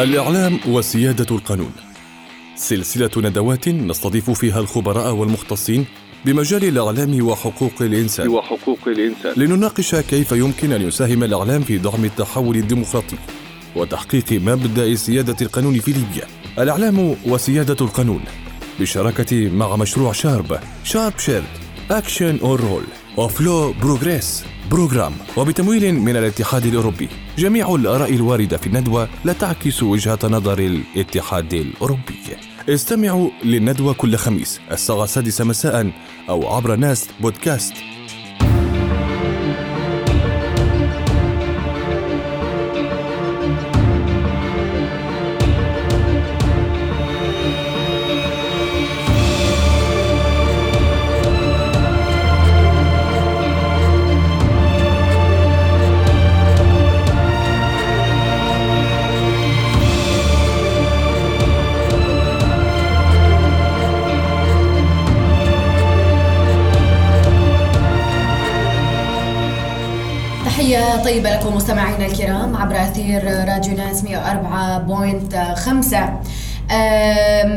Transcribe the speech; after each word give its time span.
الإعلام 0.00 0.58
وسيادة 0.68 1.36
القانون. 1.36 1.72
سلسلة 2.56 3.10
ندوات 3.16 3.68
نستضيف 3.68 4.30
فيها 4.30 4.60
الخبراء 4.60 5.14
والمختصين 5.14 5.86
بمجال 6.24 6.64
الإعلام 6.64 7.26
وحقوق 7.26 7.72
الإنسان. 7.80 8.28
وحقوق 8.28 8.78
الإنسان. 8.86 9.32
لنناقش 9.36 9.94
كيف 9.94 10.32
يمكن 10.32 10.72
أن 10.72 10.82
يساهم 10.82 11.24
الإعلام 11.24 11.62
في 11.62 11.78
دعم 11.78 12.04
التحول 12.04 12.56
الديمقراطي 12.56 13.16
وتحقيق 13.76 14.32
مبدأ 14.32 14.94
سيادة 14.94 15.36
القانون 15.42 15.78
في 15.80 15.92
ليبيا. 15.92 16.26
الإعلام 16.58 17.16
وسيادة 17.26 17.76
القانون 17.80 18.20
بشراكة 18.80 19.48
مع 19.48 19.76
مشروع 19.76 20.12
SHARP 20.12 20.58
SHARP 20.84 21.18
Shared 21.18 21.44
Action 21.90 22.38
for 22.42 22.60
Rule 22.60 22.84
of 23.18 23.40
Law 23.40 23.72
Progress 23.72 24.44
Program 24.70 25.12
وبتمويل 25.36 25.94
من 25.94 26.16
الاتحاد 26.16 26.66
الأوروبي. 26.66 27.08
جميع 27.38 27.74
الآراء 27.74 28.14
الواردة 28.14 28.56
في 28.56 28.66
الندوة 28.66 29.08
لا 29.24 29.32
تعكس 29.32 29.82
وجهة 29.82 30.18
نظر 30.24 30.58
الاتحاد 30.58 31.54
الأوروبي. 31.54 32.18
استمعوا 32.68 33.30
للندوة 33.44 33.94
كل 33.94 34.16
خميس 34.16 34.60
الساعة 34.72 35.04
السادسة 35.04 35.44
مساء 35.44 35.90
أو 36.28 36.48
عبر 36.48 36.76
ناس 36.76 37.08
بودكاست. 37.20 37.74
طيبة 71.06 71.30
لكم 71.30 71.56
مستمعينا 71.56 72.06
الكرام 72.06 72.56
عبر 72.56 72.82
أثير 72.82 73.24
راديو 73.24 73.76
ناس 73.76 74.02
104.5 74.02 74.08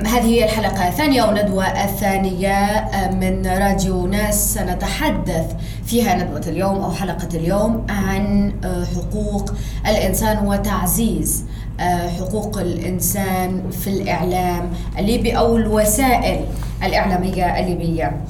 هذه 0.07 0.25
هي 0.25 0.45
الحلقة 0.45 0.87
الثانية 0.87 1.23
وندوة 1.23 1.83
الثانية 1.83 2.89
من 3.11 3.47
راديو 3.47 4.07
ناس 4.07 4.53
سنتحدث 4.53 5.45
فيها 5.85 6.15
ندوة 6.15 6.41
اليوم 6.47 6.75
أو 6.75 6.91
حلقة 6.91 7.27
اليوم 7.33 7.85
عن 7.89 8.53
أه، 8.63 8.85
حقوق 8.85 9.53
الإنسان 9.87 10.47
وتعزيز 10.47 11.45
أه، 11.79 12.09
حقوق 12.09 12.57
الإنسان 12.57 13.63
في 13.71 13.89
الإعلام 13.89 14.69
الليبي 14.99 15.37
أو 15.37 15.57
الوسائل 15.57 16.45
الإعلامية 16.83 17.59
الليبية. 17.59 18.21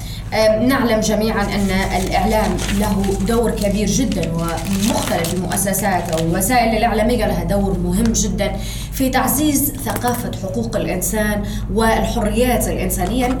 نعلم 0.66 1.00
جميعا 1.00 1.42
أن 1.42 1.70
الإعلام 2.02 2.56
له 2.78 3.02
دور 3.28 3.50
كبير 3.50 3.86
جدا 3.86 4.32
ومختلف 4.32 5.34
المؤسسات 5.34 6.10
أو 6.10 6.18
الوسائل 6.18 6.76
الإعلامية 6.76 7.26
لها 7.26 7.44
دور 7.44 7.78
مهم 7.78 8.12
جدا 8.12 8.52
في 8.92 9.08
تعزيز 9.08 9.72
ثقافة 9.84 10.30
حقوق 10.42 10.76
الإنسان 10.76 11.42
والحريات 11.74 12.68
الإنسانية 12.68 13.38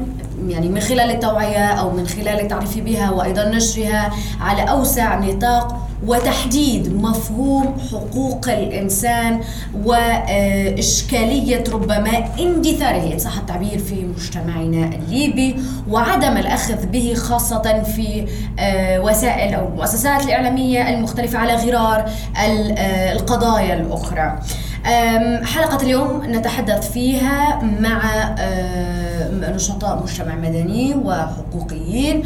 يعني 0.48 0.68
من 0.68 0.80
خلال 0.80 1.10
التوعية 1.10 1.66
أو 1.66 1.90
من 1.90 2.06
خلال 2.06 2.40
التعريف 2.40 2.78
بها 2.78 3.10
وأيضا 3.10 3.44
نشرها 3.48 4.10
على 4.40 4.62
أوسع 4.62 5.18
نطاق 5.18 5.89
وتحديد 6.06 6.94
مفهوم 6.94 7.76
حقوق 7.92 8.48
الإنسان 8.48 9.40
وإشكالية 9.84 11.64
ربما 11.72 12.10
اندثاره 12.40 13.12
إن 13.12 13.18
صح 13.18 13.36
التعبير 13.38 13.78
في 13.78 14.04
مجتمعنا 14.04 14.90
الليبي 14.96 15.56
وعدم 15.88 16.36
الأخذ 16.36 16.86
به 16.86 17.14
خاصة 17.14 17.82
في 17.82 18.26
آه، 18.58 19.00
وسائل 19.00 19.54
أو 19.54 19.68
المؤسسات 19.68 20.24
الإعلامية 20.24 20.88
المختلفة 20.94 21.38
على 21.38 21.54
غرار 21.54 22.10
آه، 22.36 23.12
القضايا 23.12 23.74
الأخرى. 23.74 24.38
حلقة 25.44 25.82
اليوم 25.82 26.22
نتحدث 26.24 26.92
فيها 26.92 27.62
مع 27.80 28.00
نشطاء 29.54 30.02
مجتمع 30.02 30.34
مدني 30.34 30.94
وحقوقيين. 30.94 32.22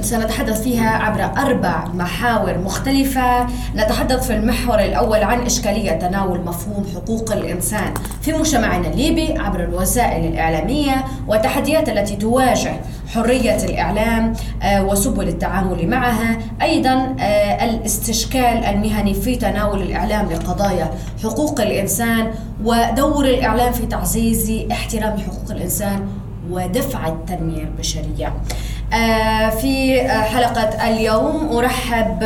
سنتحدث 0.00 0.62
فيها 0.62 0.90
عبر 0.90 1.24
أربع 1.24 1.84
محاور 1.94 2.58
مختلفة. 2.58 3.46
نتحدث 3.76 4.26
في 4.26 4.34
المحور 4.34 4.78
الأول 4.78 5.22
عن 5.22 5.40
إشكالية 5.40 5.92
تناول 5.92 6.40
مفهوم 6.40 6.86
حقوق 6.94 7.32
الإنسان 7.32 7.94
في 8.22 8.32
مجتمعنا 8.32 8.88
الليبي 8.88 9.38
عبر 9.38 9.64
الوسائل 9.64 10.24
الإعلامية 10.26 11.04
والتحديات 11.28 11.88
التي 11.88 12.16
تواجه 12.16 12.74
حرية 13.14 13.64
الإعلام 13.64 14.32
آه، 14.62 14.84
وسبل 14.84 15.28
التعامل 15.28 15.88
معها. 15.88 16.38
أيضا 16.62 17.16
آه، 17.20 17.64
الاستشكال 17.64 18.64
المهني 18.64 19.14
في 19.14 19.36
تناول 19.36 19.82
الإعلام 19.82 20.28
لقضايا 20.32 20.90
حقوق 21.22 21.60
الإنسان 21.60 22.30
ودور 22.64 23.24
الإعلام 23.24 23.72
في 23.72 23.86
تعزيز 23.86 24.66
احترام 24.72 25.18
حقوق 25.18 25.50
الإنسان 25.50 26.06
ودفع 26.50 27.08
التنمية 27.08 27.62
البشرية. 27.62 28.32
آه، 28.94 29.50
في 29.50 30.00
حلقة 30.08 30.88
اليوم 30.88 31.56
أرحب 31.56 32.18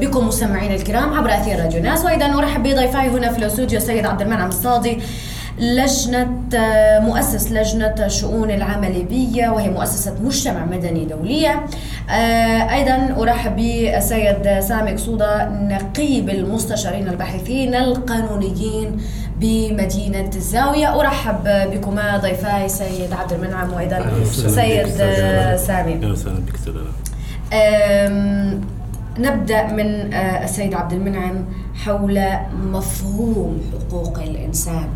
بكم 0.00 0.28
مستمعين 0.28 0.72
الكرام 0.72 1.14
عبر 1.14 1.34
أثير 1.34 1.58
راديو 1.58 1.82
ناس. 1.82 2.04
وأيضا 2.04 2.38
أرحب 2.38 2.62
بضيفي 2.62 2.96
هنا 2.96 3.32
في 3.32 3.38
الأستوديو 3.38 3.78
السيد 3.78 4.06
عبد 4.06 4.22
المنعم 4.22 4.48
الصادي 4.48 4.98
لجنة 5.58 6.28
مؤسس 7.00 7.52
لجنة 7.52 8.08
شؤون 8.08 8.50
العامة 8.50 8.86
الليبية 8.86 9.48
وهي 9.48 9.68
مؤسسة 9.70 10.14
مجتمع 10.22 10.64
مدني 10.64 11.04
دولية. 11.04 11.66
آه، 12.10 12.74
أيضا 12.74 13.16
أرحب 13.22 13.56
بالسيد 13.56 14.60
سامي 14.60 14.92
قصودة 14.92 15.48
نقيب 15.48 16.30
المستشارين 16.30 17.08
الباحثين 17.08 17.74
القانونيين 17.74 19.00
بمدينة 19.40 20.30
الزاوية. 20.36 21.00
أرحب 21.00 21.44
بكما 21.44 22.16
ضيفاي 22.16 22.68
سيد 22.68 23.12
عبد 23.12 23.32
المنعم 23.32 23.72
وأيضا 23.72 24.24
سيد 24.24 24.86
سامي. 25.56 25.94
أهلا 25.94 26.12
وسهلا 26.12 26.38
بك 26.40 26.56
نبدأ 29.18 29.66
من 29.72 30.12
آه، 30.14 30.44
السيد 30.44 30.74
عبد 30.74 30.92
المنعم 30.92 31.44
حول 31.74 32.22
مفهوم 32.72 33.60
حقوق 33.72 34.18
الإنسان 34.18 34.88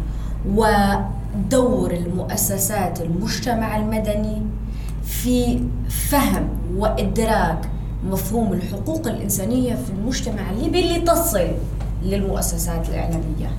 ودور 0.48 1.90
المؤسسات 1.90 3.00
المجتمع 3.00 3.76
المدني 3.76 4.42
في 5.04 5.60
فهم 5.88 6.48
وإدراك 6.76 7.58
مفهوم 8.10 8.52
الحقوق 8.52 9.06
الإنسانية 9.06 9.74
في 9.74 9.90
المجتمع 9.90 10.50
الليبي 10.50 10.80
اللي 10.80 11.00
تصل 11.00 11.48
للمؤسسات 12.02 12.88
الإعلامية. 12.88 13.50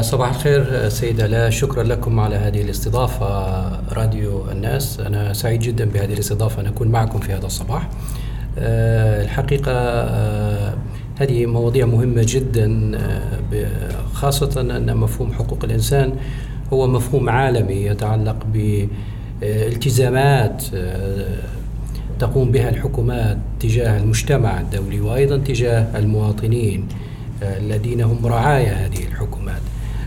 صباح 0.00 0.28
الخير 0.28 0.66
آه، 0.70 0.88
سيدة. 0.88 1.26
لا 1.26 1.50
شكرا 1.50 1.82
لكم 1.82 2.20
على 2.20 2.36
هذه 2.36 2.62
الاستضافة 2.62 3.26
راديو 3.92 4.50
الناس. 4.50 5.00
أنا 5.00 5.32
سعيد 5.32 5.60
جدا 5.60 5.84
بهذه 5.84 6.12
الاستضافة 6.12 6.62
أن 6.62 6.66
أكون 6.66 6.88
معكم 6.88 7.18
في 7.18 7.32
هذا 7.32 7.46
الصباح. 7.46 7.88
آه، 8.58 9.22
الحقيقة 9.22 10.04
هذه 11.20 11.46
مواضيع 11.46 11.86
مهمة 11.86 12.22
جدا 12.28 12.98
خاصة 14.12 14.60
أن 14.60 14.96
مفهوم 14.96 15.32
حقوق 15.32 15.64
الإنسان 15.64 16.12
هو 16.72 16.86
مفهوم 16.86 17.28
عالمي 17.28 17.74
يتعلق 17.74 18.36
بالتزامات 19.42 20.62
تقوم 22.18 22.50
بها 22.50 22.68
الحكومات 22.68 23.38
تجاه 23.60 23.98
المجتمع 23.98 24.60
الدولي 24.60 25.00
وأيضا 25.00 25.38
تجاه 25.38 25.98
المواطنين 25.98 26.88
الذين 27.42 28.00
هم 28.00 28.26
رعايا 28.26 28.86
هذه 28.86 29.04
الحكومات. 29.06 29.60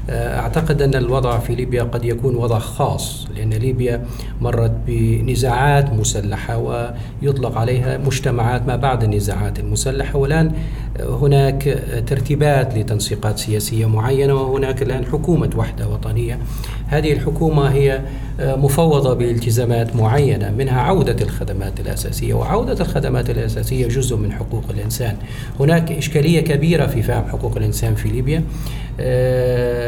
أعتقد 0.10 0.82
أن 0.82 0.96
الوضع 0.96 1.40
في 1.40 1.56
ليبيا 1.56 1.84
قد 1.84 2.06
يكون 2.06 2.36
وضع 2.36 2.60
خاص 2.60 3.28
لأن 3.36 3.50
ليبيا 3.50 4.06
مرت 4.42 4.72
بنزاعات 4.88 5.94
مسلحة 5.94 6.58
ويطلق 6.58 7.58
عليها 7.58 7.98
مجتمعات 7.98 8.68
ما 8.68 8.76
بعد 8.76 9.04
النزاعات 9.04 9.60
المسلحة. 9.60 10.20
والآن 10.20 10.52
هناك 11.00 11.84
ترتيبات 12.08 12.78
لتنسيقات 12.78 13.40
سياسية 13.40 13.86
معينة 13.86 14.34
وهناك 14.34 14.82
الآن 14.82 15.06
حكومة 15.06 15.50
وحدة 15.56 15.88
وطنية. 15.88 16.40
هذه 16.88 17.14
الحكومة 17.14 17.72
هي 17.72 18.02
مفوضة 18.40 19.14
بالتزامات 19.14 19.96
معينة 19.96 20.52
منها 20.52 20.82
عودة 20.82 21.24
الخدمات 21.24 21.80
الأساسية. 21.80 22.34
وعودة 22.34 22.82
الخدمات 22.82 23.30
الأساسية 23.30 23.88
جزء 23.88 24.18
من 24.18 24.32
حقوق 24.32 24.64
الإنسان. 24.70 25.16
هناك 25.60 25.92
إشكالية 25.92 26.42
كبيرة 26.42 26.88
في 26.88 27.04
فهم 27.04 27.24
حقوق 27.28 27.58
الإنسان 27.58 27.96
في 27.96 28.10
ليبيا. 28.10 28.44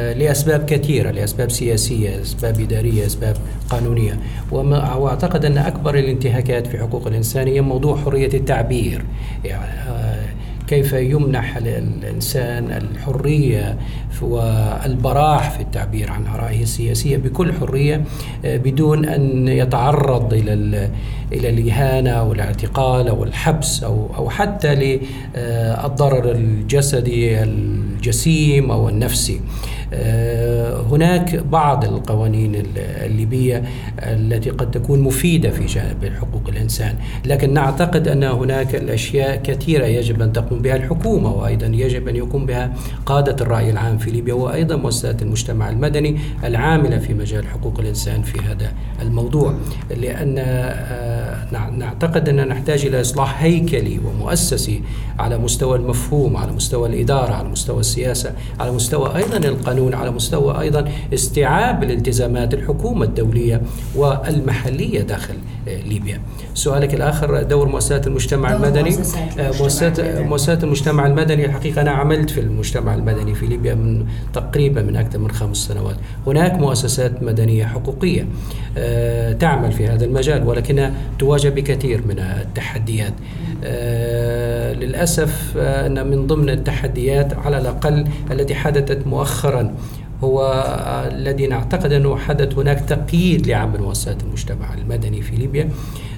آه، 0.05 0.13
لأسباب 0.13 0.65
كثيرة 0.65 1.11
لأسباب 1.11 1.51
سياسية 1.51 2.21
أسباب 2.21 2.59
إدارية 2.59 3.05
أسباب 3.05 3.37
قانونية. 3.69 4.19
وأعتقد 4.51 5.45
أن 5.45 5.57
أكبر 5.57 5.95
الانتهاكات 5.95 6.67
في 6.67 6.77
حقوق 6.77 7.07
الإنسان 7.07 7.47
هي 7.47 7.61
موضوع 7.61 7.97
حرية 7.97 8.33
التعبير. 8.33 9.05
يعني 9.45 9.85
كيف 10.67 10.93
يمنح 10.93 11.57
الإنسان 11.57 12.71
الحرية 12.71 13.77
والبراح 14.21 15.51
في 15.51 15.59
التعبير 15.59 16.11
عن 16.11 16.27
آرائه 16.27 16.63
السياسية 16.63 17.17
بكل 17.17 17.53
حرية 17.53 18.03
آه، 18.45 18.57
بدون 18.57 19.05
أن 19.05 19.47
يتعرض 19.47 20.33
إلى 20.33 20.89
إلى 21.33 21.49
الإهانة 21.49 22.09
أو 22.09 22.33
الاعتقال 22.33 23.07
أو 23.07 23.23
الحبس 23.23 23.83
أو 23.83 24.09
أو 24.17 24.29
حتى 24.29 24.75
للضرر 24.75 26.31
الجسدي 26.31 27.43
الجسيم 27.43 28.71
أو 28.71 28.89
النفسي. 28.89 29.41
آه، 29.93 30.81
هناك 30.81 31.35
بعض 31.35 31.85
القوانين 31.85 32.63
الليبية 32.77 33.63
التي 33.99 34.49
قد 34.49 34.71
تكون 34.71 34.99
مفيدة 34.99 35.49
في 35.49 35.65
جانب 35.65 36.11
حقوق 36.19 36.41
الإنسان 36.49 36.95
لكن 37.25 37.53
نعتقد 37.53 38.07
أن 38.07 38.23
هناك 38.23 38.75
الأشياء 38.75 39.35
كثيرة 39.35 39.85
يجب 39.85 40.21
أن 40.21 40.33
تقوم 40.33 40.59
بها 40.59 40.75
الحكومة 40.75 41.33
وأيضا 41.33 41.65
يجب 41.65 42.07
أن 42.07 42.15
يقوم 42.15 42.45
بها 42.45 42.73
قادة 43.05 43.35
الرأي 43.41 43.69
العام 43.69 43.97
في 43.97 44.11
ليبيا 44.11 44.33
وأيضا 44.33 44.75
مؤسسات 44.75 45.21
المجتمع 45.21 45.69
المدني 45.69 46.19
العاملة 46.43 46.97
في 46.97 47.13
مجال 47.13 47.47
حقوق 47.47 47.79
الإنسان 47.79 48.21
في 48.21 48.39
هذا 48.39 48.71
الموضوع. 49.01 49.53
لأن 49.89 50.35
آه، 50.37 51.24
نعتقد 51.77 52.29
أننا 52.29 52.45
نحتاج 52.45 52.85
إلى 52.85 53.01
إصلاح 53.01 53.43
هيكلي 53.43 53.99
ومؤسسي 53.99 54.81
على 55.19 55.37
مستوى 55.37 55.77
المفهوم 55.77 56.37
على 56.37 56.51
مستوى 56.51 56.89
الإدارة 56.89 57.33
على 57.33 57.49
مستوى 57.49 57.79
السياسة 57.79 58.31
على 58.59 58.71
مستوى 58.71 59.15
أيضا 59.15 59.37
القانون 59.37 59.93
على 59.93 60.11
مستوى 60.11 60.59
أيضا 60.61 60.91
استيعاب 61.13 61.83
الالتزامات 61.83 62.53
الحكومة 62.53 63.05
الدولية 63.05 63.61
والمحلية 63.95 65.01
داخل 65.01 65.35
آه، 65.67 65.81
ليبيا. 65.81 66.21
سؤالك 66.53 66.93
الآخر 66.93 67.43
دور 67.43 67.67
مؤسسات 67.67 68.07
المجتمع 68.07 68.49
دور 68.49 68.67
المدني؟ 68.67 68.97
مؤسسات 69.37 69.99
مؤسسات 69.99 70.63
المجتمع 70.63 71.07
المدني 71.07 71.45
الحقيقة 71.45 71.81
أنا 71.81 71.91
عملت 71.91 72.29
في 72.29 72.39
المجتمع 72.39 72.95
المدني 72.95 73.35
في 73.35 73.45
ليبيا 73.45 73.75
من 73.75 74.05
تقريبا 74.33 74.81
من 74.81 74.95
أكثر 74.95 75.19
من 75.19 75.31
خمس 75.31 75.57
سنوات. 75.57 75.95
هناك 76.27 76.53
مؤسسات 76.53 77.23
مدنية 77.23 77.65
حقوقية 77.65 78.27
آه، 78.77 79.33
تعمل 79.33 79.71
في 79.71 79.87
هذا 79.87 80.05
المجال 80.05 80.47
ولكنها 80.47 80.93
تواجه 81.19 81.49
بكثير 81.49 82.07
من 82.07 82.19
التحديات. 82.19 83.13
آه، 83.63 84.73
للأسف 84.73 85.57
أن 85.57 86.07
من 86.07 86.27
ضمن 86.27 86.49
التحديات 86.49 87.33
على 87.33 87.57
الأقل 87.57 88.07
التي 88.31 88.55
حدثت 88.55 89.07
مؤخرا 89.07 89.75
هو 90.23 90.65
الذي 91.11 91.47
نعتقد 91.47 91.93
أنه 91.93 92.17
حدث 92.17 92.57
هناك 92.57 92.79
تقييد 92.79 93.47
لعمل 93.47 93.81
مؤسسات 93.81 94.23
المجتمع 94.23 94.73
المدني 94.73 95.21
في 95.21 95.35
ليبيا. 95.35 95.69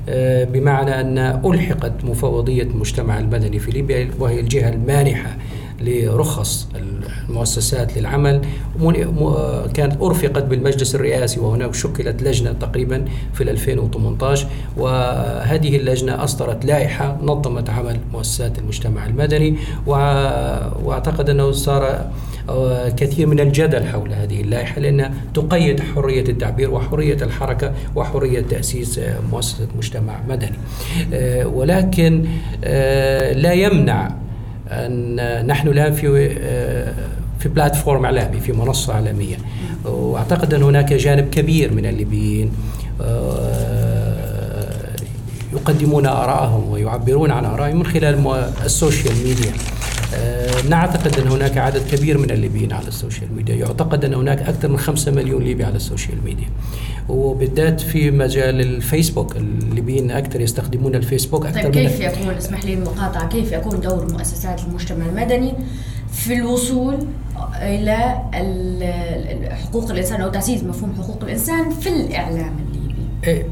آه، 0.10 0.44
بمعنى 0.44 1.02
أن 1.02 1.18
ألحقت 1.46 2.04
مفوضية 2.04 2.64
المجتمع 2.64 3.20
المدني 3.20 3.60
في 3.60 3.72
ليبيا 3.72 4.10
وهي 4.20 4.40
الجهة 4.40 4.70
المانحة 4.70 5.38
لرخص 5.82 6.68
المؤسسات 7.30 7.98
للعمل. 7.98 8.42
كانت 9.74 10.02
أرفقت 10.02 10.44
بالمجلس 10.44 10.96
الرئاسي 10.96 11.40
وهناك 11.40 11.74
شكلت 11.74 12.24
لجنة 12.24 12.52
تقريبا 12.52 13.06
في 13.34 13.44
2018 13.44 14.48
وهذه 14.78 15.78
اللجنة 15.78 16.24
أصدرت 16.24 16.66
لائحة 16.66 17.18
نظمت 17.22 17.70
عمل 17.70 18.00
مؤسسات 18.14 18.60
المجتمع 18.60 19.06
المدني. 19.06 19.56
وأعتقد 19.88 21.30
أنه 21.30 21.52
صار 21.52 22.12
آه، 22.50 22.90
كثير 22.90 23.28
من 23.28 23.40
الجدل 23.40 23.86
حول 23.86 24.14
هذه 24.14 24.42
اللائحة 24.42 24.82
لأنها 24.82 25.14
تقيد 25.34 25.80
حرية 25.80 26.22
التعبير 26.30 26.72
وحرية 26.72 27.18
الحركة 27.24 27.74
وحرية 27.96 28.42
تأسيس 28.42 29.00
آه، 29.00 29.20
مؤسسة 29.32 29.68
مجتمع 29.78 30.20
مدني. 30.30 30.58
آه، 31.14 31.48
ولكن 31.48 32.26
لا 33.34 33.54
يمنع 33.54 34.12
أن 34.72 35.48
نحن 35.48 35.68
الآن 35.68 35.94
في 35.94 36.30
في 37.40 37.50
platform 37.50 38.06
إعلامي 38.06 38.40
في 38.40 38.52
منصة 38.52 38.94
إعلامية 38.94 39.36
وأعتقد 39.86 40.54
أن 40.54 40.64
هناك 40.64 40.94
جانب 40.94 41.30
كبير 41.30 41.74
من 41.74 41.86
الليبيين 41.86 42.52
يقدمون 45.54 46.06
آراءهم 46.06 46.72
ويعبرون 46.72 47.32
عن 47.32 47.46
آرائهم 47.46 47.78
من 47.78 47.86
خلال 47.86 48.48
ال 48.66 48.73
social 48.73 49.14
media. 49.16 49.52
آه، 49.52 49.77
نعتقد 50.70 51.20
أن 51.20 51.28
هناك 51.28 51.58
عدد 51.58 51.82
كبير 51.92 52.18
من 52.18 52.32
الليبيين 52.32 52.74
على 52.74 52.88
ال 52.88 52.94
social 52.94 53.36
media. 53.36 53.56
يعتقد 53.56 54.06
أن 54.06 54.14
هناك 54.14 54.42
أكثر 54.42 54.68
من 54.68 54.78
5 54.78 55.12
مليون 55.12 55.44
ليبي 55.44 55.64
على 55.64 55.76
ال 55.76 55.82
social 55.82 56.24
media. 56.26 56.50
وبالذات 57.10 57.82
في 57.82 58.12
مجال 58.12 58.62
الفيسبوك 58.62 59.36
الليبيين 59.36 60.12
أكثر 60.12 60.42
يستخدمون 60.42 60.96
الفيسبوك 60.96 61.46
أكثر 61.46 61.64
طيب 61.64 61.72
كيف 61.72 62.00
يكون؟ 62.00 62.30
اسمح 62.34 62.66
لي 62.66 62.74
المقاطعة. 62.74 63.30
كيف 63.30 63.52
يكون 63.52 63.80
دور 63.80 64.12
مؤسسات 64.14 64.62
المجتمع 64.68 65.06
المدني 65.06 65.54
في 66.12 66.34
الوصول 66.34 66.98
إلى 67.62 67.96
حقوق 69.64 69.92
الإنسان 69.92 70.22
أو 70.22 70.30
تعزيز 70.30 70.64
مفهوم 70.64 70.94
حقوق 70.98 71.24
الإنسان 71.24 71.70
في 71.70 71.90
الإعلام 71.90 72.56
الليبي؟ 72.68 72.96
إيه 73.24 73.46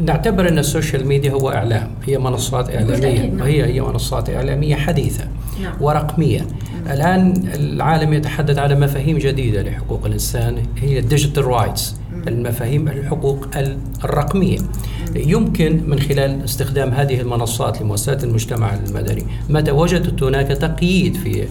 نعتبر 0.00 0.48
أن 0.48 0.58
ال 0.58 0.65
social 0.65 1.06
media 1.06 1.30
هو 1.30 1.50
إعلام 1.50 1.90
هي 2.06 2.18
منصات 2.18 2.74
إعلامية 2.76 3.42
وهي 3.42 3.58
نعم. 3.58 3.70
هي 3.70 3.80
منصات 3.80 4.30
إعلامية 4.30 4.76
حديثة 4.76 5.24
نعم. 5.62 5.72
ورقمية 5.80 6.40
نعم. 6.40 6.92
الآن 6.92 7.48
العالم 7.54 8.12
يتحدث 8.12 8.58
على 8.58 8.74
مفاهيم 8.74 9.18
جديدة 9.18 9.62
لحقوق 9.62 10.06
الإنسان 10.06 10.56
هي 10.80 10.98
ال 10.98 11.04
digital 11.04 11.44
rights 11.44 11.96
المفاهيم 12.28 12.88
الحقوق 12.88 13.46
الرقمية 14.04 14.58
يمكن 15.14 15.80
من 15.86 16.00
خلال 16.00 16.44
استخدام 16.44 16.90
هذه 16.90 17.20
المنصات 17.20 17.82
لمؤسسات 17.82 18.24
المجتمع 18.24 18.74
المدني 18.74 19.26
متى 19.48 19.70
وجدت 19.70 20.22
هناك 20.22 20.46
تقييد 20.46 21.16
في 21.16 21.44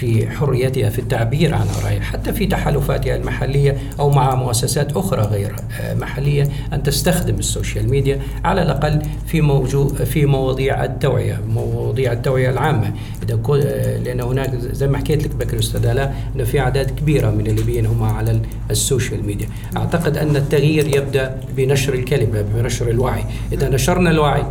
في 0.00 0.30
حريتها 0.30 0.90
في 0.90 0.98
التعبير 0.98 1.54
عن 1.54 1.66
آرائها 1.82 2.00
حتى 2.00 2.32
في 2.32 2.46
تحالفاتها 2.46 3.16
المحلية 3.16 3.76
أو 4.00 4.10
مع 4.10 4.34
مؤسسات 4.34 4.96
أخرى 4.96 5.22
غير 5.22 5.56
آه، 5.80 5.94
محلية 5.94 6.48
أن 6.72 6.82
تستخدم 6.82 7.34
السوشيال 7.34 7.90
ميديا 7.90 8.20
على 8.44 8.62
الأقل 8.62 9.02
في 9.26 9.40
موجود 9.40 10.04
في 10.04 10.26
مواضيع 10.26 10.84
التوعية 10.84 11.40
مواضيع 11.48 12.12
التوعية 12.12 12.50
العامة. 12.50 12.92
إذا 13.22 13.40
آه، 13.50 13.98
لأن 13.98 14.20
هناك 14.20 14.54
زي 14.54 14.86
ما 14.86 14.98
حكيت 14.98 15.22
لك 15.24 15.34
بكر 15.36 15.58
أستاذ 15.58 15.86
أنه 15.86 16.44
في 16.44 16.60
أعداد 16.60 16.90
كبيرة 16.90 17.30
من 17.30 17.46
الليبيين 17.46 17.86
هم 17.86 18.02
على 18.02 18.40
ال 18.70 18.78
social 18.78 19.26
media. 19.26 19.48
أعتقد 19.76 20.16
أن 20.16 20.36
التغيير 20.36 20.96
يبدأ 20.96 21.40
بنشر 21.56 21.94
الكلمة 21.94 22.42
بنشر 22.54 22.90
الوعي. 22.90 23.24
إذا 23.52 23.68
نشرنا 23.68 24.10
الوعي 24.10 24.42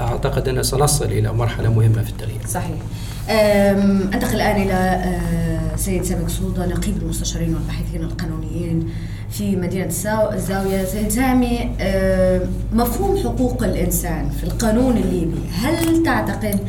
أعتقد 0.00 0.48
أن 0.48 0.62
سنصل 0.62 1.04
إلى 1.04 1.32
مرحلة 1.32 1.72
مهمة 1.74 2.02
في 2.02 2.10
التغيير. 2.10 2.40
صحيح. 2.46 2.76
أنتقل 3.30 4.34
الآن 4.34 4.62
إلى 4.62 4.72
أه، 4.72 5.76
سيد 5.76 6.02
سامي 6.04 6.28
صودا 6.28 6.66
نقيب 6.66 6.96
المستشارين 6.96 7.54
والباحثين 7.54 8.02
القانونيين 8.02 8.88
في 9.30 9.56
مدينة 9.56 9.86
الزاويه 10.32 10.84
سيد 10.84 11.08
سامي 11.08 11.70
مفهوم 12.72 13.16
حقوق 13.16 13.62
الإنسان 13.62 14.30
في 14.30 14.44
القانون 14.44 14.96
الليبي 14.96 15.40
هل 15.52 16.02
تعتقد 16.02 16.60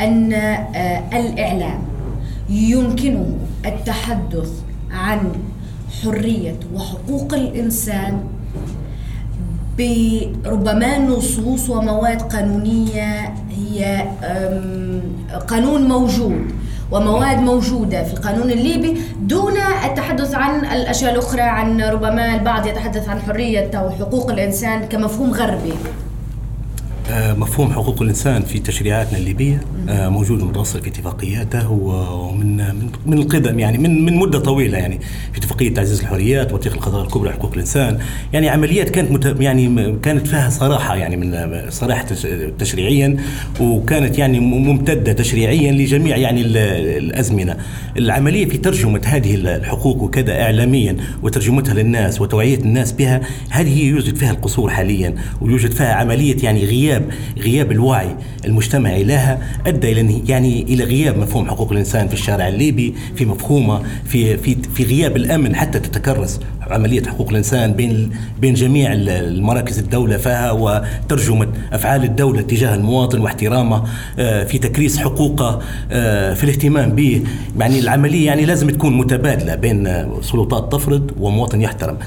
أن 0.00 0.32
أه، 0.32 1.18
الإعلام 1.18 1.82
يمكنه 2.48 3.38
التحدث 3.66 4.50
عن 4.90 5.32
حرية 6.02 6.56
وحقوق 6.74 7.34
الإنسان؟ 7.34 8.20
بربما 9.78 10.98
نصوص 10.98 11.70
ومواد 11.70 12.22
قانونية 12.22 13.34
هي 13.50 14.04
قانون 15.48 15.88
موجود 15.88 16.52
ومواد 16.90 17.38
موجودة 17.38 18.02
في 18.04 18.12
القانون 18.14 18.50
الليبي 18.50 19.00
دون 19.20 19.56
التحدث 19.84 20.34
عن 20.34 20.60
الأشياء 20.60 21.12
الأخرى 21.12 21.42
عن 21.42 21.80
ربما 21.80 22.34
البعض 22.34 22.66
يتحدث 22.66 23.08
عن 23.08 23.20
حرية 23.20 23.70
أو 23.74 23.90
حقوق 23.90 24.30
الإنسان 24.30 24.84
كمفهوم 24.84 25.30
غربي. 25.30 25.74
مفهوم 27.10 27.72
حقوق 27.72 28.02
الإنسان 28.02 28.42
في 28.42 28.58
تشريعاتنا 28.58 29.18
الليبية 29.18 29.60
آه، 29.88 30.08
موجود 30.08 30.42
متوصل 30.42 30.80
في 30.82 30.88
اتفاقياته 30.88 31.70
ومن 31.70 32.56
من 32.56 32.90
من 33.06 33.18
القدم 33.18 33.58
يعني 33.58 33.78
من 33.78 34.04
من 34.04 34.16
مدة 34.16 34.38
طويلة 34.38 34.78
يعني 34.78 35.00
في 35.32 35.38
اتفاقية 35.38 35.74
تعزيز 35.74 36.00
الحريات 36.00 36.52
وثيقه 36.52 36.74
القضاء 36.74 37.02
الكبرى 37.04 37.30
لحقوق 37.30 37.52
الإنسان. 37.52 37.98
يعني 38.32 38.48
عمليات 38.48 38.90
كانت 38.90 39.40
يعني 39.40 39.96
كانت 40.02 40.26
فيها 40.26 40.50
صراحة 40.50 40.96
يعني 40.96 41.16
من 41.16 41.50
صراحة 41.70 42.06
تشريعيا 42.58 43.16
وكانت 43.60 44.18
يعني 44.18 44.40
ممتدة 44.40 45.12
تشريعيا 45.12 45.72
لجميع 45.72 46.16
يعني 46.16 46.40
الأزمنة. 46.98 47.56
العملية 47.96 48.48
في 48.48 48.58
ترجمة 48.58 49.00
هذه 49.04 49.34
الحقوق 49.34 50.02
وكذا 50.02 50.42
اعلاميا 50.42 50.96
وترجمتها 51.22 51.74
للناس 51.74 52.20
وتوعية 52.20 52.58
الناس 52.58 52.92
بها 52.92 53.20
هذه 53.50 53.84
يوجد 53.84 54.16
فيها 54.16 54.30
القصور 54.30 54.70
حاليا 54.70 55.14
ويوجد 55.40 55.70
فيها 55.70 55.92
عملية 55.94 56.36
يعني 56.42 56.64
غياب 56.64 56.97
غياب 56.98 57.10
غياب 57.38 57.72
الوعي 57.72 58.16
المجتمعي 58.44 59.04
لها 59.04 59.38
أدى 59.66 59.92
إلى 59.92 60.22
يعني 60.28 60.62
إلى 60.62 60.84
غياب 60.84 61.18
مفهوم 61.18 61.48
حقوق 61.48 61.72
الإنسان 61.72 62.08
في 62.08 62.14
الشارع 62.14 62.48
الليبي 62.48 62.94
في 63.16 63.24
مفهومه 63.24 63.82
في 64.04 64.36
في 64.36 64.56
في 64.74 64.84
غياب 64.84 65.16
الأمن 65.16 65.56
حتى 65.56 65.78
تتكرس 65.78 66.40
عملية 66.60 67.02
حقوق 67.02 67.28
الإنسان 67.28 67.72
بين 67.72 68.10
بين 68.40 68.54
جميع 68.54 68.92
المراكز 68.92 69.78
الدولة 69.78 70.16
فيها 70.16 70.50
وترجمة 70.50 71.48
أفعال 71.72 72.04
الدولة 72.04 72.42
تجاه 72.42 72.74
المواطن 72.74 73.20
واحترامه 73.20 73.84
آه، 74.18 74.44
في 74.44 74.58
تكريس 74.58 74.98
حقوقه 74.98 75.60
آه، 75.90 76.34
في 76.34 76.44
الاهتمام 76.44 76.90
به. 76.90 77.24
يعني 77.60 77.78
العملية 77.78 78.26
يعني 78.26 78.44
لازم 78.44 78.70
تكون 78.70 78.98
متبادلة 78.98 79.54
بين 79.54 80.06
سلطات 80.22 80.72
تفرض 80.72 81.10
ومواطن 81.20 81.60
يحترم. 81.60 81.98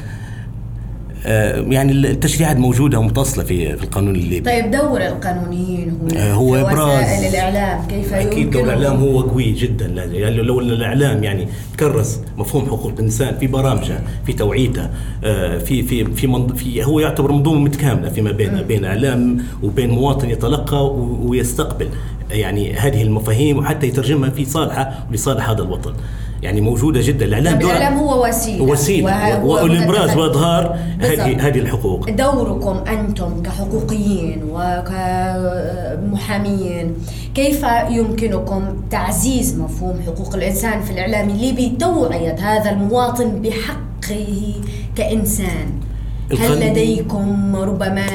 يعني 1.25 1.91
التشريعات 1.91 2.57
موجودة 2.57 2.99
ومتصلة 2.99 3.43
في 3.43 3.77
في 3.77 3.83
القانون 3.83 4.15
الليبي. 4.15 4.49
طيب 4.49 4.71
دور 4.71 5.01
القانونيين 5.01 5.97
هو 6.01 6.17
آه، 6.17 6.33
هو 6.33 6.55
إبراز. 6.55 7.03
وسائل 7.03 7.29
الإعلام 7.29 7.87
كيف 7.87 8.13
أكيد 8.13 8.49
دور 8.49 8.63
الإعلام 8.63 8.95
هو 8.95 9.21
قوي 9.21 9.51
جدا. 9.51 9.85
يعني 10.11 10.41
لو 10.41 10.59
الإعلام 10.59 11.23
يعني 11.23 11.47
كرس 11.79 12.19
مفهوم 12.37 12.65
حقوق 12.65 12.87
الإنسان 12.87 13.37
في 13.37 13.47
برامجه 13.47 13.99
في 14.25 14.33
توعيته 14.33 14.89
آه، 15.23 15.57
في 15.57 15.83
في 15.83 16.05
في, 16.05 16.47
في 16.55 16.83
هو 16.83 16.99
يعتبر 16.99 17.31
منظومة 17.31 17.59
متكاملة 17.59 18.09
فيما 18.09 18.31
بين 18.31 18.61
بين 18.61 18.85
إعلام 18.85 19.43
وبين 19.63 19.89
مواطن 19.89 20.29
يتلقى 20.29 20.95
ويستقبل 21.23 21.89
يعني 22.31 22.73
هذه 22.73 23.01
المفاهيم 23.01 23.57
وحتى 23.57 23.87
يترجمها 23.87 24.29
في 24.29 24.45
صالحه 24.45 25.05
ولصالح 25.11 25.49
هذا 25.49 25.61
الوطن. 25.61 25.93
يعني 26.41 26.61
موجودة 26.61 27.01
جدا 27.03 27.25
الاعلام 27.25 27.61
الإعلام 27.61 27.97
هو 27.97 28.27
وسيلة. 28.27 28.63
وسيلة 28.63 29.45
والإبراز 29.45 30.17
واظهار 30.17 30.79
هذه 30.99 31.47
هذه 31.47 31.59
الحقوق. 31.59 32.09
دوركم 32.09 32.77
أنتم 32.87 33.43
كحقوقيين 33.43 34.43
وكمحامين 36.11 36.93
كيف 37.35 37.65
يمكنكم 37.89 38.63
تعزيز 38.91 39.59
مفهوم 39.59 40.01
حقوق 40.07 40.35
الإنسان 40.35 40.81
في 40.81 40.91
الإعلام 40.91 41.29
الليبي 41.29 41.69
توعية 41.79 42.35
هذا 42.39 42.71
المواطن 42.71 43.41
بحقه 43.41 44.53
كإنسان؟ 44.95 45.71
هل 46.39 46.69
لديكم 46.69 47.55
ربما 47.55 48.05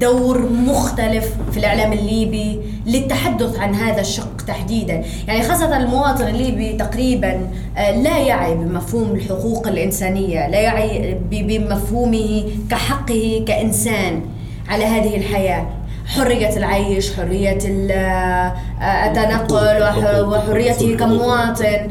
دور 0.00 0.48
مختلف 0.52 1.34
في 1.52 1.58
الإعلام 1.58 1.92
الليبي 1.92 2.60
للتحدث 2.86 3.58
عن 3.58 3.74
هذا 3.74 4.00
الشق 4.00 4.36
تحديدا. 4.46 5.04
يعني 5.28 5.42
خاصة 5.42 5.76
المواطن 5.76 6.28
الليبي 6.28 6.72
تقريبا 6.72 7.50
آه، 7.76 7.90
لا 7.90 8.18
يعي 8.18 8.54
بمفهوم 8.54 9.10
الحقوق 9.10 9.68
الإنسانية 9.68 10.48
لا 10.48 10.60
يعي 10.60 11.18
بمفهومه 11.30 12.44
كحقه 12.70 13.44
كإنسان 13.48 14.22
على 14.68 14.84
هذه 14.84 15.16
الحياة. 15.16 15.66
حرية 16.06 16.56
العيش 16.56 17.12
حرية 17.16 17.58
آه، 17.90 18.54
التنقل 18.82 19.82
وحريته 20.24 20.96
كمواطن. 20.96 21.90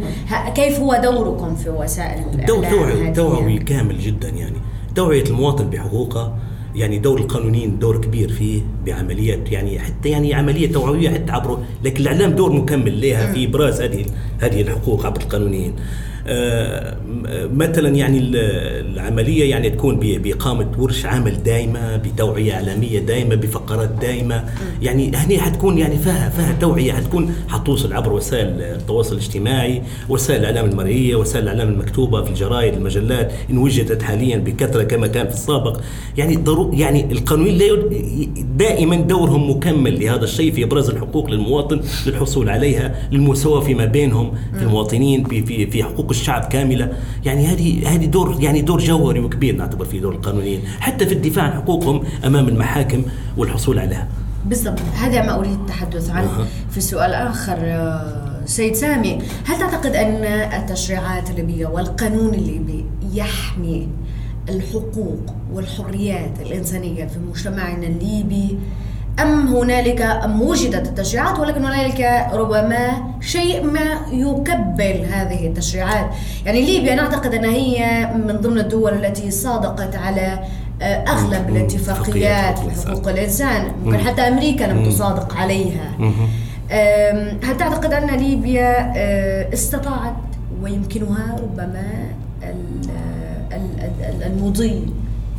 كيف 0.56 0.80
هو 0.80 1.00
دوركم 1.04 1.56
في 1.56 1.70
وسائل 1.70 2.24
الإعلام 2.34 2.46
توعوي 2.48 3.12
توعوي 3.12 3.58
كامل 3.58 4.00
جدا 4.00 4.30
يعني. 4.30 4.58
توعية 4.96 5.24
المواطن 5.24 5.70
بحقوقه 5.70 6.34
يعني 6.76 6.98
دور 7.00 7.20
القانونيين 7.20 7.80
دور 7.80 8.02
كبير 8.02 8.32
فيه 8.32 8.62
بعمليات 8.86 9.52
يعني 9.52 9.80
حتى 9.80 10.10
يعني 10.10 10.34
عملية 10.34 10.72
توعوية 10.72 11.10
حتى 11.10 11.32
عبر 11.32 11.60
لكن 11.84 12.02
الإعلام 12.02 12.32
دور 12.32 12.52
مكمل 12.52 13.02
لها 13.02 13.34
في 13.34 13.46
إبراز 13.46 13.82
هذه 13.82 14.06
هذه 14.40 14.62
الحقوق 14.62 15.06
عبر 15.06 15.22
القانونيين. 15.22 15.74
آه، 16.28 16.98
مثلا 17.54 17.90
يعني 17.90 18.20
العملية 18.20 19.50
يعني 19.50 19.70
تكون 19.70 20.00
بإقامة 20.00 20.68
ورش 20.78 21.06
عمل 21.06 21.44
دائمه 21.44 21.98
بتوعية 21.98 22.54
إعلامية 22.54 23.00
دائمه 23.00 23.36
بفقرات 23.36 23.90
دائمه 24.02 24.44
يعني 24.82 25.12
هني 25.16 25.40
حتكون 25.40 25.78
يعني 25.78 25.98
فيها 25.98 26.30
فيها 26.30 26.58
توعية 26.62 26.94
حتكون 26.94 27.36
حتوصل 27.48 27.94
عبر 27.94 28.14
وسائل 28.14 28.48
التواصل 28.62 29.16
الاجتماعي 29.16 29.82
وسائل 30.10 30.40
الإعلام 30.40 30.70
المرئية 30.70 31.16
وسائل 31.16 31.44
الإعلام 31.44 31.70
المكتوبة 31.70 32.22
في 32.22 32.30
الجرائد 32.30 32.74
المجلات 32.74 33.32
إن 33.50 33.58
وجدت 33.58 34.02
حاليا 34.02 34.38
بكثرة 34.38 34.84
كما 34.84 35.08
كان 35.08 35.28
في 35.28 35.34
السابق. 35.34 35.82
يعني 36.18 36.36
ضرو 36.36 36.74
يعني 36.74 37.12
القانونيين 37.12 37.56
دائما 38.58 38.96
دورهم 38.96 39.50
مكمل 39.50 40.00
لهذا 40.00 40.24
الشيء 40.24 40.52
في 40.52 40.64
إبراز 40.64 40.90
الحقوق 40.90 41.30
للمواطن 41.30 41.82
للحصول 42.08 42.50
عليها 42.50 43.10
للمساواة 43.12 43.60
فيما 43.60 43.86
بينهم 43.86 44.32
في 44.58 44.64
المواطنين 44.64 45.24
في 45.24 45.46
في 45.46 45.68
في 45.68 45.84
حقوق 45.84 46.12
الشعب 46.16 46.42
كاملة. 46.42 46.94
يعني 47.26 47.48
هذه 47.48 47.96
هذه 47.96 48.06
دور 48.06 48.38
يعني 48.40 48.62
دور 48.62 48.80
جوهري 48.80 49.20
وكبير 49.20 49.56
نعتبر 49.56 49.86
فيه 49.86 50.02
دور 50.02 50.14
القانونيين. 50.14 50.62
حتى 50.80 51.06
في 51.06 51.14
الدفاع 51.14 51.44
عن 51.44 51.52
حقوقهم 51.52 52.04
أمام 52.26 52.48
المحاكم 52.48 53.04
والحصول 53.38 53.80
عليها. 53.80 54.08
بالضبط. 54.46 54.80
هذا 54.96 55.26
ما 55.26 55.40
أريد 55.40 55.52
التحدث 55.52 56.10
عنه 56.10 56.30
أه. 56.30 56.46
في 56.72 56.82
سؤال 56.82 57.14
آخر 57.14 57.58
سيد 58.46 58.76
سامي. 58.76 59.20
هل 59.46 59.60
تعتقد 59.60 59.96
أن 59.96 60.24
التشريعات 60.62 61.30
الليبية 61.30 61.68
والقانون 61.68 62.34
الليبي 62.34 62.86
يحمي 63.14 63.88
الحقوق 64.50 65.36
والحريات 65.54 66.42
الإنسانية 66.42 67.06
في 67.06 67.20
مجتمعنا 67.30 67.88
الليبي؟ 67.88 68.58
أم 69.22 69.48
هنالك 69.48 70.02
أم 70.02 70.42
وجدت 70.42 70.88
التشريعات 70.88 71.40
ولكن 71.40 71.66
هنالك 71.66 72.28
ربما 72.34 73.04
شيء 73.22 73.64
ما 73.64 73.98
يكبل 74.12 75.06
هذه 75.12 75.48
التشريعات. 75.48 76.10
يعني 76.46 76.62
ليبيا 76.62 76.96
نعتقد 76.96 77.34
أنها 77.34 77.52
هي 77.52 78.10
من 78.16 78.38
ضمن 78.38 78.58
الدول 78.60 78.94
التي 78.94 79.32
صادقت 79.32 79.96
على 79.96 80.40
آه، 80.82 81.04
أغلب 81.08 81.50
الاتفاقيات 81.50 82.60
حقوق 82.60 83.08
الإنسان. 83.10 83.72
ممكن 83.84 83.98
حتى 83.98 84.22
أمريكا 84.22 84.64
لم 84.64 84.86
تصادق 84.86 85.38
عليها. 85.38 85.92
هل 87.44 87.58
تعتقد 87.60 87.94
أن 87.94 88.10
ليبيا 88.10 88.94
آه، 88.96 89.54
استطاعت 89.54 90.16
ويمكنها 90.62 91.36
ربما 91.44 91.84
المضي 94.26 94.86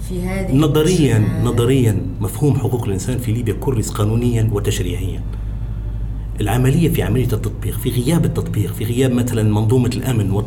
في 0.08 0.22
هذه 0.22 0.56
نظريا 0.56 1.42
نظريا 1.44 2.00
مفهوم 2.20 2.58
حقوق 2.58 2.84
الإنسان 2.84 3.18
في 3.18 3.32
ليبيا 3.32 3.56
كرس 3.60 3.90
قانونيا 3.90 4.50
وتشريعيا. 4.52 5.22
العملية 6.40 6.88
في 6.88 7.02
عملية 7.02 7.32
التطبيق 7.32 7.78
في 7.78 7.90
غياب 7.90 8.24
التطبيق 8.24 8.72
في 8.72 8.84
غياب 8.84 9.12
مثلا 9.12 9.42
منظومة 9.42 9.90
الأمن 9.96 10.42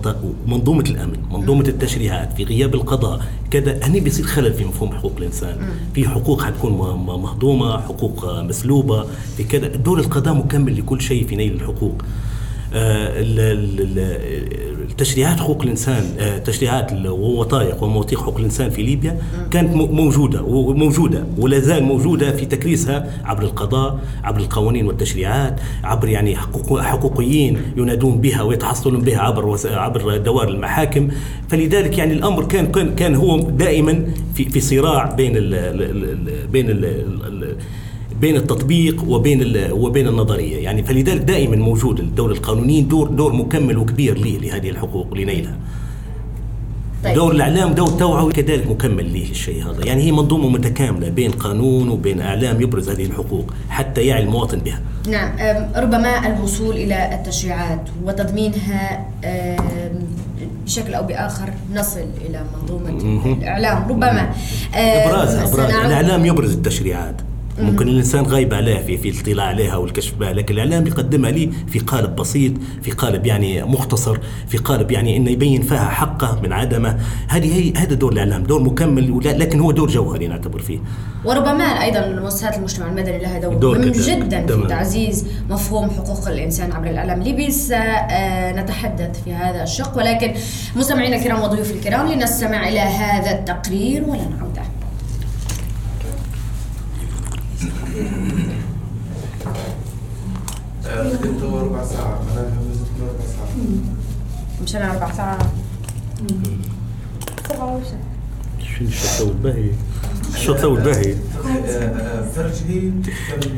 منظومة 0.47 0.83
الأمن 0.89 1.17
منظومة 1.31 1.67
التشريعات 1.67 2.33
في 2.33 2.43
غياب 2.43 2.75
القضاء 2.75 3.21
كذا 3.51 3.79
هني 3.83 3.99
بيصير 3.99 4.25
خلل 4.25 4.53
في 4.53 4.65
مفهوم 4.65 4.91
حقوق 4.91 5.13
الإنسان. 5.17 5.57
في 5.93 6.09
حقوق 6.09 6.41
حتكون 6.41 6.71
مهضومة 7.05 7.81
حقوق 7.81 8.41
مسلوبة 8.41 9.05
في 9.37 9.43
كذا. 9.43 9.67
دور 9.67 9.99
القضاء 9.99 10.33
مكمل 10.33 10.79
لكل 10.79 11.01
شيء 11.01 11.27
في 11.27 11.35
نيل 11.35 11.53
الحقوق. 11.53 12.01
التشريعات 14.89 15.39
حقوق 15.39 15.61
الإنسان 15.61 16.03
آه، 16.19 16.37
تشريعات 16.37 16.93
ووثائق 17.05 17.83
ومواثيق 17.83 18.21
حقوق 18.21 18.37
الإنسان 18.37 18.69
في 18.69 18.83
ليبيا 18.83 19.21
كانت 19.51 19.75
موجودة 19.75 20.43
وموجوده 20.43 21.23
ولا 21.37 21.59
زال 21.59 21.83
موجودة 21.83 22.31
في 22.35 22.45
تكريسها 22.45 23.21
عبر 23.23 23.43
القضاء 23.43 23.99
عبر 24.23 24.39
القوانين 24.39 24.87
والتشريعات 24.87 25.59
عبر 25.83 26.09
يعني 26.09 26.35
حقوقيين 26.81 27.61
ينادون 27.77 28.21
بها 28.21 28.41
ويتحصلون 28.41 29.01
بها 29.01 29.19
عبر 29.19 29.57
عبر 29.65 30.17
دوائر 30.17 30.49
المحاكم. 30.49 31.07
فلذلك 31.49 31.97
يعني 31.97 32.13
الأمر 32.13 32.45
كان 32.45 32.93
كان 32.95 33.15
هو 33.15 33.39
دائما 33.39 34.05
في 34.33 34.49
في 34.49 34.59
صراع 34.59 35.05
بين 35.11 35.31
ال 35.35 36.47
بين 36.47 36.69
ال 36.69 37.55
بين 38.21 38.35
التطبيق 38.35 39.03
وبين 39.07 39.71
وبين 39.71 40.07
النظرية. 40.07 40.63
يعني 40.63 40.83
فلذلك 40.83 41.21
دائما 41.21 41.55
موجود 41.55 41.99
الدور 41.99 42.31
القانونيين 42.31 42.87
دور 42.87 43.07
دور 43.07 43.33
مكمل 43.33 43.77
وكبير 43.77 44.17
لي 44.17 44.37
لهذه 44.37 44.69
الحقوق 44.69 45.13
لنيلها. 45.13 45.57
طيب. 47.03 47.15
دور 47.15 47.31
الإعلام 47.31 47.73
دور 47.73 47.87
توعوي 47.87 48.31
كذلك 48.31 48.67
مكمل 48.67 49.05
ليه 49.05 49.31
الشيء 49.31 49.63
هذا. 49.63 49.85
يعني 49.85 50.03
هي 50.03 50.11
منظومة 50.11 50.49
متكاملة 50.49 51.09
بين 51.09 51.31
قانون 51.31 51.89
وبين 51.89 52.21
إعلام 52.21 52.61
يبرز 52.61 52.89
هذه 52.89 53.05
الحقوق 53.05 53.53
حتى 53.69 54.01
يعي 54.01 54.23
المواطن 54.23 54.59
بها. 54.59 54.81
نعم. 55.09 55.31
ربما 55.75 56.27
الوصول 56.27 56.75
إلى 56.75 57.13
التشريعات 57.13 57.81
وتضمينها 58.03 59.07
بشكل 60.65 60.93
أو 60.93 61.03
بآخر 61.03 61.49
نصل 61.75 62.05
إلى 62.29 62.43
منظومة 62.53 62.89
الإعلام. 63.37 63.89
ربما 63.89 64.33
ابرازها 64.73 65.53
إبراز 65.53 65.69
الإعلام 65.69 66.25
يبرز 66.25 66.53
التشريعات. 66.53 67.15
ممكن 67.61 67.87
الإنسان 67.87 68.23
غايب 68.23 68.53
عليها 68.53 68.81
في 68.81 68.97
في 68.97 69.09
الاطلاع 69.09 69.45
عليها 69.45 69.75
والكشف 69.75 70.15
بها 70.15 70.33
لكن 70.33 70.53
الإعلام 70.53 70.87
يقدمها 70.87 71.31
لي 71.31 71.51
في 71.67 71.79
قالب 71.79 72.15
بسيط 72.15 72.53
في 72.81 72.91
قالب 72.91 73.25
يعني 73.25 73.63
مختصر 73.63 74.17
في 74.47 74.57
قالب 74.57 74.91
يعني 74.91 75.17
إنه 75.17 75.31
يبين 75.31 75.61
فيها 75.61 75.89
حقه 75.89 76.39
من 76.43 76.53
عدمه. 76.53 76.97
هذه 77.27 77.55
هي 77.55 77.73
هذا 77.73 77.93
دور 77.93 78.13
الإعلام 78.13 78.43
دور 78.43 78.63
مكمل 78.63 79.19
لكن 79.23 79.59
هو 79.59 79.71
دور 79.71 79.89
جوهري 79.89 80.27
نعتبر 80.27 80.59
فيه. 80.59 80.79
وربما 81.25 81.63
أيضا 81.63 82.19
مؤسسات 82.21 82.57
المجتمع 82.57 82.87
المدني 82.87 83.17
لها 83.17 83.39
دور, 83.39 83.53
دور 83.53 83.77
مهم 83.77 83.91
جدا 83.91 84.45
في 84.47 84.67
تعزيز 84.67 85.27
مفهوم 85.49 85.89
حقوق 85.89 86.27
الإنسان 86.27 86.71
عبر 86.71 86.87
الإعلام. 86.87 87.21
الليبي 87.21 87.51
سنتحدث 87.51 89.23
في 89.23 89.33
هذا 89.33 89.63
الشق 89.63 89.97
ولكن 89.97 90.33
مستمعينا 90.75 91.15
الكرام 91.15 91.41
وضيوف 91.41 91.71
الكرام 91.71 92.07
لنستمع 92.07 92.69
إلى 92.69 92.79
هذا 92.79 93.31
التقرير 93.31 94.03
ولنعود. 94.03 94.59
ربع 100.93 101.83
ساعة 101.83 102.19
معناها 102.27 102.53
ربع 103.01 103.25
ساعة 103.35 103.49
مشينا 104.63 104.93
ربع 104.95 105.11
ساعة 105.11 105.37
شو 108.59 108.83
الشطة 108.85 109.25
والباهي 109.27 109.71
الشطة 110.33 110.67
والباهي 110.67 111.15
فرجلي 112.35 112.91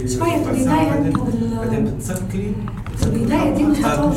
شوية 0.07 0.43
في 0.43 0.49
البداية 0.51 1.11
بعدين 1.57 1.85
بتسكري 1.85 2.55
البداية 3.03 3.55
دي 3.55 3.63
لا. 3.63 4.11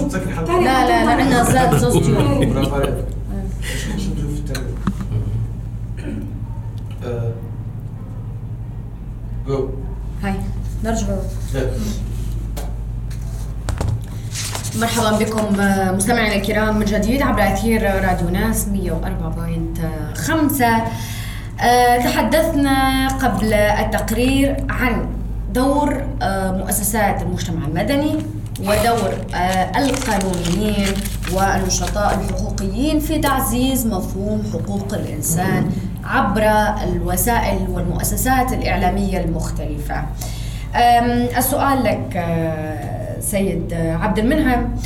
لا 0.47 0.89
لا 0.89 1.11
عندنا 1.11 1.45
زاد 1.45 2.03
ديون 2.03 2.53
برافو 2.53 2.75
عليك 2.75 2.95
شو 3.63 3.99
شو 3.99 4.11
بتجيب 4.11 4.29
في 4.31 4.39
التاني 4.41 4.75
آه. 7.05 7.33
جو 9.47 9.69
هاي 10.23 10.35
نرجع 10.85 11.07
لا 11.55 11.71
مرحبا 14.81 15.19
بكم 15.19 15.61
آه، 15.61 15.93
مستمعينا 15.93 16.37
الكرام 16.37 16.77
من 16.77 16.85
جديد 16.85 17.23
عبر 17.23 17.53
أثير 17.53 17.83
راديو 17.83 18.29
ناس 18.29 18.67
104.5 18.67 20.63
آه، 21.61 21.97
تحدثنا 21.99 23.09
قبل 23.09 23.55
التقرير 23.55 24.57
عن 24.71 25.07
دور 25.53 26.05
آه، 26.23 26.53
مؤسسات 26.53 27.23
المجتمع 27.23 27.67
المدني 27.67 28.17
ودور 28.61 29.11
القانونيين 29.77 30.95
والنشطاء 31.33 32.21
الحقوقيين 32.21 33.01
في 33.01 33.19
تعزيز 33.19 33.87
مفهوم 33.87 34.43
حقوق 34.53 34.95
الإنسان 34.95 35.71
عبر 36.05 36.43
الوسائل 36.85 37.67
والمؤسسات 37.71 38.53
الإعلامية 38.53 39.21
المختلفة. 39.21 40.05
السؤال 41.39 41.85
لك 41.85 42.25
سيد 43.25 43.75
عبد 43.75 44.19
المنعم. 44.19 44.77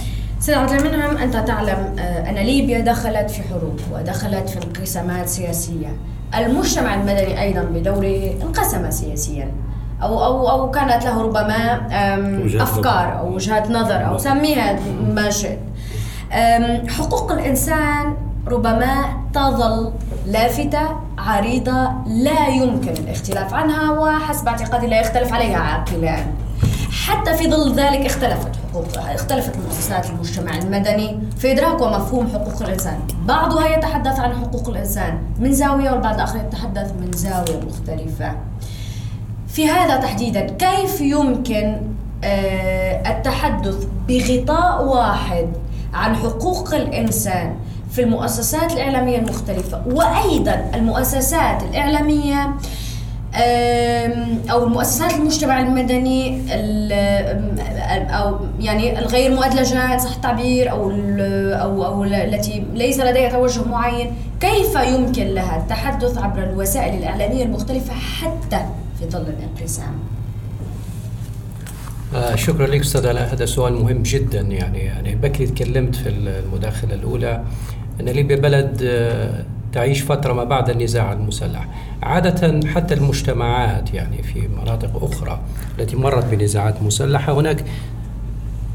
سيد 0.41 0.55
عبد 0.55 0.71
المنعم 0.73 1.17
أنت 1.17 1.37
تعلم 1.37 1.97
آه، 1.99 2.31
أن 2.31 2.35
ليبيا 2.35 2.81
دخلت 2.81 3.31
في 3.31 3.43
حروب 3.43 3.81
ودخلت 3.93 4.49
في 4.49 4.59
انقسامات 4.67 5.29
سياسية. 5.29 5.97
المجتمع 6.39 6.95
المدني 6.95 7.43
أيضا 7.43 7.61
بدوره 7.61 8.35
انقسم 8.43 8.91
سياسيا. 8.91 9.53
أو 10.03 10.25
أو 10.25 10.51
أو 10.51 10.71
كانت 10.71 11.05
له 11.05 11.23
ربما 11.23 11.81
أفكار 12.63 13.19
أو 13.19 13.35
وجهات 13.35 13.71
نظر 13.71 14.07
أو 14.09 14.19
سميها 14.19 14.79
ما 15.15 15.31
شئت. 15.31 15.59
حقوق 16.89 17.33
الإنسان 17.33 18.15
ربما 18.47 19.05
تظل 19.35 19.93
لافتة 20.27 20.89
عريضة 21.19 21.91
لا 22.07 22.49
يمكن 22.49 22.93
الاختلاف 22.93 23.55
عنها 23.55 23.91
وحسب 23.91 24.49
اعتقادي 24.49 24.87
لا 24.87 25.01
يختلف 25.01 25.33
عليها 25.33 25.59
عاقلان 25.59 26.27
حتى 27.09 27.35
في 27.35 27.51
ظل 27.51 27.75
ذلك 27.75 28.07
اختلفت 28.07 28.49
حقوق 28.73 28.85
اختلفت 29.15 29.53
مؤسسات 29.67 30.11
المجتمع 30.11 30.59
المدني 30.59 31.19
في 31.39 31.53
إدراك 31.53 31.81
ومفهوم 31.81 32.29
حقوق 32.35 32.63
الإنسان، 32.63 32.99
بعضها 33.25 33.77
يتحدث 33.77 34.21
عن 34.21 34.33
حقوق 34.37 34.69
الإنسان 34.69 35.19
من 35.41 35.53
زاوية 35.53 35.91
والبعض 35.91 36.15
الآخر 36.15 36.37
يتحدث 36.39 36.93
من 37.01 37.13
زاوية 37.13 37.61
مختلفة. 37.67 38.33
في 39.49 39.69
هذا 39.69 39.97
تحديدا 39.97 40.41
كيف 40.41 41.01
يمكن 41.01 41.77
آه، 42.25 43.11
التحدث 43.11 43.87
بغطاء 44.09 44.85
واحد 44.85 45.47
عن 45.95 46.17
حقوق 46.17 46.75
الإنسان 46.75 47.55
في 47.91 48.03
المؤسسات 48.03 48.73
الإعلامية 48.73 49.19
المختلفة 49.19 49.83
وأيضا 49.87 50.71
المؤسسات 50.75 51.63
الإعلامية 51.63 52.45
آم، 52.45 52.57
أو 54.51 54.65
المؤسسات 54.67 55.15
المجتمع 55.15 55.61
المدني 55.61 56.41
ال- 56.51 56.93
أو 58.11 58.39
يعني 58.61 58.99
الغير 58.99 59.31
مؤدلجه 59.35 59.99
صح 59.99 60.15
التعبير 60.15 60.71
أو 60.71 60.91
أو 61.53 61.85
أو 61.87 62.05
التي 62.05 62.65
ليس 62.75 63.01
لديها 63.01 63.29
توجه 63.29 63.65
معين. 63.69 64.13
كيف 64.41 64.75
يمكن 64.75 65.27
لها 65.27 65.57
التحدث 65.57 66.19
عبر 66.19 66.43
الوسائل 66.43 66.99
الإعلامية 66.99 67.45
المختلفة 67.45 67.93
حتى 67.93 68.61
في 68.99 69.11
ظل 69.11 69.23
الانقسام؟ 69.39 69.93
آه 72.15 72.35
شكرا 72.37 72.67
لك 72.67 72.81
أستاذ 72.81 73.07
علاء 73.07 73.35
هذا 73.35 73.47
سؤال 73.47 73.73
مهم 73.73 74.03
جدا. 74.03 74.41
يعني 74.41 74.79
يعني 74.79 75.15
بكري 75.15 75.47
تكلمت 75.47 75.97
في 75.97 76.09
المداخلة 76.09 76.95
الأولى 76.95 77.43
أن 78.01 78.05
ليبيا 78.09 78.37
بلد 78.37 78.81
آه 78.83 79.45
تعيش 79.79 80.03
فترة 80.03 80.33
ما 80.33 80.45
بعد 80.45 80.71
النزاع 80.71 81.13
المسلح. 81.13 81.69
عادة 82.03 82.69
حتى 82.69 82.95
المجتمعات 82.95 83.95
يعني 83.95 84.23
في 84.23 84.49
مناطق 84.49 85.05
أخرى 85.05 85.41
التي 85.79 85.97
مرت 85.97 86.25
بنزاعات 86.25 86.83
مسلحة 86.83 87.33
هناك 87.33 87.65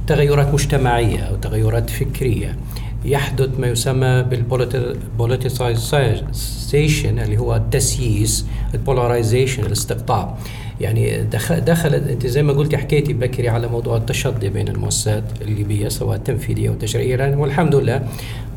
تغيرات 0.08 0.54
مجتمعية 0.54 1.20
أو 1.20 1.36
تغيرات 1.36 1.90
فكرية. 1.90 2.58
يحدث 3.06 3.60
ما 3.60 3.68
يسمى 3.68 4.24
بالبوليتيسايزيشن 4.24 7.20
اللي 7.20 7.38
هو 7.38 7.56
التسييس 7.56 8.46
البولاريزيشن 8.74 9.66
الاستقطاب. 9.66 10.36
يعني 10.82 11.24
دخل 11.24 11.62
دخلت 11.62 12.08
أنت 12.08 12.28
زي 12.28 12.44
ما 12.44 12.54
قلتي 12.54 12.78
حكيتي 12.78 13.14
بكري 13.14 13.50
على 13.50 13.68
موضوع 13.68 13.98
التشظي 13.98 14.50
بين 14.50 14.68
المؤسسات 14.68 15.24
الليبية 15.42 15.90
سواء 15.90 16.18
التنفيذيه 16.18 16.70
أو 16.70 16.74
التشريعيه 16.74 17.16
لأن 17.16 17.38
والحمد 17.38 17.76
لله 17.76 18.04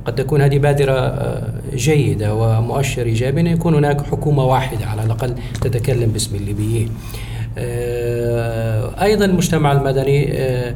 قد 0.07 0.15
تكون 0.15 0.43
هذه 0.43 0.59
بادرة 0.59 0.93
آه، 0.93 1.53
جيدة 1.75 2.35
ومؤشر 2.35 3.03
إيجابي 3.03 3.41
أن 3.41 3.47
يكون 3.47 3.75
هناك 3.75 4.07
حكومة 4.07 4.45
واحدة 4.45 4.87
على 4.87 5.03
الأقل 5.03 5.35
تتكلم 5.61 6.11
باسم 6.11 6.37
الليبيين 6.37 6.91
آه، 7.59 9.03
أيضا 9.03 9.25
المجتمع 9.25 9.73
المدني 9.73 10.33
آه، 10.33 10.75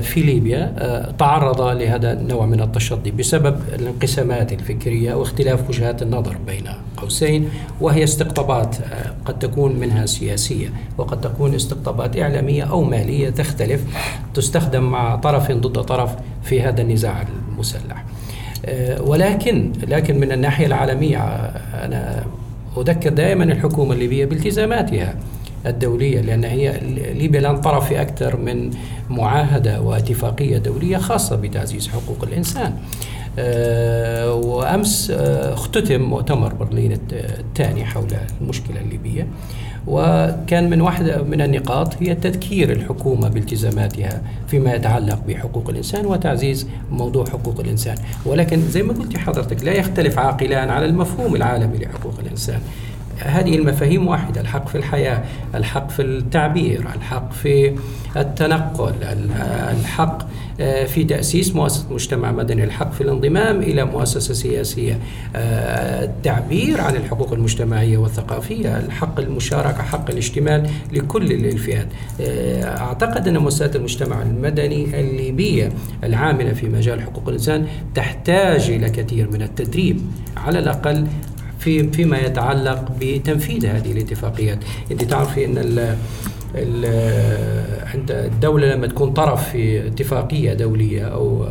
في 0.00 0.20
ليبيا 0.20 0.72
تعرض 1.18 1.60
لهذا 1.60 2.12
النوع 2.12 2.46
من 2.46 2.60
التشظي 2.60 3.10
بسبب 3.10 3.60
الانقسامات 3.74 4.52
الفكرية 4.52 5.14
واختلاف 5.14 5.68
وجهات 5.68 6.02
النظر 6.02 6.36
بين 6.46 6.64
قوسين 6.96 7.50
وهي 7.80 8.04
استقطابات 8.04 8.76
قد 9.24 9.38
تكون 9.38 9.76
منها 9.76 10.06
سياسية 10.06 10.72
وقد 10.98 11.20
تكون 11.20 11.54
استقطابات 11.54 12.18
إعلامية 12.18 12.62
أو 12.62 12.82
مالية 12.82 13.30
تختلف 13.30 13.84
تستخدم 14.34 14.82
مع 14.82 15.16
طرف 15.16 15.52
ضد 15.52 15.82
طرف 15.82 16.10
في 16.42 16.62
هذا 16.62 16.82
النزاع 16.82 17.24
المسلح. 17.52 18.04
ولكن 19.00 19.72
لكن 19.88 20.20
من 20.20 20.32
الناحية 20.32 20.66
العالمية 20.66 21.18
آه، 21.18 21.86
أنا 21.86 22.24
أذكر 22.76 23.10
دائما 23.10 23.44
الحكومة 23.44 23.92
الليبية 23.92 24.24
بالتزاماتها 24.24 25.14
الدولية 25.66 26.20
لأن 26.20 26.44
هي 26.44 26.80
ليبيا 27.14 27.40
الآن 27.40 27.60
طرف 27.60 27.88
في 27.88 28.00
أكثر 28.00 28.36
من 28.36 28.70
معاهدة 29.10 29.80
واتفاقية 29.80 30.58
دولية 30.58 30.96
خاصة 30.96 31.36
بتعزيز 31.36 31.88
حقوق 31.88 32.24
الإنسان. 32.24 32.74
آه، 33.38 34.34
وأمس 34.34 35.10
آه، 35.10 35.52
اختتم 35.54 36.00
مؤتمر 36.00 36.54
برلين 36.54 36.98
الثاني 37.12 37.84
حول 37.84 38.08
المشكلة 38.40 38.80
الليبية. 38.80 39.26
وكان 39.88 40.70
من 40.70 40.80
واحدة 40.80 41.22
من 41.22 41.40
النقاط 41.40 42.02
هي 42.02 42.14
تذكير 42.14 42.72
الحكومة 42.72 43.28
بالتزاماتها 43.28 44.22
فيما 44.48 44.74
يتعلق 44.74 45.20
بحقوق 45.28 45.70
الإنسان 45.70 46.06
وتعزيز 46.06 46.68
موضوع 46.90 47.26
حقوق 47.26 47.60
الإنسان. 47.60 47.96
ولكن 48.26 48.60
زي 48.70 48.82
ما 48.82 48.92
قلت 48.92 49.16
حضرتك 49.16 49.64
لا 49.64 49.72
يختلف 49.72 50.18
عاقلان 50.18 50.70
على 50.70 50.86
المفهوم 50.86 51.36
العالمي 51.36 51.78
لحقوق 51.78 52.14
الإنسان. 52.18 52.60
هذه 53.22 53.56
المفاهيم 53.56 54.06
واحدة 54.08 54.40
الحق 54.40 54.68
في 54.68 54.78
الحياة 54.78 55.22
الحق 55.54 55.90
في 55.90 56.02
التعبير 56.02 56.80
الحق 56.96 57.32
في 57.32 57.74
التنقل 58.16 58.92
ال- 59.02 59.30
الحق 59.80 60.18
آه، 60.60 60.84
في 60.84 61.04
تأسيس 61.04 61.54
مؤسسة 61.56 61.86
مجتمع 61.92 62.32
مدني 62.32 62.64
الحق 62.64 62.92
في 62.92 63.00
الانضمام 63.00 63.62
إلى 63.62 63.84
مؤسسة 63.84 64.34
سياسية 64.34 64.98
آه، 65.36 66.04
التعبير 66.04 66.80
عن 66.80 66.96
الحقوق 66.96 67.32
المجتمعية 67.32 67.98
والثقافية 67.98 68.78
الحق 68.78 69.20
المشاركة 69.20 69.82
حق 69.82 70.10
الاشتمال 70.10 70.70
لكل 70.92 71.32
الفئات. 71.32 71.86
آه، 72.20 72.78
أعتقد 72.78 73.28
أن 73.28 73.38
مؤسسات 73.38 73.76
المجتمع 73.76 74.22
المدني 74.22 75.00
الليبية 75.00 75.72
العاملة 76.04 76.52
في 76.52 76.68
مجال 76.68 77.02
حقوق 77.02 77.28
الإنسان 77.28 77.66
تحتاج 77.94 78.70
إلى 78.70 78.90
كثير 78.90 79.30
من 79.30 79.42
التدريب 79.42 80.00
على 80.36 80.58
الأقل 80.58 81.06
في 81.68 81.90
فيما 81.92 82.18
يتعلق 82.18 82.92
بتنفيذ 83.00 83.66
هذه 83.66 83.92
الاتفاقيات. 83.92 84.58
أنت 84.90 85.04
تعرفي 85.04 85.44
أن 85.44 85.58
ال 85.58 85.96
ال 86.54 86.84
عند 87.94 88.10
الدولة 88.10 88.74
لما 88.74 88.86
تكون 88.86 89.12
طرف 89.12 89.48
في 89.48 89.86
اتفاقية 89.86 90.52
دولية 90.52 91.02
أو 91.04 91.46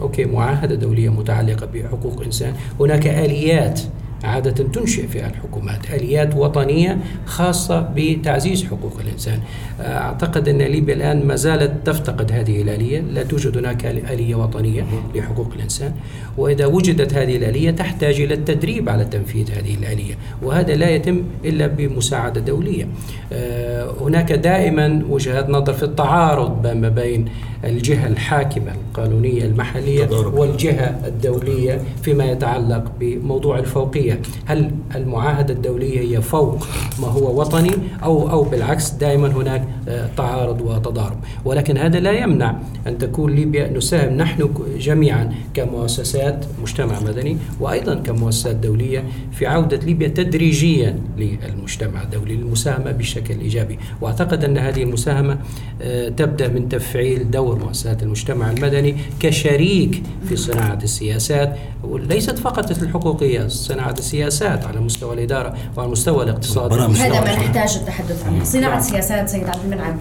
أوكي 0.00 0.24
معاهدة 0.24 0.74
دولية 0.74 1.08
متعلقة 1.08 1.66
بحقوق 1.74 2.18
الإنسان 2.20 2.52
هناك 2.80 3.06
آليات 3.06 3.80
عادة 4.24 4.64
تنشئ 4.64 5.06
فيها 5.06 5.30
الحكومات 5.30 5.90
آليات 5.90 6.36
وطنية 6.36 6.98
خاصة 7.26 7.88
بتعزيز 7.96 8.64
حقوق 8.64 9.00
الإنسان. 9.00 9.38
أعتقد 9.80 10.48
أن 10.48 10.58
ليبيا 10.58 10.94
الآن 10.94 11.26
ما 11.26 11.36
زالت 11.36 11.86
تفتقد 11.86 12.32
هذه 12.32 12.62
الآلية 12.62 13.00
لا 13.00 13.22
توجد 13.22 13.58
هناك 13.58 13.86
آلية 13.86 14.34
وطنية 14.34 14.86
لحقوق 15.14 15.52
الإنسان. 15.56 15.92
وإذا 16.38 16.66
وجدت 16.66 17.14
هذه 17.14 17.36
الآلية 17.36 17.70
تحتاج 17.70 18.20
إلى 18.20 18.34
التدريب 18.34 18.88
على 18.88 19.04
تنفيذ 19.04 19.50
هذه 19.50 19.74
الآلية 19.74 20.14
وهذا 20.42 20.74
لا 20.74 20.90
يتم 20.90 21.22
إلا 21.44 21.66
بمساعدة 21.66 22.40
دولية. 22.40 22.88
آه، 23.32 23.94
هناك 24.00 24.32
دائما 24.32 25.02
وجهات 25.08 25.50
نظر 25.50 25.72
في 25.72 25.82
التعارض 25.82 26.66
ما 26.66 26.88
بين 26.88 27.28
الجهة 27.66 28.06
الحاكمة 28.06 28.72
القانونية 28.72 29.44
المحلية 29.44 30.04
تضارب. 30.04 30.34
والجهة 30.34 31.00
الدولية 31.06 31.80
فيما 32.02 32.24
يتعلق 32.24 32.92
بموضوع 33.00 33.58
الفوقية. 33.58 34.20
هل 34.44 34.70
المعاهدة 34.94 35.54
الدولية 35.54 36.00
هي 36.00 36.22
فوق 36.22 36.66
ما 37.00 37.08
هو 37.08 37.40
وطني 37.40 37.70
أو, 38.02 38.30
أو 38.30 38.42
بالعكس 38.42 38.90
دائما 38.90 39.28
هناك 39.28 39.64
آه، 39.88 40.08
تعارض 40.16 40.60
وتضارب؟ 40.60 41.16
ولكن 41.44 41.78
هذا 41.78 42.00
لا 42.00 42.12
يمنع 42.12 42.56
أن 42.86 42.98
تكون 42.98 43.34
ليبيا 43.34 43.70
نساهم. 43.70 44.16
نحن 44.16 44.50
جميعا 44.78 45.34
كمؤسسات 45.54 46.44
مجتمع 46.62 47.00
مدني 47.00 47.36
وأيضا 47.60 47.94
كمؤسسات 47.94 48.56
دولية 48.56 49.04
في 49.32 49.46
عودة 49.46 49.76
ليبيا 49.76 50.08
تدريجيا 50.08 50.98
للمجتمع 51.18 52.02
الدولي 52.02 52.36
للمساهمة 52.36 52.92
بشكل 52.92 53.40
إيجابي. 53.40 53.78
وأعتقد 54.00 54.44
أن 54.44 54.58
هذه 54.58 54.82
المساهمة 54.82 55.38
آه، 55.82 56.08
تبدأ 56.08 56.48
من 56.48 56.68
تفعيل 56.68 57.30
دور 57.30 57.53
مؤسسات 57.54 58.02
المجتمع 58.02 58.50
المدني 58.50 58.96
كشريك 59.20 60.02
في 60.28 60.36
صناعة 60.36 60.78
السياسات 60.82 61.56
وليست 61.84 62.38
فقط 62.38 62.70
الحقوقية 62.70 63.48
صناعة 63.48 63.94
السياسات 63.98 64.64
على 64.64 64.80
مستوى 64.80 65.14
الإدارة 65.14 65.54
وعلى 65.76 65.90
مستوى 65.90 66.24
الاقتصاد. 66.24 66.72
هذا 66.72 66.86
ما. 67.20 67.34
نحتاج 67.34 67.76
التحدث 67.76 68.26
عنه. 68.26 68.44
صناعة 68.44 68.80
سياسات 68.80 69.28
سيد 69.28 69.48
عبد 69.48 69.64
المنعم. 69.64 69.98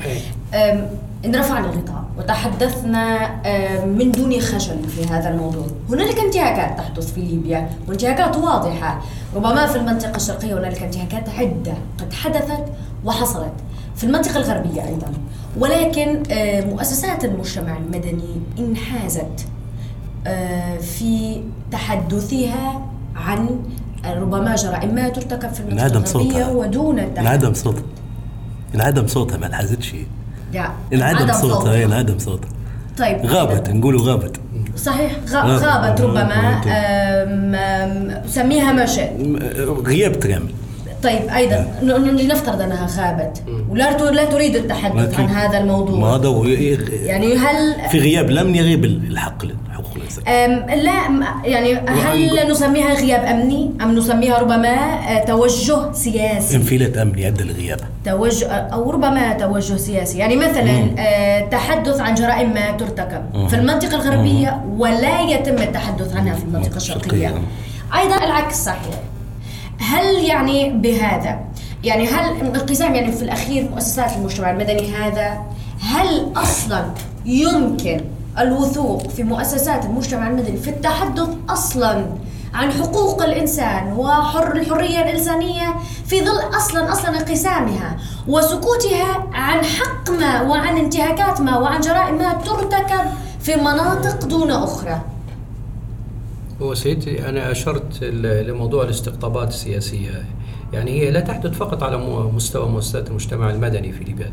أم، 0.53 0.87
إن 1.25 1.35
رفعنا 1.35 1.69
الغطاء 1.69 2.03
وتحدثنا 2.17 3.31
من 3.85 4.11
دون 4.11 4.39
خجل 4.39 4.89
في 4.89 5.05
هذا 5.05 5.29
الموضوع. 5.29 5.65
هنالك 5.89 6.19
انتهاكات 6.19 6.77
تحدث 6.77 7.13
في 7.13 7.21
ليبيا 7.21 7.69
وانتهاكات 7.87 8.37
واضحة. 8.37 9.01
ربما 9.35 9.67
في 9.67 9.75
المنطقة 9.75 10.15
الشرقية 10.15 10.53
هنالك 10.53 10.83
انتهاكات 10.83 11.29
عدة. 11.29 11.73
قد 11.99 12.13
حدثت 12.13 12.65
وحصلت. 13.05 13.53
في 13.95 14.03
المنطقة 14.03 14.37
الغربية 14.37 14.87
أيضا. 14.87 15.13
ولكن 15.57 16.23
أم، 16.31 16.69
مؤسسات 16.69 17.25
المجتمع 17.25 17.77
المدني 17.77 18.41
انحازت 18.59 19.45
أه، 20.27 20.77
في 20.77 21.41
تحدثها 21.71 22.85
عن 23.15 23.49
ربما 24.05 24.55
جرائم 24.55 25.07
ترتكب 25.07 25.49
في 25.53 25.59
المنطقة 25.59 26.51
ودون 26.51 26.99
انعدم 26.99 27.53
صوتها 27.53 27.83
انعدم 28.75 29.07
صوتها 29.07 29.37
ما 29.37 29.47
انحازتش. 29.47 29.93
انعدم 30.93 31.17
عدم 31.23 31.33
صوتها. 31.33 31.73
إيه، 31.73 31.85
انعدم 31.85 32.19
صوتها. 32.19 32.49
طيب. 32.97 33.25
غابت 33.25 33.69
نقولوا 33.69 34.01
غابت. 34.01 34.37
صحيح 34.77 35.11
غ- 35.29 35.35
غابت. 35.45 36.01
ربما 36.01 36.61
سميها 38.27 38.71
ما 38.71 38.85
شئت 38.85 39.11
غياب 39.85 40.15
كامل 40.15 40.51
طيب 41.03 41.21
أيضا 41.35 41.67
ن- 41.81 41.85
ن- 41.87 42.15
لنفترض 42.17 42.61
أنها 42.61 42.87
غابت. 42.97 43.43
ولا 43.69 44.11
لا 44.11 44.25
تريد 44.25 44.55
التحدث 44.55 45.19
عن 45.19 45.25
هذا 45.25 45.51
ما 45.51 45.57
الموضوع. 45.57 46.15
هذا 46.15 46.27
هو؟ 46.27 46.45
ي- 46.45 46.77
يعني 47.05 47.35
هل 47.37 47.89
في 47.89 47.99
غياب 47.99 48.29
لم 48.29 48.55
يغيب 48.55 48.85
الحق 48.85 49.45
حقوق 49.73 49.91
الإنسان. 49.95 50.23
لا 50.83 50.93
يعني 51.45 51.73
هل 51.73 52.51
نسميها 52.51 52.93
غياب 52.93 53.23
أمني 53.25 53.71
أم 53.81 53.95
نسميها 53.95 54.39
ربما 54.39 54.69
آه، 54.69 55.25
توجه 55.25 55.91
سياسي؟ 55.93 56.55
انفلات 56.55 56.97
أمني 56.97 57.27
ادى 57.27 57.43
لغياب 57.43 57.79
توجه 58.05 58.47
أو 58.51 58.91
ربما 58.91 59.33
توجه 59.33 59.77
سياسي. 59.77 60.17
يعني 60.17 60.35
مثلا 60.35 60.89
آه، 60.99 61.39
تحدث 61.49 61.99
عن 61.99 62.13
جرائم 62.15 62.53
ما 62.53 62.71
ترتكب 62.71 63.47
في 63.47 63.55
المنطقة 63.55 63.95
الغربية 63.95 64.63
ولا 64.77 65.21
يتم 65.21 65.55
التحدث 65.55 66.15
عنها 66.15 66.35
في 66.35 66.43
المنطقة 66.43 66.77
الشرقية. 66.77 67.33
أيضا 67.99 68.15
العكس 68.25 68.55
صحيح. 68.65 68.99
هل 69.79 70.23
يعني 70.23 70.69
بهذا؟ 70.69 71.39
يعني 71.83 72.07
هل 72.07 72.39
انقسام 72.41 72.95
يعني 72.95 73.12
في 73.12 73.21
الأخير 73.21 73.69
مؤسسات 73.69 74.17
المجتمع 74.17 74.51
المدني 74.51 74.95
هذا 74.95 75.41
هل 75.81 76.31
أصلا 76.36 76.86
يمكن 77.25 78.01
الوثوق 78.39 79.07
في 79.09 79.23
مؤسسات 79.23 79.86
المجتمع 79.86 80.27
المدني 80.27 80.57
في 80.57 80.69
التحدث 80.69 81.29
أصلا 81.49 82.05
عن 82.53 82.71
حقوق 82.71 83.23
الإنسان 83.23 83.93
وحر 83.93 84.55
الحرية 84.55 85.01
الإنسانية 85.01 85.75
في 86.05 86.25
ظل 86.25 86.57
أصلا 86.57 86.91
أصلا 86.91 87.09
انقسامها 87.09 87.97
وسكوتها 88.27 89.27
عن 89.33 89.63
حق 89.65 90.09
ما 90.09 90.41
وعن 90.41 90.77
انتهاكات 90.77 91.41
ما 91.41 91.57
وعن 91.57 91.81
جرائم 91.81 92.17
ما 92.17 92.33
ترتكب 92.33 93.05
في 93.41 93.55
مناطق 93.55 94.25
دون 94.25 94.51
أخرى؟ 94.51 95.12
هو 96.63 96.73
سيدي 96.73 97.30
أنا 97.30 97.52
أشرت 97.52 98.04
لموضوع 98.04 98.84
الاستقطابات 98.84 99.47
السياسية. 99.47 100.26
يعني 100.73 100.91
هي 100.91 101.12
لا 101.12 101.19
تحدث 101.19 101.52
فقط 101.52 101.84
على 101.84 101.97
مستوى 102.36 102.69
مؤسسات 102.69 103.10
المجتمع 103.10 103.49
المدني 103.49 103.91
في 103.91 104.04
ليبيا. 104.04 104.32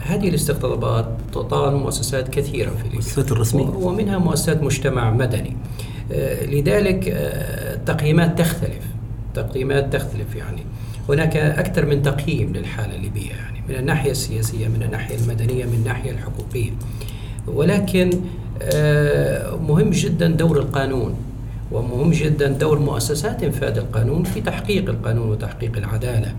هذه 0.00 0.28
الاستقطابات 0.28 1.08
تطال 1.32 1.76
مؤسسات 1.76 2.28
كثيرة 2.28 2.70
في 2.70 2.76
ليبيا. 2.76 2.90
المؤسسات 2.90 3.32
الرسمية. 3.32 3.64
ومنها 3.64 4.18
مؤسسات 4.18 4.62
مجتمع 4.62 5.10
مدني. 5.10 5.56
آه، 6.12 6.46
لذلك 6.46 7.08
آه، 7.08 7.74
التقييمات 7.74 8.38
تختلف. 8.38 8.84
تقييمات 9.34 9.92
تختلف 9.92 10.34
يعني. 10.34 10.62
هناك 11.08 11.36
أكثر 11.36 11.86
من 11.86 12.02
تقييم 12.02 12.52
للحالة 12.52 12.96
الليبية 12.96 13.30
يعني 13.30 13.62
من 13.68 13.74
الناحية 13.74 14.10
السياسية 14.10 14.68
من 14.68 14.82
الناحية 14.82 15.16
المدنية 15.16 15.64
من 15.64 15.74
الناحية 15.74 16.10
الحقوقية. 16.10 16.70
ولكن 17.46 18.10
آه، 18.62 19.56
مهم 19.56 19.90
جدا 19.90 20.28
دور 20.28 20.58
القانون. 20.58 21.31
ومهم 21.72 22.10
جدا 22.10 22.48
دور 22.48 22.78
مؤسسات 22.78 23.42
انفاذ 23.42 23.78
القانون 23.78 24.22
في 24.22 24.40
تحقيق 24.40 24.88
القانون 24.88 25.30
وتحقيق 25.30 25.76
العدالة. 25.76 26.34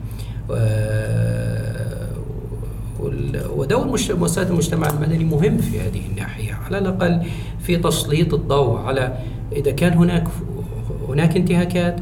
ودور 3.50 3.88
مؤسسات 4.10 4.50
المجتمع 4.50 4.90
المدني 4.90 5.24
مهم 5.24 5.58
في 5.58 5.80
هذه 5.80 6.02
الناحية. 6.12 6.54
على 6.54 6.78
الأقل 6.78 7.22
في 7.60 7.78
تسليط 7.78 8.34
الضوء 8.34 8.78
على 8.78 9.18
إذا 9.52 9.72
كان 9.72 9.94
هناك 9.94 10.28
هناك 11.10 11.38
انتهاكات 11.38 11.96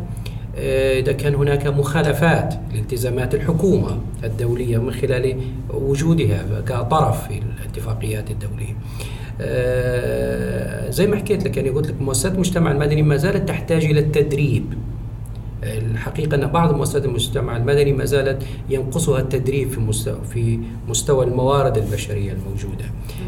آه، 0.58 1.00
إذا 1.00 1.12
كان 1.12 1.36
هناك 1.36 1.68
مخالفات 1.68 2.54
لالتزامات 2.74 3.36
الحكومة 3.36 4.00
الدولية 4.24 4.78
من 4.78 4.92
خلال 4.92 5.42
وجودها 5.70 6.62
كطرف 6.66 7.28
في 7.28 7.42
الاتفاقيات 7.60 8.32
الدولية. 8.32 8.76
زي 10.90 11.08
ما 11.08 11.16
حكيت 11.16 11.46
لك 11.46 11.58
يعني 11.58 11.70
قلت 11.70 11.88
لك 11.88 12.02
مؤسسات 12.02 12.34
المجتمع 12.34 12.72
المدني 12.72 13.02
ما 13.02 13.18
زالت 13.18 13.50
تحتاج 13.50 13.86
إلى 13.86 14.00
التدريب 14.00 14.74
الحقيقة 15.64 16.36
أن 16.36 16.48
بعض 16.48 16.76
مؤسسات 16.76 17.06
المجتمع 17.06 17.58
المدني 17.58 17.94
ما 17.94 18.06
زالت 18.06 18.44
ينقصها 18.70 19.20
التدريب 19.20 19.70
في 19.70 19.80
مستوى 19.80 20.22
في 20.34 20.60
مستوى 20.88 21.26
الموارد 21.26 21.78
البشرية 21.78 22.32
الموجودة. 22.32 22.86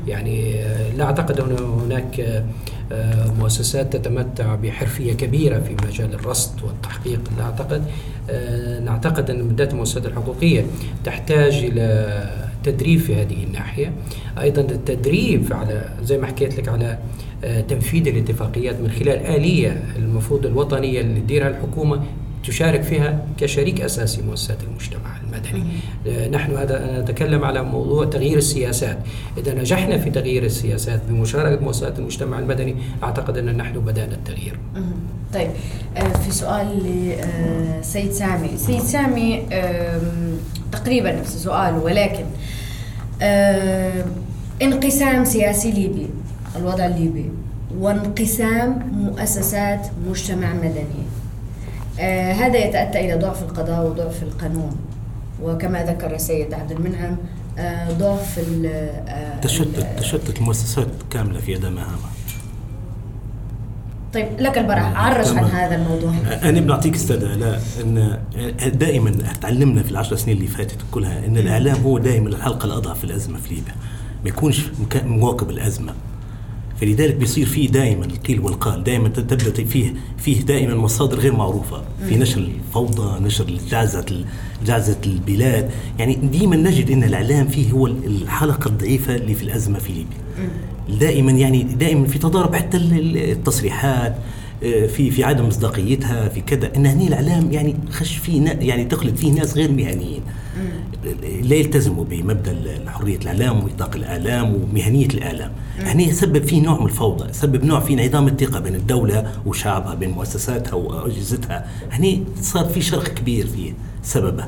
يعني 0.08 0.56
آه، 0.64 0.92
لا 0.98 1.04
أعتقد 1.04 1.40
أن 1.40 1.58
هناك 1.84 2.20
آه، 2.20 2.44
آه، 2.92 3.32
مؤسسات 3.40 3.96
تتمتع 3.96 4.56
بحرفية 4.56 5.14
كبيرة 5.14 5.60
في 5.60 5.76
مجال 5.88 6.14
الرصد 6.14 6.64
والتحقيق، 6.64 7.20
لا 7.38 7.44
أعتقد 7.44 7.84
آه، 8.30 8.80
نعتقد 8.80 9.30
أن 9.30 9.48
بالذات 9.48 9.72
المؤسسات 9.74 10.06
الحقوقية 10.06 10.66
تحتاج 11.06 11.54
إلى 11.54 12.43
تدريب 12.64 13.00
في 13.00 13.16
هذه 13.16 13.44
الناحية. 13.44 13.94
أيضا 14.42 14.62
التدريب 14.62 15.54
على 15.54 15.90
زي 16.04 16.18
ما 16.18 16.28
حكيت 16.28 16.58
لك 16.58 16.68
على 16.70 16.98
آه، 17.44 17.62
تنفيذ 17.62 18.08
الاتفاقيات 18.08 18.82
من 18.82 18.92
خلال 18.92 19.26
آلية 19.26 19.84
المفروض 19.96 20.46
الوطنية 20.46 21.02
اللي 21.02 21.20
تديرها 21.20 21.48
الحكومة 21.48 22.04
تشارك 22.48 22.82
فيها 22.82 23.26
كشريك 23.38 23.82
أساسي 23.82 24.22
مؤسسات 24.22 24.58
المجتمع 24.64 25.18
المدني. 25.24 25.64
آه، 26.08 26.30
نحن 26.30 26.56
هذا 26.56 27.02
نتكلم 27.02 27.44
على 27.44 27.64
موضوع 27.64 28.06
تغيير 28.06 28.38
السياسات. 28.38 28.98
إذا 29.38 29.54
نجحنا 29.54 29.98
في 29.98 30.10
تغيير 30.10 30.44
السياسات 30.44 31.02
بمشاركة 31.10 31.64
مؤسسات 31.64 32.00
المجتمع 32.00 32.40
المدني 32.40 32.76
أعتقد 33.04 33.38
أن 33.38 33.58
نحن 33.58 33.80
بدأنا 33.80 34.14
التغيير. 34.14 34.60
طيب 35.34 35.50
آه، 35.98 36.18
في 36.18 36.32
سؤال 36.32 36.68
لسيد 37.80 38.12
سامي. 38.12 38.58
سيد 38.58 38.82
سامي 38.82 39.44
تقريبا 40.72 41.12
نفس 41.12 41.36
السؤال 41.36 41.76
ولكن 41.76 42.26
انقسام 44.62 45.26
سياسي 45.26 45.72
ليبي 45.72 46.10
الوضع 46.56 46.86
الليبي 46.86 47.30
وانقسام 47.78 48.92
مؤسسات 48.94 49.88
مجتمع 50.10 50.54
مدني. 50.54 51.04
آه، 52.00 52.34
هذا 52.34 52.58
يتأتى 52.58 53.00
إلى 53.00 53.16
ضعف 53.16 53.44
القضاء 53.44 53.86
وضعف 53.86 54.24
القانون. 54.24 54.76
وكما 55.44 55.84
ذكر 55.84 56.16
السيد 56.16 56.54
عبد 56.54 56.72
المنعم 56.72 57.18
آه، 57.58 57.92
ضعف 57.92 58.40
آه، 58.66 59.40
تشتت 59.40 60.00
تشتت 60.00 60.38
المؤسسات 60.38 60.88
كاملة 61.12 61.40
في 61.40 61.52
يد 61.52 61.66
مهامها 61.66 62.13
طيب 64.14 64.28
لك 64.40 64.58
البرح 64.58 65.06
عرج 65.06 65.28
عن. 65.28 65.44
هذا 65.44 65.76
الموضوع. 65.76 66.14
أنا 66.44 66.60
بنعطيك 66.60 66.96
أستاذ 66.96 67.26
لا 67.26 67.60
إن 67.82 68.20
دائما 68.74 69.12
تعلمنا 69.42 69.84
في 69.84 69.92
العشر 69.92 70.16
سنين 70.16 70.38
اللي 70.38 70.48
فاتت 70.48 70.78
كلها 70.92 71.26
إن 71.26 71.38
الإعلام 71.38 71.76
هو 71.82 71.98
دائما 71.98 72.30
الحلقة 72.30 72.66
الأضعف 72.66 72.98
في 72.98 73.04
الأزمة 73.04 73.38
في 73.40 73.54
ليبيا. 73.56 73.76
ما 74.24 74.30
يكونش 74.30 74.62
مواكب 75.06 75.50
الأزمة. 75.50 75.94
فلذلك 76.82 77.16
بيصير 77.16 77.46
فيه 77.46 77.70
دائما 77.70 78.06
القيل 78.06 78.40
والقال 78.40 78.84
دائما 78.84 79.10
تبدأ 79.10 79.64
فيه 79.64 79.94
فيه 80.18 80.42
دائما 80.42 80.76
مصادر 80.76 81.20
غير 81.20 81.36
معروفة. 81.36 81.82
في 82.10 82.16
نشر 82.16 82.38
الفوضى 82.40 83.24
نشر 83.24 83.46
جعزة 83.70 84.26
جعزة 84.66 84.98
البلاد. 85.06 85.70
يعني 86.00 86.16
دائما 86.16 86.56
نجد 86.56 86.92
إن 86.92 87.04
الإعلام 87.04 87.48
فيه 87.48 87.72
هو 87.72 87.88
الحلقة 87.88 88.68
الضعيفة 88.68 89.16
اللي 89.16 89.34
في 89.34 89.44
الأزمة 89.44 89.80
في 89.80 89.94
ليبيا. 89.94 90.50
دائما 90.90 91.32
يعني 91.32 91.64
دائما 91.64 92.08
في 92.08 92.20
تضارب 92.20 92.56
حتى 92.56 92.78
ال- 92.78 92.94
ال- 93.00 93.32
التصريحات 93.32 94.16
آه، 94.64 94.88
في 94.88 95.12
في 95.12 95.24
عدم 95.24 95.48
مصداقيتها 95.48 96.30
في 96.30 96.42
كذا. 96.42 96.72
إن 96.76 96.86
هني 96.86 97.08
الإعلام 97.08 97.52
يعني 97.52 97.76
خش 97.92 98.18
فيه 98.18 98.42
يعني 98.60 98.84
دخلت 98.84 99.20
فيه 99.20 99.32
ناس 99.32 99.58
غير 99.58 99.72
مهنيين. 99.72 100.22
لا 101.44 101.56
يلتزموا 101.56 102.04
بمبدأ 102.10 102.56
حرية 102.88 103.18
الإعلام 103.18 103.64
وإطلاق 103.64 103.96
الإعلام 103.96 104.56
ومهنية 104.56 105.06
الإعلام. 105.06 105.52
هني 105.80 106.12
سبب 106.12 106.44
فيه 106.46 106.62
نوع 106.62 106.80
من 106.80 106.86
الفوضى 106.86 107.34
سبب 107.34 107.64
نوع 107.66 107.80
في 107.80 107.94
انعدام 107.94 108.28
الثقة 108.28 108.60
بين 108.60 108.76
الدولة 108.76 109.32
وشعبها 109.46 109.96
بين 109.96 110.10
مؤسساتها 110.10 110.74
وأجهزتها. 110.74 111.66
هني 111.92 112.24
صار 112.42 112.66
في 112.66 112.82
شرخ 112.82 113.08
كبير 113.08 113.48
فيه 113.48 113.74
سببه. 114.04 114.46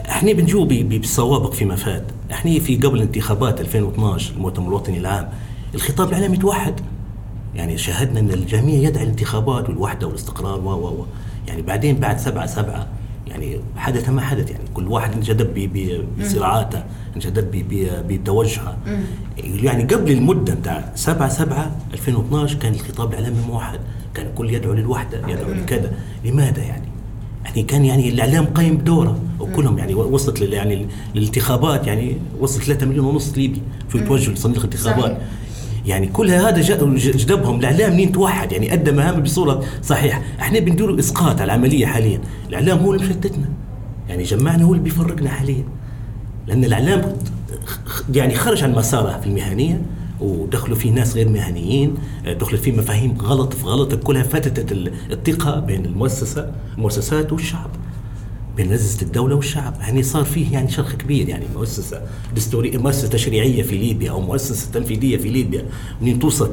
إحنا 0.00 0.32
بنجوا 0.32 0.64
ب- 0.64 0.68
ب- 0.68 0.88
بالسوابق 0.88 1.52
فيما 1.52 1.76
فات 1.76 2.04
إحنا 2.32 2.58
في 2.58 2.76
قبل 2.76 3.00
انتخابات 3.02 3.60
2012 3.60 4.34
المؤتمر 4.34 4.68
الوطني 4.68 4.98
العام 4.98 5.28
الخطاب 5.74 6.08
الإعلامي 6.08 6.36
توحد. 6.36 6.74
يعني 7.54 7.78
شاهدنا 7.78 8.20
إن 8.20 8.30
الجميع 8.30 8.74
يدعي 8.88 9.04
الانتخابات 9.04 9.68
والوحدة 9.68 10.06
والاستقرار 10.06 10.60
و 10.60 10.70
و 10.70 11.04
يعني 11.48 11.62
بعدين 11.62 11.96
بعد 11.96 12.18
سبعة 12.18 12.46
سبعة 12.46 12.86
يعني 13.26 13.60
حدث 13.76 14.08
ما 14.08 14.20
حدث 14.20 14.50
يعني 14.50 14.64
كل 14.74 14.88
واحد 14.88 15.12
انجذب 15.12 15.54
بصراعاته 16.20 16.82
انجذب 17.16 17.50
بتوجهه. 18.08 18.76
يعني 19.38 19.84
قبل 19.84 20.10
المدة 20.12 20.54
بتاع 20.54 20.92
7 20.94 21.28
7 21.28 21.76
2012 21.92 22.58
كان 22.58 22.72
الخطاب 22.74 23.10
الإعلامي 23.10 23.36
موحد 23.48 23.80
كان 24.14 24.26
الكل 24.26 24.50
يدعو 24.54 24.72
للوحدة 24.72 25.28
يدعو 25.28 25.52
لكذا. 25.52 25.92
لماذا 26.24 26.62
يعني؟ 26.62 26.84
يعني 27.56 27.62
كان 27.62 27.84
يعني 27.84 28.08
الإعلام 28.08 28.44
قايم 28.44 28.76
بدوره 28.76 29.18
وكلهم 29.40 29.78
يعني 29.78 29.94
وصلت 29.94 30.40
يعني 30.40 30.86
الانتخابات 31.16 31.86
يعني 31.86 32.16
وصلت 32.40 32.64
3 32.64 32.86
مليون 32.86 33.06
ونص 33.06 33.32
ليبي 33.36 33.62
في 33.88 34.00
توجه 34.00 34.30
لصندوق 34.30 34.58
الانتخابات. 34.58 35.04
صحيح. 35.04 35.18
يعني 35.86 36.06
كل 36.06 36.30
هذا 36.30 36.60
جذبهم. 36.96 37.58
الإعلام 37.58 37.92
منين 37.92 38.12
توحد 38.12 38.52
يعني 38.52 38.72
أدى 38.72 38.92
مهامه 38.92 39.20
بصورة 39.20 39.64
صحيحة. 39.82 40.22
إحنا 40.40 40.58
بندير 40.58 40.98
إسقاط 40.98 41.40
على 41.40 41.44
العملية 41.44 41.86
حاليا. 41.86 42.20
الإعلام 42.48 42.78
هو 42.78 42.94
اللي 42.94 43.06
مشتتنا. 43.06 43.48
يعني 44.08 44.22
جمعنا 44.22 44.64
هو 44.64 44.72
اللي 44.72 44.84
بيفرقنا 44.84 45.30
حاليا. 45.30 45.64
لأن 46.46 46.64
الإعلام 46.64 47.16
يعني 48.14 48.34
خرج 48.34 48.64
عن 48.64 48.72
مساره 48.72 49.20
في 49.20 49.26
المهنية. 49.26 49.82
ودخلوا 50.22 50.76
فيه 50.76 50.90
ناس 50.90 51.14
غير 51.16 51.28
مهنيين 51.28 51.94
دخلت 52.26 52.60
فيه 52.60 52.72
مفاهيم 52.72 53.18
غلط 53.20 53.52
في 53.54 53.64
غلط 53.66 53.94
كلها 53.94 54.22
فاتت 54.22 54.72
ال- 54.72 54.92
الثقة 55.12 55.60
بين 55.60 55.84
المؤسسة 55.84 56.52
المؤسسات 56.76 57.32
والشعب. 57.32 57.70
بين 58.56 58.68
مؤسسة 58.68 59.02
الدولة 59.02 59.34
والشعب. 59.34 59.74
يعني 59.80 60.02
صار 60.02 60.24
فيه 60.24 60.52
يعني 60.52 60.70
شرخ 60.70 60.92
كبير 60.94 61.28
يعني 61.28 61.44
مؤسسة 61.54 62.02
دستورية 62.36 62.78
مؤسسة 62.78 63.08
تشريعية 63.08 63.62
في 63.62 63.78
ليبيا 63.78 64.10
أو 64.10 64.20
مؤسسة 64.20 64.70
تنفيذية 64.72 65.16
في 65.16 65.28
ليبيا. 65.28 65.64
منين 66.00 66.18
توصف 66.18 66.50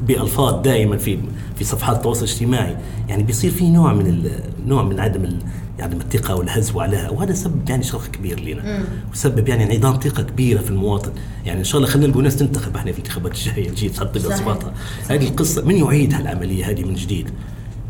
بألفاظ 0.00 0.62
دائما 0.62 0.96
في 0.96 1.18
في 1.56 1.64
صفحات 1.64 1.96
التواصل 1.96 2.24
الاجتماعي. 2.24 2.76
يعني 3.08 3.22
بيصير 3.22 3.50
في 3.50 3.70
نوع 3.70 3.92
من 3.92 4.30
نوع 4.66 4.82
من 4.82 5.00
عدم 5.00 5.38
عدم 5.80 6.00
الثقة 6.00 6.34
والهزو 6.34 6.80
عليها 6.80 7.10
وهذا 7.10 7.32
سبب 7.32 7.70
يعني 7.70 7.82
شرخ 7.82 8.06
كبير 8.06 8.40
لنا. 8.40 8.84
وسبب 9.12 9.48
يعني 9.48 9.64
انعدام 9.64 10.00
ثقة 10.00 10.22
كبيرة 10.22 10.60
في 10.60 10.70
المواطن. 10.70 11.12
يعني 11.46 11.58
إن 11.58 11.64
شاء 11.64 11.76
الله 11.76 11.90
خلينا 11.90 12.06
نلقوا 12.06 12.22
ناس 12.22 12.36
تنتخب. 12.36 12.76
إحنا 12.76 12.92
في 12.92 12.98
الانتخابات 12.98 13.32
الجاية 13.32 13.70
تجي 13.70 13.88
تحط 13.88 14.18
صحيح. 14.18 14.34
أصواتها. 14.34 14.74
هذه 15.08 15.28
القصة. 15.28 15.64
من 15.64 15.76
يعيدها 15.76 16.20
العملية 16.20 16.70
هذه 16.70 16.84
من 16.84 16.94
جديد؟ 16.94 17.30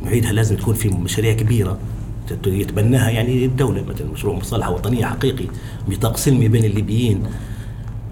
نعيدها 0.04 0.32
لازم 0.32 0.56
تكون 0.56 0.74
في 0.74 0.88
مشاريع 0.88 1.32
كبيرة. 1.32 1.78
يتبناها 2.46 3.10
يعني 3.10 3.44
الدولة 3.44 3.84
مثلا 3.84 4.06
مشروع 4.12 4.36
مصالحة 4.36 4.70
وطنية 4.70 5.06
حقيقي 5.06 5.44
بطاق 5.88 6.16
سلمي 6.16 6.48
بين 6.48 6.64
الليبيين. 6.64 7.22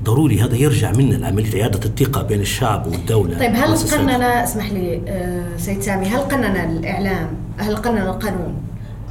ضروري 0.05 0.41
هذا 0.41 0.57
يرجع 0.57 0.93
منا 0.93 1.27
عملية 1.27 1.63
إعادة 1.63 1.81
الثقة 1.85 2.23
بين 2.23 2.41
الشعب 2.41 2.87
والدولة. 2.87 3.39
طيب 3.39 3.51
هل 3.55 3.63
والمؤسسات. 3.63 4.01
قنن 4.01 4.23
اسمح 4.23 4.71
لي 4.73 5.01
آه، 5.09 5.57
سيد 5.57 5.81
سامي 5.81 6.07
هل 6.07 6.21
قنن 6.21 6.57
الإعلام 6.57 7.29
هل 7.59 7.77
قنن 7.77 7.99
القانون 7.99 8.55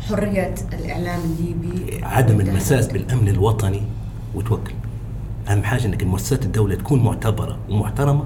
حرية 0.09 0.55
الإعلام 0.73 1.19
الليبي؟ 1.19 2.05
عدم 2.05 2.41
المساس 2.41 2.87
بالأمن 2.87 3.29
الوطني 3.29 3.81
وتوكل. 4.35 4.73
أهم 5.49 5.63
حاجة 5.63 5.85
أنك 5.85 6.03
مؤسسات 6.03 6.45
الدولة 6.45 6.75
تكون 6.75 7.03
معتبرة 7.03 7.57
ومحترمة 7.69 8.23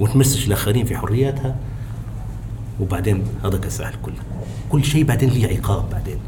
وتمسش 0.00 0.46
الآخرين 0.46 0.84
في 0.84 0.96
حرياتها. 0.96 1.56
وبعدين 2.80 3.22
هذا 3.44 3.58
كسهل 3.58 3.94
كله. 4.02 4.14
كل 4.68 4.84
شيء 4.84 5.04
بعدين 5.04 5.28
ليه 5.28 5.56
عقاب 5.56 5.90
بعدين. 5.90 6.18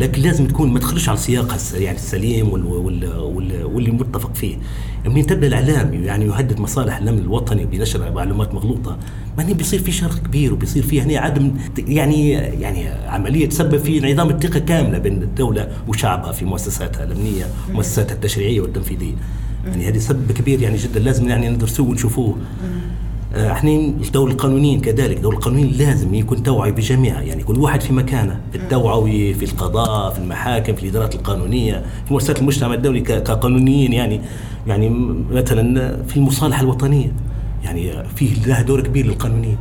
لكن 0.00 0.22
لازم 0.22 0.46
تكون 0.46 0.72
ما 0.72 0.78
تخرجش 0.78 1.08
على 1.08 1.18
سياقها 1.18 1.58
يعني 1.74 1.96
السليم 1.96 2.48
وال 2.48 2.64
وال 2.66 3.16
وال 3.18 3.64
واللي 3.64 3.90
متفق 3.90 4.34
فيه. 4.34 4.56
منين 5.06 5.26
تبدا 5.26 5.46
الإعلام 5.46 5.94
يعني 5.94 6.24
يهدد 6.24 6.60
مصالح 6.60 6.96
الأمن 6.96 7.18
الوطني 7.18 7.66
بنشر 7.66 8.12
معلومات 8.12 8.54
مغلوطة 8.54 8.98
ما 9.38 9.44
بيصير 9.44 9.80
في 9.80 9.92
شرخ 9.92 10.18
كبير 10.18 10.52
وبيصير 10.52 10.82
في 10.82 11.02
هنا 11.02 11.18
عدم 11.18 11.52
يعني 11.78 12.30
يعني 12.30 12.88
عملية 12.88 13.48
تسبب 13.48 13.76
في 13.76 13.98
انعدام 13.98 14.30
الثقة 14.30 14.58
كاملة 14.58 14.98
بين 14.98 15.22
الدولة 15.22 15.68
وشعبها 15.88 16.32
في 16.32 16.44
مؤسساتها 16.44 17.04
الأمنية 17.04 17.44
ومؤسساتها 17.70 18.14
التشريعية 18.14 18.60
والتنفيذية. 18.60 19.14
يعني 19.66 19.88
هذه 19.88 19.98
سبب 19.98 20.32
كبير 20.32 20.62
يعني 20.62 20.76
جدا. 20.76 21.00
لازم 21.00 21.28
يعني 21.28 21.48
ندرسوه 21.48 21.88
ونشوفوه. 21.88 22.36
إحنا 23.36 23.70
الدولة 23.70 24.32
القانونيين 24.32 24.80
كذلك 24.80 25.16
الدولة 25.16 25.36
القانونيين 25.36 25.72
لازم 25.78 26.14
يكون 26.14 26.42
توعي 26.42 26.72
بجميعها 26.72 27.20
يعني 27.20 27.42
كل 27.44 27.58
واحد 27.58 27.80
في 27.80 27.92
مكانه 27.92 28.40
في 28.52 28.58
التوعوي 28.58 29.34
في 29.34 29.44
القضاء 29.44 30.10
في 30.10 30.18
المحاكم 30.18 30.74
في 30.74 30.82
الإدارات 30.82 31.14
القانونية 31.14 31.82
في 32.06 32.12
مؤسسات 32.12 32.38
المجتمع 32.38 32.74
الدولي 32.74 33.00
كقانونيين 33.00 33.92
يعني 33.92 34.20
يعني 34.66 34.88
مثلا 35.30 35.96
في 36.02 36.16
المصالحة 36.16 36.62
الوطنية 36.62 37.12
يعني 37.64 38.04
فيه 38.16 38.46
لها 38.46 38.62
دور 38.62 38.80
كبير 38.80 39.06
للقانونيين. 39.06 39.56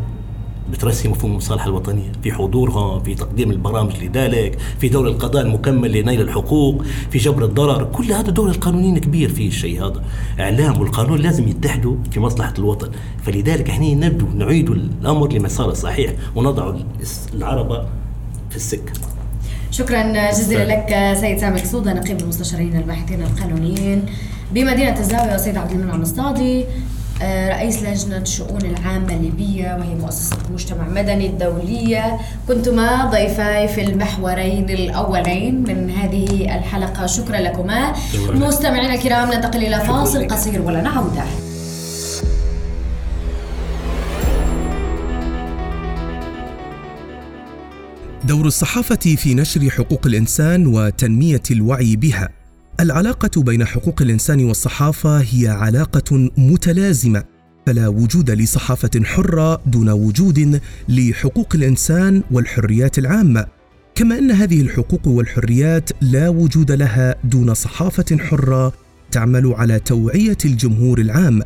بترسي 0.71 1.07
مفهوم 1.07 1.31
المصالحة 1.31 1.67
الوطنية 1.67 2.11
في 2.23 2.31
حضورهم 2.31 3.03
في 3.03 3.15
تقديم 3.15 3.51
البرامج 3.51 4.03
لذلك 4.03 4.57
في 4.79 4.89
دور 4.89 5.07
القضاء 5.07 5.41
المكمل 5.41 5.91
لنيل 5.91 6.21
الحقوق 6.21 6.83
في 7.11 7.17
جبر 7.17 7.45
الضرر. 7.45 7.83
كل 7.83 8.11
هذا 8.11 8.29
دور 8.29 8.49
القانونيين 8.49 8.97
كبير 8.97 9.29
في 9.29 9.47
الشيء 9.47 9.85
هذا. 9.85 10.03
إعلام 10.39 10.79
والقانون 10.79 11.19
لازم 11.19 11.47
يتحدوا 11.47 11.95
في 12.11 12.19
مصلحة 12.19 12.53
الوطن. 12.57 12.89
فلذلك 13.23 13.69
إحنا 13.69 13.93
نبدو 13.93 14.27
نعيد 14.27 14.69
الأمر 14.69 15.33
لمساره 15.33 15.71
الصحيح 15.71 16.13
ونضع 16.35 16.75
العربة 17.33 17.85
في 18.49 18.55
السكة 18.55 18.93
شكرا 19.71 20.31
جزيلا 20.31 20.65
لك 20.65 21.17
سيد 21.19 21.37
سامي 21.37 21.61
كسوده 21.61 21.93
نقيب 21.93 22.21
المستشارين 22.21 22.77
الباحثين 22.77 23.21
القانونيين 23.21 24.05
بمدينة 24.51 24.99
الزاوية 24.99 25.35
وسيد 25.35 25.57
عبد 25.57 25.71
المنعم 25.71 26.01
الصادي. 26.01 26.65
رئيس 27.21 27.83
لجنة 27.83 28.17
الشؤون 28.17 28.61
العامة 28.61 29.13
الليبية 29.13 29.77
وهي 29.79 29.95
مؤسسة 29.95 30.37
المجتمع 30.47 30.85
المدني 30.87 31.27
الدولية 31.27 32.19
كنتما 32.47 33.05
ضيفاي 33.05 33.67
في 33.67 33.81
المحورين 33.81 34.69
الأولين 34.69 35.63
من 35.63 35.89
هذه 35.89 36.57
الحلقة 36.57 37.05
شكرا 37.05 37.37
لكما. 37.37 37.93
مستمعينا 38.29 38.93
الكرام 38.93 39.31
ننتقل 39.31 39.65
إلى 39.65 39.79
فاصل. 39.79 40.27
قصير 40.27 40.61
ولن 40.61 40.87
عودة 40.87 41.23
دور 48.23 48.45
الصحافة 48.45 48.95
في 48.95 49.33
نشر 49.33 49.69
حقوق 49.69 50.07
الإنسان 50.07 50.67
وتنمية 50.67 51.43
الوعي 51.51 51.95
بها. 51.95 52.29
العلاقة 52.79 53.41
بين 53.41 53.65
حقوق 53.65 54.01
الإنسان 54.01 54.43
والصحافة 54.45 55.19
هي 55.19 55.47
علاقة 55.47 56.29
متلازمة، 56.37 57.23
فلا 57.65 57.87
وجود 57.87 58.31
لصحافة 58.31 59.03
حرة 59.03 59.61
دون 59.65 59.89
وجود 59.89 60.61
لحقوق 60.89 61.55
الإنسان 61.55 62.23
والحريات 62.31 62.99
العامة. 62.99 63.45
كما 63.95 64.19
أن 64.19 64.31
هذه 64.31 64.61
الحقوق 64.61 65.07
والحريات 65.07 65.89
لا 66.01 66.29
وجود 66.29 66.71
لها 66.71 67.15
دون 67.23 67.53
صحافة 67.53 68.17
حرة 68.17 68.73
تعمل 69.11 69.53
على 69.57 69.79
توعية 69.79 70.37
الجمهور 70.45 70.99
العام. 70.99 71.41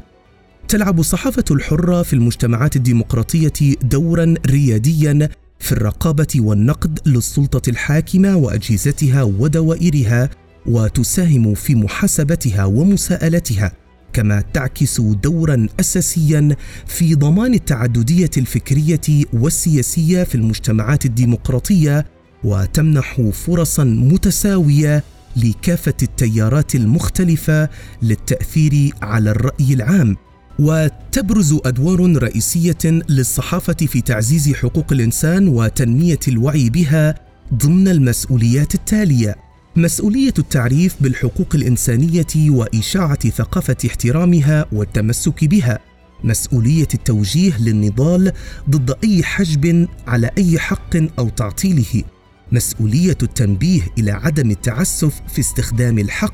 تلعب 0.68 1.00
الصحافة 1.00 1.46
الحرة 1.52 2.04
في 2.04 2.14
المجتمعات 2.14 2.76
الديمقراطية 2.76 3.76
دورا 3.82 4.34
رياديا 4.46 5.30
في 5.60 5.72
الرقابة 5.72 6.28
والنقد 6.36 7.00
للسلطة 7.06 7.70
الحاكمة 7.70 8.36
وأجهزتها 8.36 9.24
ودوائرها 9.24 10.30
وتساهم 10.70 11.54
في 11.54 11.76
محاسبتها 11.76 12.66
ومساءلتها 12.66 13.72
كما 14.14 14.44
تعكس 14.54 15.02
دورا 15.02 15.68
اساسيا 15.80 16.56
في 16.88 17.16
ضمان 17.16 17.54
التعددية 17.54 18.30
الفكرية 18.38 19.26
والسياسية 19.34 20.24
في 20.24 20.36
المجتمعات 20.36 21.06
الديمقراطية 21.06 22.06
وتمنح 22.44 23.22
فرصا 23.22 23.84
متساوية 23.84 25.04
لكافة 25.36 25.94
التيارات 26.04 26.76
المختلفة 26.76 27.70
للتأثير 28.02 28.94
على 29.02 29.32
الرأي 29.32 29.74
العام. 29.74 30.16
وتبرز 30.60 31.56
أدوار 31.66 32.24
رئيسية 32.24 33.02
للصحافة 33.10 33.74
في 33.74 34.02
تعزيز 34.02 34.54
حقوق 34.54 34.86
الإنسان 34.92 35.48
وتنمية 35.48 36.20
الوعي 36.28 36.70
بها 36.70 37.16
ضمن 37.54 37.88
المسؤوليات 37.88 38.76
التالية. 38.76 39.49
مسؤولية 39.76 40.34
التعريف 40.40 40.96
بالحقوق 41.02 41.56
الإنسانية 41.56 42.50
وإشاعة 42.50 43.30
ثقافة 43.30 43.78
احترامها 43.86 44.66
والتمسك 44.72 45.46
بها. 45.46 45.80
مسؤولية 46.24 46.88
التوجيه 46.94 47.58
للنضال 47.60 48.32
ضد 48.70 48.96
أي 49.04 49.24
حجب 49.24 49.88
على 50.08 50.30
أي 50.38 50.60
حق 50.60 50.96
أو 51.20 51.30
تعطيله. 51.30 52.04
مسؤولية 52.52 53.18
التنبيه 53.24 53.82
إلى 53.98 54.12
عدم 54.12 54.52
التعسف 54.52 55.22
في 55.28 55.40
استخدام 55.40 56.00
الحق. 56.00 56.34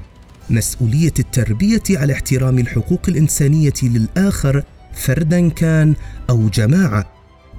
مسؤولية 0.50 1.14
التربية 1.20 1.84
على 1.90 2.14
احترام 2.14 2.60
الحقوق 2.60 3.02
الإنسانية 3.08 3.74
للآخر 3.84 4.64
فردا 4.94 5.50
كان 5.50 5.96
أو 6.30 6.50
جماعة. 6.50 7.12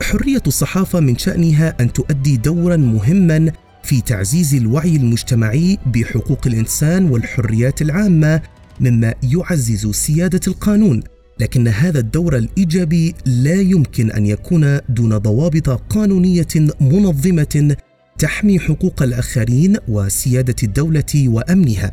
حرية 0.03 0.43
الصحافة 0.47 1.01
من 1.01 1.19
شأنها 1.19 1.77
أن 1.81 1.93
تؤدي 1.93 2.37
دورا 2.37 2.77
مهما 2.77 3.53
في 3.87 4.01
تعزيز 4.01 4.55
الوعي 4.55 4.96
المجتمعي 4.96 5.79
بحقوق 5.87 6.46
الإنسان 6.46 7.11
والحريات 7.11 7.83
العامة 7.83 8.42
مما 8.81 9.14
يعزز 9.22 9.90
سيادة 9.90 10.40
القانون. 10.49 11.03
لكن 11.40 11.68
هذا 11.68 11.99
الدور 11.99 12.37
الإيجابي 12.37 13.14
لا 13.27 13.61
يمكن 13.61 14.11
أن 14.11 14.27
يكون 14.27 14.79
دون 14.88 15.18
ضوابط 15.18 15.68
قانونية 15.68 16.46
منظمة 16.81 17.77
تحمي 18.18 18.59
حقوق 18.59 19.03
الآخرين 19.03 19.77
وسيادة 19.88 20.57
الدولة 20.62 21.29
وأمنها. 21.29 21.92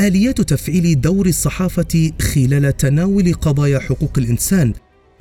آليات 0.00 0.40
تفعيل 0.40 1.00
دور 1.00 1.26
الصحافة 1.26 2.12
خلال 2.20 2.76
تناول 2.76 3.34
قضايا 3.34 3.78
حقوق 3.78 4.18
الإنسان. 4.18 4.72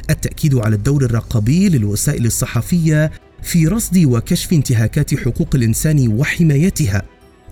التأكيد 0.10 0.56
على 0.56 0.76
الدور 0.76 1.06
الرقابي 1.06 1.70
للوسائل 1.70 2.26
الصحفية 2.26 3.12
في 3.46 3.68
رصد 3.68 3.98
وكشف 4.06 4.54
انتهاكات 4.54 5.16
حقوق 5.16 5.56
الإنسان 5.56 6.08
وحمايتها. 6.08 7.02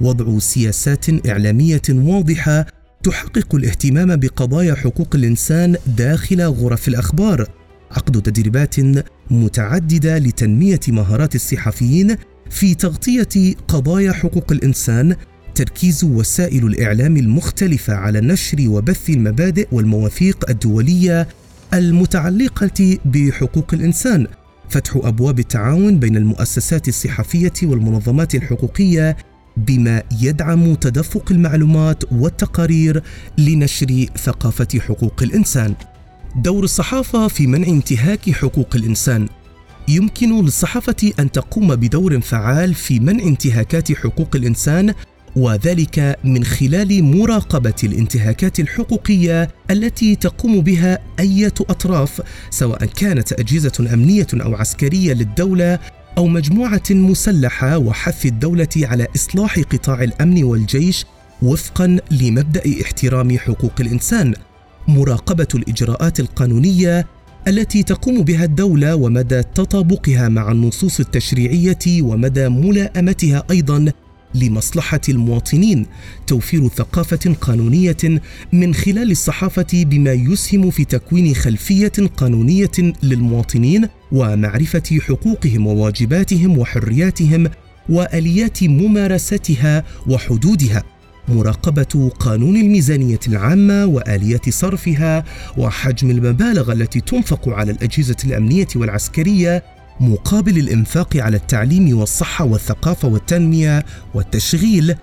وضع 0.01 0.39
سياسات 0.39 1.27
إعلامية 1.27 1.82
واضحة 1.89 2.65
تحقق 3.03 3.56
الاهتمام 3.56 4.15
بقضايا 4.15 4.75
حقوق 4.75 5.15
الإنسان 5.15 5.75
داخل 5.97 6.41
غرف 6.41 6.88
الأخبار. 6.88 7.47
عقد 7.91 8.21
تدريبات 8.21 8.75
متعددة 9.32 10.17
لتنمية 10.17 10.79
مهارات 10.88 11.36
الصحفيين 11.36 12.15
في 12.49 12.75
تغطية 12.75 13.56
قضايا 13.67 14.12
حقوق 14.12 14.51
الإنسان 14.51 15.15
تركيز 15.56 16.03
وسائل 16.03 16.65
الإعلام 16.65 17.17
المختلفة 17.17 17.93
على 17.93 18.21
نشر 18.21 18.58
وبث 18.67 19.10
المبادئ 19.10 19.67
والمواثيق 19.71 20.49
الدولية 20.49 21.27
المتعلقة 21.73 22.97
بحقوق 23.06 23.73
الإنسان. 23.73 24.27
فتح 24.73 24.99
أبواب 25.03 25.39
التعاون 25.39 25.99
بين 25.99 26.17
المؤسسات 26.17 26.88
الصحفية 26.88 27.53
والمنظمات 27.63 28.36
الحقوقية 28.36 29.17
بما 29.57 30.03
يدعم 30.21 30.75
تدفق 30.75 31.31
المعلومات 31.31 32.03
والتقارير 32.12 33.03
لنشر 33.38 34.05
ثقافة 34.17 34.79
حقوق 34.79 35.23
الإنسان. 35.23 35.73
دور 36.36 36.63
الصحافة 36.63 37.27
في 37.27 37.47
منع 37.47 37.67
انتهاك 37.67 38.29
حقوق 38.31 38.75
الإنسان. 38.75 39.27
يمكن 39.88 40.41
للصحافة 40.45 41.13
أن 41.19 41.31
تقوم 41.31 41.75
بدور 41.75 42.19
فعال 42.19 42.73
في 42.73 42.99
منع 42.99 43.23
انتهاكات 43.23 43.91
حقوق 43.91 44.36
الإنسان 44.36 44.93
وذلك 45.36 46.19
من 46.24 46.43
خلال 46.43 47.04
مراقبة 47.04 47.74
الانتهاكات 47.84 48.60
الحقوقية 48.60 49.50
التي 49.72 50.15
تقوم 50.15 50.62
بها 50.62 51.00
أي 51.19 51.48
أطراف 51.48 52.22
سواء 52.50 52.86
كانت 52.86 53.34
أجهزة 53.34 53.93
أمنية 53.93 54.28
أو 54.34 54.56
عسكرية 54.56 55.13
للدولة 55.13 55.80
أو 56.17 56.28
مجموعة 56.28 56.84
مسلحة 56.89 57.78
وحث 57.78 58.26
الدولة 58.26 58.67
على 58.78 59.08
إصلاح 59.15 59.60
قطاع 59.60 60.04
الأمن 60.04 60.43
والجيش 60.43 61.06
وفقا 61.41 61.98
لمبدأ 62.12 62.82
احترام 62.82 63.38
حقوق 63.38 63.74
الإنسان. 63.80 64.34
مراقبة 64.88 65.48
الإجراءات 65.56 66.19
القانونية 66.19 67.08
التي 67.48 67.84
تقوم 67.84 68.22
بها 68.22 68.46
الدولة 68.46 68.96
ومدى 68.96 69.43
تطابقها 69.43 70.30
مع 70.30 70.52
النصوص 70.52 71.00
التشريعية 71.00 72.02
ومدى 72.02 72.50
ملائمتها 72.50 73.43
أيضا 73.52 73.91
لمصلحة 74.36 75.02
المواطنين 75.10 75.86
توفير 76.28 76.67
ثقافة 76.67 77.36
قانونية 77.41 78.22
من 78.54 78.74
خلال 78.74 79.12
الصحافة 79.12 79.67
بما 79.74 80.13
يسهم 80.13 80.69
في 80.72 80.86
تكوين 80.86 81.36
خلفية 81.36 81.91
قانونية 82.17 82.93
للمواطنين 83.04 83.88
ومعرفة 84.12 85.00
حقوقهم 85.02 85.67
وواجباتهم 85.67 86.58
وحرياتهم 86.58 87.50
وآليات 87.89 88.63
ممارستها 88.63 89.84
وحدودها. 90.08 90.84
مراقبة 91.28 92.12
قانون 92.19 92.58
الميزانية 92.58 93.19
العامة 93.28 93.86
وآليات 93.86 94.50
صرفها 94.50 95.24
وحجم 95.58 96.10
المبالغ 96.12 96.72
التي 96.72 97.02
تنفق 97.02 97.50
على 97.50 97.72
الأجهزة 97.72 98.15
الأمنية 98.26 98.67
والعسكرية 98.76 99.63
مقابل 99.99 100.58
الإنفاق 100.58 101.17
على 101.17 101.38
التعليم 101.38 101.97
والصحة 101.97 102.45
والثقافة 102.45 103.08
والتنمية 103.08 103.86
والتشغيل 104.13 104.95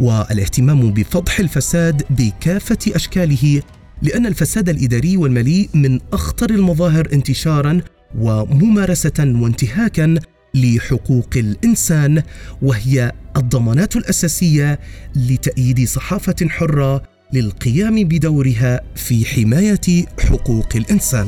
والاهتمام 0.00 0.90
بفضح 0.92 1.40
الفساد 1.40 2.02
بكافة 2.10 2.78
أشكاله 2.88 3.62
لأن 4.02 4.26
الفساد 4.26 4.68
الإداري 4.68 5.16
والمالي 5.16 5.68
من 5.74 6.00
أخطر 6.12 6.50
المظاهر 6.50 7.08
انتشارا 7.12 7.80
وممارسة 8.18 9.12
وانتهاكا 9.18 10.14
لحقوق 10.54 11.28
الإنسان 11.36 12.22
وهي 12.62 13.12
الضمانات 13.36 13.96
الأساسية 13.96 14.80
لتأييد 15.16 15.88
صحافة 15.88 16.48
حرة 16.48 17.02
للقيام 17.32 18.04
بدورها 18.04 18.80
في 18.94 19.24
حماية 19.24 20.06
حقوق 20.20 20.76
الإنسان. 20.76 21.26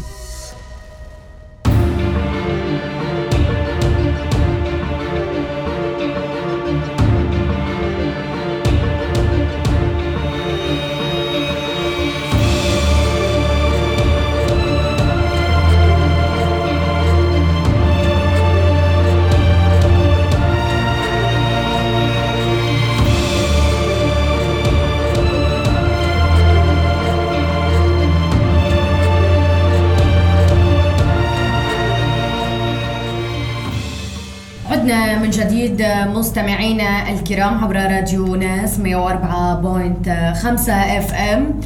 مستمعينا 36.19 37.11
الكرام 37.13 37.65
عبر 37.65 37.77
راديو 37.77 38.35
ناس 38.35 38.79
104.5 38.79 40.71
إف 40.71 41.15
إم. 41.15 41.61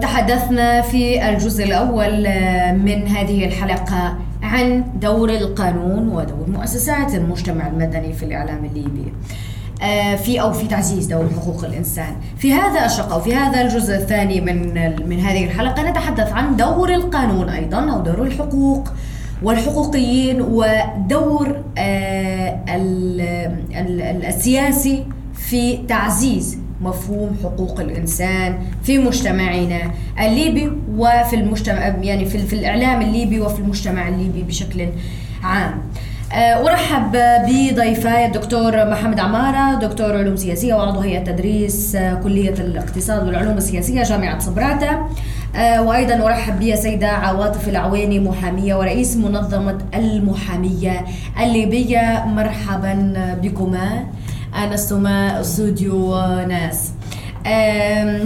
تحدثنا 0.00 0.82
في 0.82 1.28
الجزء 1.28 1.64
الأول 1.64 2.20
من 2.78 3.08
هذه 3.08 3.44
الحلقة 3.44 4.16
عن 4.42 4.84
دور 5.00 5.30
القانون 5.30 6.08
ودور 6.08 6.46
مؤسسات 6.48 7.14
المجتمع 7.14 7.66
المدني 7.66 8.12
في 8.12 8.22
الإعلام 8.22 8.64
الليبي. 8.64 9.12
آه، 9.82 10.16
في 10.16 10.40
أو 10.40 10.52
في 10.52 10.66
تعزيز 10.66 11.06
دور 11.06 11.28
حقوق 11.36 11.64
الإنسان. 11.64 12.16
في 12.38 12.52
هذا 12.52 12.86
الشق 12.86 13.12
أو 13.12 13.20
في 13.20 13.34
هذا 13.34 13.62
الجزء 13.62 13.94
الثاني 13.94 14.40
من 14.40 14.72
من 15.08 15.20
هذه 15.20 15.44
الحلقة 15.44 15.90
نتحدث 15.90 16.32
عن 16.32 16.56
دور 16.56 16.94
القانون 16.94 17.48
أيضا 17.48 17.92
أو 17.92 18.00
دور 18.00 18.22
الحقوق. 18.22 18.88
والحقوقيين 19.42 20.40
ودور 20.40 21.56
آه، 21.78 22.58
السياسي 24.28 25.04
في 25.34 25.76
تعزيز 25.76 26.58
مفهوم 26.80 27.36
حقوق 27.42 27.80
الإنسان 27.80 28.58
في 28.82 28.98
مجتمعنا 28.98 29.90
الليبي 30.20 30.72
وفي 30.96 31.36
المجتمع 31.36 31.86
يعني 31.86 32.24
في, 32.24 32.38
في 32.38 32.52
الإعلام 32.52 33.02
الليبي 33.02 33.40
وفي 33.40 33.58
المجتمع 33.60 34.08
الليبي 34.08 34.42
بشكل 34.42 34.86
عام. 35.42 35.80
آه، 36.32 36.68
أرحب 36.68 37.12
بضيفاي 37.48 38.26
الدكتور 38.26 38.90
محمد 38.90 39.20
عمارة 39.20 39.78
دكتور 39.86 40.16
علوم 40.16 40.36
سياسية 40.36 40.74
وعضو 40.74 41.00
هيئة 41.00 41.24
تدريس 41.24 41.96
كلية 42.22 42.50
الاقتصاد 42.54 43.26
والعلوم 43.26 43.56
السياسية 43.56 44.02
جامعة 44.02 44.38
صبراته 44.38 44.98
وأيضا 45.58 46.26
أرحب 46.26 46.58
بها 46.58 46.76
سيدة 46.76 47.08
عواطف 47.08 47.68
العويني 47.68 48.20
محامية 48.20 48.74
ورئيس 48.74 49.16
منظمة 49.16 49.78
المحامية 49.94 51.04
الليبيه 51.42 52.24
مرحبا 52.26 53.12
بكما. 53.42 54.06
انستما 54.64 55.40
استوديو 55.40 56.20
ناس. 56.48 56.92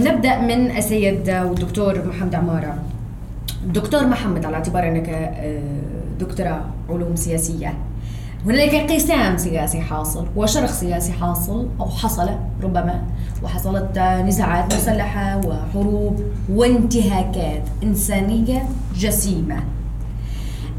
نبدأ 0.07 0.37
من 0.37 0.77
السيد 0.77 1.29
والدكتور 1.29 2.07
محمد 2.07 2.35
عمارة. 2.35 2.77
دكتور 3.65 4.07
محمد 4.07 4.45
على 4.45 4.55
اعتبار 4.55 4.87
إنك 4.87 5.09
آه، 5.09 5.59
دكتوراه 6.19 6.61
علوم 6.89 7.15
سياسية. 7.15 7.73
هنالك 8.45 8.73
انقسام 8.75 9.37
سياسي 9.37 9.81
حاصل 9.81 10.27
وشرخ 10.35 10.71
سياسي 10.71 11.11
حاصل 11.13 11.67
أو 11.79 11.89
حصل 11.89 12.29
ربما 12.63 13.01
وحصلت 13.43 13.97
نزاعات 13.99 14.73
مسلحة 14.75 15.37
وحروب 15.47 16.21
وانتهاكات 16.49 17.63
إنسانية 17.83 18.63
جسيمة. 18.95 19.55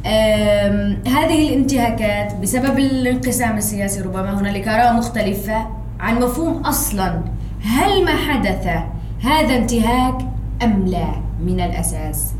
أم، 0.06 0.98
هذه 1.06 1.48
الانتهاكات 1.48 2.36
بسبب 2.42 2.78
الانقسام 2.78 3.56
السياسي 3.56 4.00
ربما 4.00 4.40
هنالك 4.40 4.68
آراء 4.68 4.94
مختلفة 4.94 5.66
عن 6.00 6.14
مفهوم 6.22 6.62
أصلا 6.62 7.20
هل 7.62 8.04
ما 8.04 8.16
حدث 8.16 8.66
هذا 9.22 9.56
انتهاك 9.56 10.14
أم 10.62 10.84
لا 10.86 11.06
من 11.40 11.60
الأساس 11.60 12.32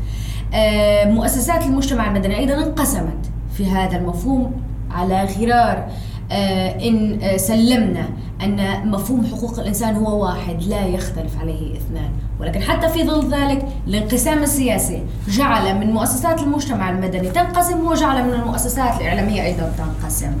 مؤسسات 1.05 1.63
المجتمع 1.65 2.07
المدني 2.07 2.37
أيضا 2.37 2.53
انقسمت 2.63 3.31
في 3.57 3.71
هذا 3.71 3.97
المفهوم 3.97 4.51
على 4.95 5.23
غرار 5.39 5.87
آه، 6.31 6.69
إن 6.87 7.19
آه، 7.23 7.37
سلمنا 7.37 8.09
أن 8.43 8.87
مفهوم 8.89 9.25
حقوق 9.25 9.59
الإنسان 9.59 9.95
هو 9.95 10.23
واحد 10.25 10.63
لا 10.63 10.85
يختلف 10.85 11.39
عليه 11.41 11.77
اثنان. 11.77 12.09
ولكن 12.39 12.61
حتى 12.61 12.89
في 12.89 13.03
ظل 13.07 13.31
ذلك 13.33 13.65
الانقسام 13.87 14.43
السياسي 14.43 15.03
جعل 15.29 15.79
من 15.79 15.87
مؤسسات 15.87 16.41
المجتمع 16.41 16.89
المدني 16.89 17.29
تنقسم 17.29 17.85
وجعل 17.87 18.23
من 18.27 18.33
المؤسسات 18.33 19.01
الإعلامية 19.01 19.43
أيضا 19.45 19.71
تنقسم. 19.77 20.31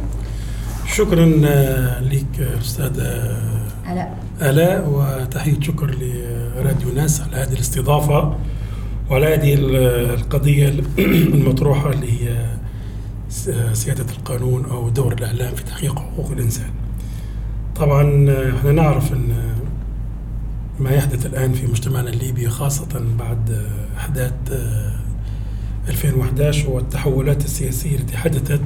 شكرا 0.95 1.41
آه، 1.45 1.99
لك 2.01 2.47
أستاذة 2.61 3.37
ألا. 3.91 4.07
آلاء 4.41 4.89
وتحية 4.89 5.59
شكر 5.61 5.85
لراديو 6.01 6.89
ناس 6.95 7.21
على 7.21 7.35
هذه 7.37 7.53
الاستضافة 7.53 8.35
وعلى 9.11 9.33
هذه 9.33 9.53
ال- 9.53 9.75
القضية 10.19 10.73
المطروحة 11.33 11.89
اللي 11.89 12.11
هي 12.11 12.45
سيادة 13.73 14.05
القانون 14.17 14.65
أو 14.65 14.89
دور 14.89 15.13
الإعلام 15.13 15.55
في 15.55 15.63
تحقيق 15.63 15.99
حقوق 15.99 16.31
الإنسان. 16.31 16.69
طبعا 17.75 18.29
آه، 18.29 18.57
إحنا 18.57 18.71
نعرف 18.71 19.13
أن 19.13 19.55
ما 20.79 20.91
يحدث 20.91 21.25
الآن 21.25 21.53
في 21.53 21.67
مجتمعنا 21.67 22.09
الليبي 22.09 22.49
خاصة 22.49 23.01
بعد 23.19 23.51
آه، 23.51 23.97
أحداث 23.97 24.33
آه، 24.51 24.95
2011 25.89 26.69
والتحولات 26.69 27.45
السياسية 27.45 27.95
التي 27.95 28.17
حدثت 28.17 28.61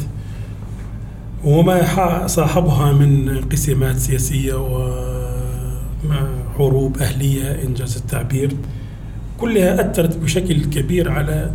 وما 1.44 2.28
صاحبها 2.28 2.92
من 2.92 3.30
انقسامات 3.30 3.98
سياسية 3.98 4.54
وحروب 6.10 6.98
أهلية 6.98 7.64
إنجاز 7.64 7.98
التعبير 7.98 8.52
كلها 9.40 9.92
أثرت 9.92 10.18
بشكل 10.18 10.66
كبير 10.66 11.12
على 11.12 11.52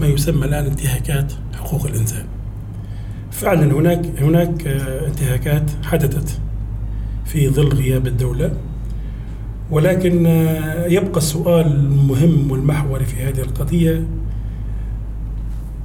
ما 0.00 0.06
يسمى 0.06 0.44
الآن 0.44 0.64
انتهاكات 0.64 1.32
حقوق 1.54 1.86
الإنسان. 1.86 2.24
فعلا 3.34 3.72
هناك 3.72 4.06
هناك 4.18 4.66
آه، 4.66 5.06
انتهاكات 5.06 5.70
حدثت 5.84 6.40
في 7.24 7.48
ظل 7.48 7.68
غياب 7.68 8.06
الدولة. 8.06 8.56
ولكن 9.70 10.26
آه، 10.26 10.86
يبقى 10.86 11.16
السؤال 11.16 11.66
المهم 11.66 12.50
والمحوري 12.50 13.04
في 13.04 13.16
هذه 13.22 13.40
القضية 13.40 14.06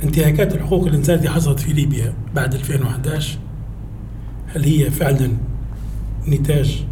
انتهاكات 0.03 0.57
حقوق 0.57 0.87
الإنسان 0.87 1.15
التي 1.15 1.29
حصلت 1.29 1.59
في 1.59 1.73
ليبيا 1.73 2.13
بعد 2.35 2.53
2011 2.53 3.37
هل 4.47 4.63
هي 4.63 4.91
فعلا 4.91 5.31
نتاج 6.27 6.85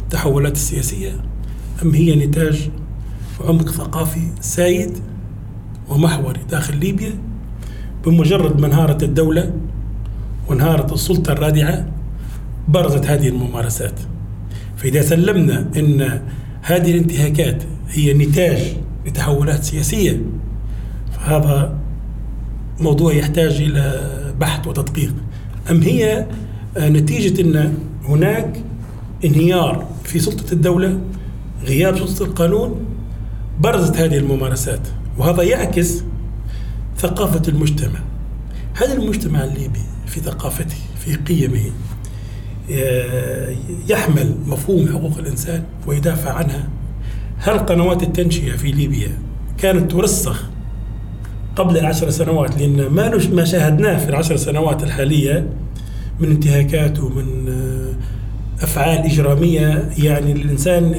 التحولات 0.00 0.52
السياسية؟ 0.52 1.12
أم 1.82 1.94
هي 1.94 2.26
نتاج 2.26 2.70
عمق 3.40 3.68
ثقافي 3.68 4.28
سائد 4.40 4.98
ومحوري 5.88 6.40
داخل 6.50 6.76
ليبيا؟ 6.76 7.12
بمجرد 8.04 8.60
ما 8.60 8.66
انهارت 8.66 9.02
الدولة 9.02 9.52
وانهارت 10.48 10.92
السلطة 10.92 11.32
الرادعة 11.32 11.86
برزت 12.68 13.06
هذه 13.06 13.28
الممارسات. 13.28 14.00
فإذا 14.76 15.02
سلمنا 15.02 15.70
أن 15.76 16.22
هذه 16.62 16.90
الانتهاكات 16.90 17.62
هي 17.88 18.14
نتاج 18.14 18.58
لتحولات 19.06 19.64
سياسية 19.64 20.20
فهذا 21.12 21.78
موضوع 22.80 23.12
يحتاج 23.12 23.60
إلى 23.60 24.10
بحث 24.40 24.66
وتدقيق. 24.66 25.14
أم 25.70 25.82
هي 25.82 26.26
نتيجة 26.78 27.42
أن 27.42 27.74
هناك 28.04 28.62
انهيار 29.24 29.86
في 30.04 30.18
سلطة 30.18 30.52
الدولة 30.52 31.00
غياب 31.64 31.96
سلطة 31.96 32.24
القانون؟ 32.24 32.80
برزت 33.60 33.96
هذه 33.96 34.18
الممارسات. 34.18 34.88
وهذا 35.18 35.42
يعكس 35.42 36.04
ثقافة 36.98 37.42
المجتمع. 37.48 38.00
هذا 38.74 38.92
المجتمع 38.92 39.44
الليبي 39.44 39.80
في 40.06 40.20
ثقافته 40.20 40.76
في 40.98 41.14
قيمه 41.14 41.70
آه، 42.72 43.56
يحمل 43.88 44.34
مفهوم 44.46 44.88
حقوق 44.88 45.18
الإنسان 45.18 45.62
ويدافع 45.86 46.32
عنها. 46.32 46.68
هل 47.38 47.58
قنوات 47.58 48.02
التنشئة 48.02 48.56
في 48.56 48.70
ليبيا 48.70 49.18
كانت 49.58 49.90
ترسخ 49.90 50.44
قبل 51.56 51.78
العشر 51.78 52.10
سنوات؟ 52.10 52.58
لأن 52.58 52.86
ما 52.86 53.28
ما 53.32 53.44
شاهدناه 53.44 53.98
في 53.98 54.08
العشر 54.08 54.36
سنوات 54.36 54.82
الحالية 54.82 55.48
من 56.20 56.30
انتهاكات 56.30 56.98
ومن 56.98 57.48
آه، 57.48 58.64
أفعال 58.64 58.98
إجرامية 58.98 59.90
يعني 59.98 60.32
الإنسان 60.32 60.94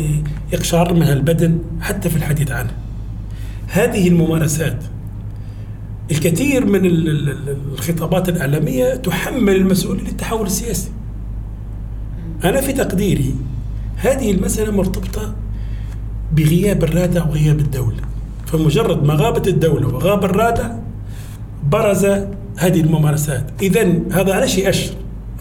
يقشعر 0.53 0.93
منها 0.93 1.13
البدن 1.13 1.59
حتى 1.81 2.09
في 2.09 2.15
الحديث 2.15 2.51
عنها 2.51 2.73
هذه 3.67 4.07
الممارسات 4.07 4.83
الكثير 6.11 6.65
من 6.65 6.85
ال- 6.85 7.09
ال- 7.09 7.29
ال- 7.29 7.57
الخطابات 7.73 8.29
الإعلامية 8.29 8.95
تحمل 8.95 9.55
المسؤولية 9.55 10.03
للتحول 10.03 10.45
السياسي. 10.45 10.89
أنا 12.43 12.61
في 12.61 12.73
تقديري 12.73 13.35
هذه 13.97 14.31
المسألة 14.31 14.71
مرتبطة 14.71 15.35
بغياب 16.35 16.83
الرادع 16.83 17.25
وغياب 17.25 17.59
الدولة. 17.59 18.01
فمجرد 18.45 19.03
ما 19.03 19.13
غابت 19.13 19.47
الدولة 19.47 19.87
وغاب 19.87 20.25
الرادع 20.25 20.71
برز 21.71 22.05
هذه 22.57 22.81
الممارسات. 22.81 23.45
إذا 23.61 23.99
هذا 24.11 24.33
على 24.33 24.47
شيء 24.47 24.69
أشر؟ 24.69 24.93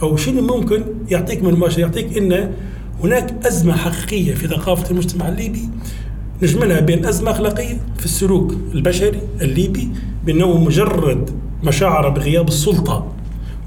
أو 0.02 0.16
شنو 0.16 0.56
ممكن 0.56 0.84
يعطيك 1.10 1.42
من 1.42 1.54
مؤشر 1.54 1.80
يعطيك 1.80 2.18
أن 2.18 2.52
هناك 3.04 3.46
أزمة 3.46 3.76
حقيقية 3.76 4.34
في 4.34 4.48
ثقافة 4.48 4.90
المجتمع 4.90 5.28
الليبي 5.28 5.68
نجملها 6.42 6.80
بين 6.80 7.06
أزمة 7.06 7.30
أخلاقية 7.30 7.80
في 7.98 8.04
السلوك 8.04 8.54
البشري 8.74 9.20
الليبي 9.42 9.88
بأنه 10.26 10.58
مجرد 10.58 11.30
ما 11.62 11.70
شعر 11.70 12.08
بغياب 12.08 12.48
السلطة 12.48 13.12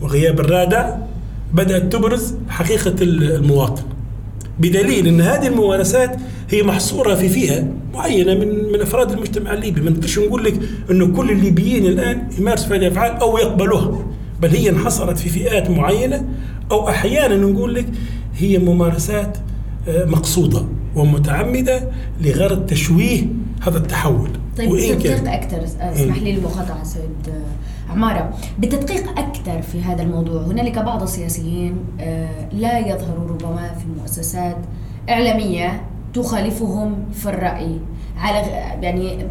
وغياب 0.01 0.39
الرادع 0.39 0.95
بدأت 1.53 1.93
تبرز 1.93 2.35
حقيقة 2.49 2.95
المواطن. 3.01 3.83
بدليل 4.59 5.07
أن 5.07 5.21
هذه 5.21 5.47
الممارسات 5.47 6.17
هي 6.49 6.63
محصورة 6.63 7.15
في 7.15 7.29
فئة 7.29 7.67
معينة 7.93 8.33
من 8.33 8.71
من 8.71 8.81
أفراد 8.81 9.11
المجتمع 9.11 9.53
الليبي، 9.53 9.81
ما 9.81 9.89
نقدرش 9.89 10.19
نقول 10.19 10.43
لك 10.43 10.59
انه 10.91 11.07
كل 11.07 11.31
الليبيين 11.31 11.85
الآن 11.85 12.27
يمارسوا 12.39 12.75
هذه 12.75 12.87
الأفعال 12.87 13.11
أو 13.11 13.37
يقبلوها، 13.37 14.05
بل 14.41 14.49
هي 14.49 14.69
انحصرت 14.69 15.17
في 15.17 15.29
فئات 15.29 15.69
معينة 15.69 16.25
أو 16.71 16.89
أحيانا 16.89 17.35
نقول 17.35 17.75
لك 17.75 17.85
هي 18.37 18.57
ممارسات 18.57 19.37
آه، 19.87 20.05
ومتعمدة 20.95 21.89
لغرض 22.21 22.65
تشويه 22.65 23.23
هذا 23.61 23.77
التحول. 23.77 24.29
طيب 24.57 24.69
كان- 25.01 25.27
أكثر 25.27 25.63
اسمح 25.63 26.17
لي 26.17 26.31
المقاطعة 26.35 26.83
سيد 26.83 27.33
عمارة. 27.89 28.33
بالتدقيق 28.59 29.19
أكثر 29.19 29.61
في 29.61 29.81
هذا 29.83 30.01
الموضوع 30.03 30.41
هنالك 30.41 30.79
بعض 30.79 31.01
السياسيين 31.01 31.75
آه، 31.99 32.49
لا 32.53 32.79
يظهروا 32.79 33.27
ربما 33.29 33.73
في 33.73 33.85
مؤسسات 34.01 34.57
إعلامية 35.09 35.81
تخالفهم 36.13 36.95
في 37.13 37.29
الرأي. 37.29 37.79
على 38.17 38.47
يعني 38.81 39.25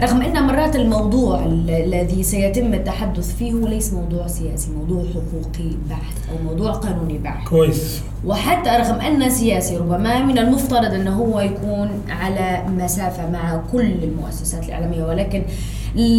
رغم 0.00 0.22
أن 0.22 0.42
مرات 0.46 0.76
الموضوع 0.76 1.44
ال- 1.44 1.70
الذي 1.70 2.22
سيتم 2.22 2.74
التحدث 2.74 3.36
فيه 3.36 3.52
هو 3.52 3.66
ليس 3.66 3.92
موضوع 3.92 4.26
سياسي 4.26 4.70
موضوع 4.70 5.02
حقوقي 5.04 5.70
بحت 5.90 6.14
أو 6.32 6.44
موضوع 6.50 6.72
قانوني 6.72 7.18
بحت. 7.18 7.48
كويس. 7.48 8.00
وحتى 8.26 8.70
رغم 8.70 9.00
أن 9.00 9.30
سياسي 9.30 9.76
ربما 9.76 10.22
من 10.24 10.38
المفترض 10.38 10.94
أنه 10.94 11.14
هو 11.16 11.40
يكون 11.40 11.88
على 12.08 12.62
مسافة 12.76 13.30
مع 13.30 13.60
كل 13.72 13.92
المؤسسات 14.02 14.64
الإعلامية 14.64 15.04
ولكن 15.04 15.42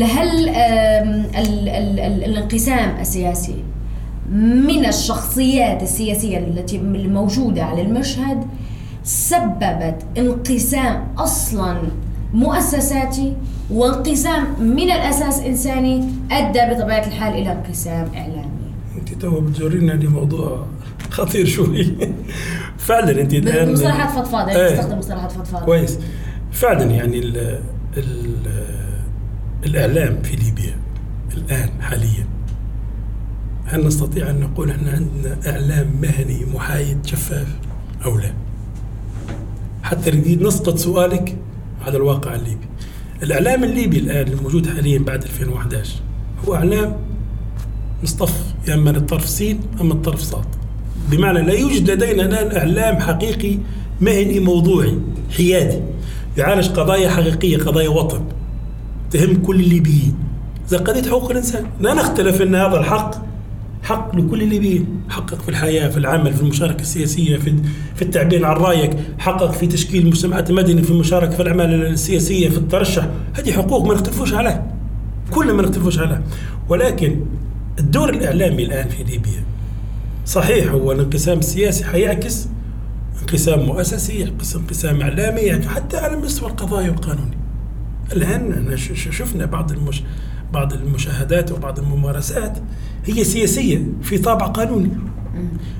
هل 0.03 0.49
الانقسام 2.23 2.97
السياسي 2.99 3.55
من 4.31 4.85
الشخصيات 4.85 5.83
السياسية 5.83 6.37
التي 6.37 6.75
الموجودة 6.77 7.63
على 7.63 7.81
المشهد 7.81 8.43
سببت 9.09 10.05
انقسام 10.17 11.07
أصلا 11.17 11.81
مؤسساتي 12.33 13.35
وانقسام 13.71 14.63
من 14.63 14.91
الأساس 14.91 15.39
انساني 15.39 16.09
أدى 16.31 16.59
بطبيعة 16.73 17.07
الحال 17.07 17.33
إلى 17.33 17.51
انقسام 17.51 18.11
إعلامي 18.15 18.71
أنت 18.97 19.13
تو 19.13 19.41
بتجرينا 19.41 19.91
لموضوع 19.91 20.65
خطير 21.09 21.45
شوي 21.45 21.95
فعلا 22.87 23.21
أنت 23.21 23.33
الان 23.33 23.73
مصطلحات 23.73 24.09
فضفاضة 24.09 24.51
إيه. 24.51 24.73
نستخدم 24.73 24.97
مصطلحات 24.97 25.31
فضفاضة 25.31 25.65
كويس 25.65 25.99
فعلا 26.51 26.83
يعني 26.83 27.19
ال 27.19 27.59
ال 27.97 28.35
الإعلام 29.65 30.21
في 30.21 30.35
ليبيا 30.35 30.75
الآن 31.37 31.69
حاليا 31.81 32.25
هل 33.65 33.87
نستطيع 33.87 34.29
أن 34.29 34.39
نقول 34.39 34.69
إحنا 34.71 34.91
عندنا 34.91 35.37
إعلام 35.51 35.87
مهني 36.01 36.45
محايد 36.53 37.05
شفاف 37.05 37.47
أو 38.05 38.17
لا؟ 38.17 38.48
حتى 39.89 40.11
نريد 40.11 40.41
نسقط 40.41 40.77
سؤالك 40.77 41.35
على 41.85 41.97
الواقع 41.97 42.35
الليبي. 42.35 42.67
الإعلام 43.23 43.63
الليبي 43.63 43.99
الآن 43.99 44.27
الموجود 44.27 44.67
حاليا 44.67 44.99
بعد 44.99 45.23
2011 45.23 45.95
هو 46.47 46.55
إعلام 46.55 46.95
مصطف 48.03 48.33
يا 48.67 48.73
أما 48.73 48.89
الطرف 48.89 49.29
سين 49.29 49.59
أما 49.81 49.93
الطرف 49.93 50.21
صاد. 50.21 50.45
بمعنى 51.11 51.41
لا 51.41 51.53
يوجد 51.53 51.91
لدينا 51.91 52.25
الآن 52.25 52.57
إعلام 52.57 52.99
حقيقي 52.99 53.57
مهني 54.01 54.39
موضوعي 54.39 54.99
حيادي 55.37 55.79
يعالج 56.37 56.67
قضايا 56.67 57.09
حقيقية 57.09 57.57
قضايا 57.57 57.89
وطن 57.89 58.21
تهم 59.11 59.35
كل 59.35 59.59
الليبيين 59.59 60.15
زي 60.67 60.77
قضيه 60.77 61.09
حقوق 61.09 61.31
الإنسان 61.31 61.65
لا 61.79 61.93
نختلف 61.93 62.41
إن 62.41 62.55
هذا 62.55 62.79
الحق 62.79 63.28
حق 63.89 64.15
لكل 64.15 64.41
الليبيين 64.41 64.85
حقق 65.09 65.41
في 65.41 65.49
الحياة 65.49 65.87
في 65.89 65.97
العمل 65.97 66.33
في 66.33 66.41
المشاركة 66.41 66.81
السياسية 66.81 67.37
في 67.37 67.55
في 67.95 68.01
التعبير 68.01 68.45
عن 68.45 68.55
رأيك. 68.55 68.91
حقق 69.19 69.51
في 69.51 69.67
تشكيل 69.67 70.01
المجتمعات 70.01 70.49
المدني 70.49 70.81
في 70.83 70.91
المشاركة 70.91 71.31
في 71.35 71.41
الأعمال 71.41 71.85
السياسية 71.85 72.49
في 72.49 72.57
الترشح. 72.57 73.07
هذه 73.33 73.51
حقوق 73.51 73.85
ما 73.87 73.93
نختلفوش 73.93 74.33
عليها. 74.33 74.67
كلنا 75.31 75.53
ما 75.53 75.61
نختلفوش 75.61 75.99
عليها. 75.99 76.21
ولكن 76.69 77.19
الدور 77.79 78.09
الإعلامي 78.09 78.63
الآن 78.63 78.87
في 78.89 79.03
ليبيا 79.03 79.43
صحيح 80.25 80.71
هو 80.71 80.91
الانقسام 80.91 81.39
السياسي 81.39 81.85
حيعكس 81.85 82.47
انقسام 83.21 83.59
مؤسسي 83.59 84.23
انقسام 84.55 85.01
إعلامي 85.01 85.41
يعني 85.41 85.67
حتى 85.69 85.97
على 85.97 86.17
مستوى 86.17 86.49
القضايا 86.49 86.89
والقانوني 86.89 87.37
ش- 88.77 89.09
شفنا 89.17 89.45
بعض 89.45 89.71
المش... 89.71 90.03
بعض 90.53 90.73
المشاهدات 90.73 91.51
وبعض 91.51 91.79
الممارسات 91.79 92.57
هي 93.09 93.23
سياسية 93.23 93.81
في 94.01 94.17
طابع 94.17 94.45
قانوني. 94.45 94.89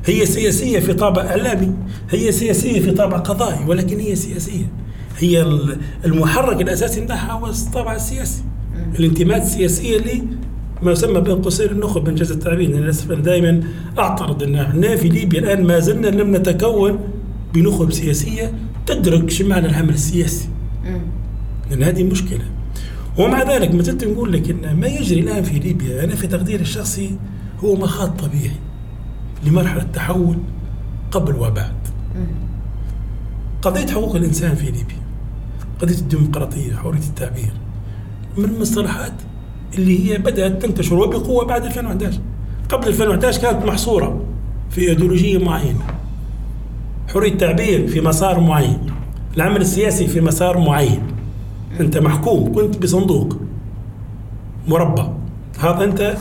هي 0.06 0.26
سياسية 0.26 0.80
في 0.80 0.94
طابع 0.94 1.22
إعلامي. 1.22 1.74
هي 2.10 2.32
سياسية 2.32 2.80
في 2.80 2.92
طابع 2.92 3.18
قضائي 3.18 3.66
ولكن 3.68 4.00
هي 4.00 4.16
سياسية. 4.16 4.66
هي 5.20 5.42
ال- 5.42 5.78
المحرك 6.06 6.62
الأساسي 6.62 7.02
بتاعها 7.02 7.32
هو 7.32 7.46
الطابع 7.48 7.96
السياسي. 7.96 8.42
الانتماءات 9.00 9.42
السياسية 9.42 9.98
اللي 9.98 10.24
ما 10.84 10.92
يسمى 10.92 11.22
بين 11.22 11.36
قوسين 11.42 11.70
النخب 11.72 12.08
انجاز 12.08 12.32
التعبير. 12.32 12.70
أنا 12.70 12.76
للأسف 12.78 13.12
أنا 13.12 13.22
دائما 13.22 13.62
أعترض 14.00 14.44
إن 14.44 14.56
إحنا 14.56 14.96
في 14.96 15.10
ليبيا 15.10 15.40
الآن 15.40 15.64
ما 15.64 15.80
زلنا 15.80 16.08
لم 16.08 16.36
نتكون 16.36 17.00
بنخب 17.54 17.92
سياسية 17.92 18.52
تدرك 18.86 19.30
شو 19.30 19.48
معنى 19.48 19.68
العمل 19.68 19.94
السياسي. 19.94 20.48
لأن 21.72 21.84
هذه 21.84 22.04
مشكلة. 22.04 22.46
ومع 23.18 23.44
ذلك 23.44 23.76
ما 23.76 23.84
زلت 23.84 24.04
نقول 24.04 24.34
لك 24.34 24.50
إن 24.50 24.76
ما 24.80 24.88
يجري 24.88 25.20
الآن 25.20 25.44
في 25.44 25.60
ليبيا 25.60 26.04
أنا 26.04 26.16
في 26.16 26.28
تقديري 26.28 26.62
الشخصي 26.62 27.16
هو 27.64 27.76
مخاض 27.76 28.10
طبيعي 28.18 28.52
لمرحلة 29.46 29.84
تحول 29.84 30.38
قبل 31.12 31.36
وبعد. 31.36 31.74
قضية 33.62 33.88
حقوق 33.88 34.16
الإنسان 34.16 34.56
في 34.56 34.66
ليبيا 34.66 35.00
قضية 35.82 35.96
الديمقراطية 35.98 36.76
حرية 36.76 37.00
التعبير 37.00 37.52
من 38.38 38.46
المصطلحات 38.46 39.14
اللي 39.78 40.12
هي 40.12 40.18
بدأت 40.18 40.62
تنتشر 40.66 40.96
وبقوة 40.96 41.46
بعد 41.46 41.66
2011 41.66 42.20
قبل 42.70 42.88
2011 42.88 43.42
كانت 43.42 43.66
محصورة 43.66 44.26
في 44.70 44.90
إيديولوجية 44.90 45.38
معينة 45.38 45.82
حرية 47.14 47.32
التعبير 47.32 47.88
في 47.88 48.02
مسار 48.02 48.40
معين 48.40 48.80
العمل 49.38 49.62
السياسي 49.62 50.08
في 50.08 50.22
مسار 50.22 50.58
معين. 50.58 51.02
أنت 51.80 51.98
محكوم 51.98 52.54
كنت 52.54 52.78
بصندوق. 52.78 53.38
مربع. 54.68 55.10
هذا 55.60 55.84
أنت 55.84 56.18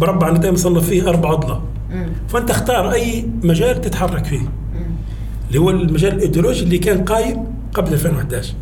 مربع 0.00 0.28
أنت 0.28 0.46
مصنف 0.46 0.88
فيه 0.88 1.08
أربع 1.08 1.32
اضلاع 1.32 1.60
فأنت 2.28 2.50
اختار 2.50 2.92
أي 2.92 3.26
مجال 3.42 3.80
تتحرك 3.80 4.24
فيه. 4.24 4.48
اللي 5.48 5.60
هو 5.60 5.70
المجال 5.70 6.14
الإيديولوجي 6.14 6.64
اللي 6.64 6.78
كان 6.78 7.04
قايم 7.04 7.44
قبل 7.74 7.92
2011 7.92 8.54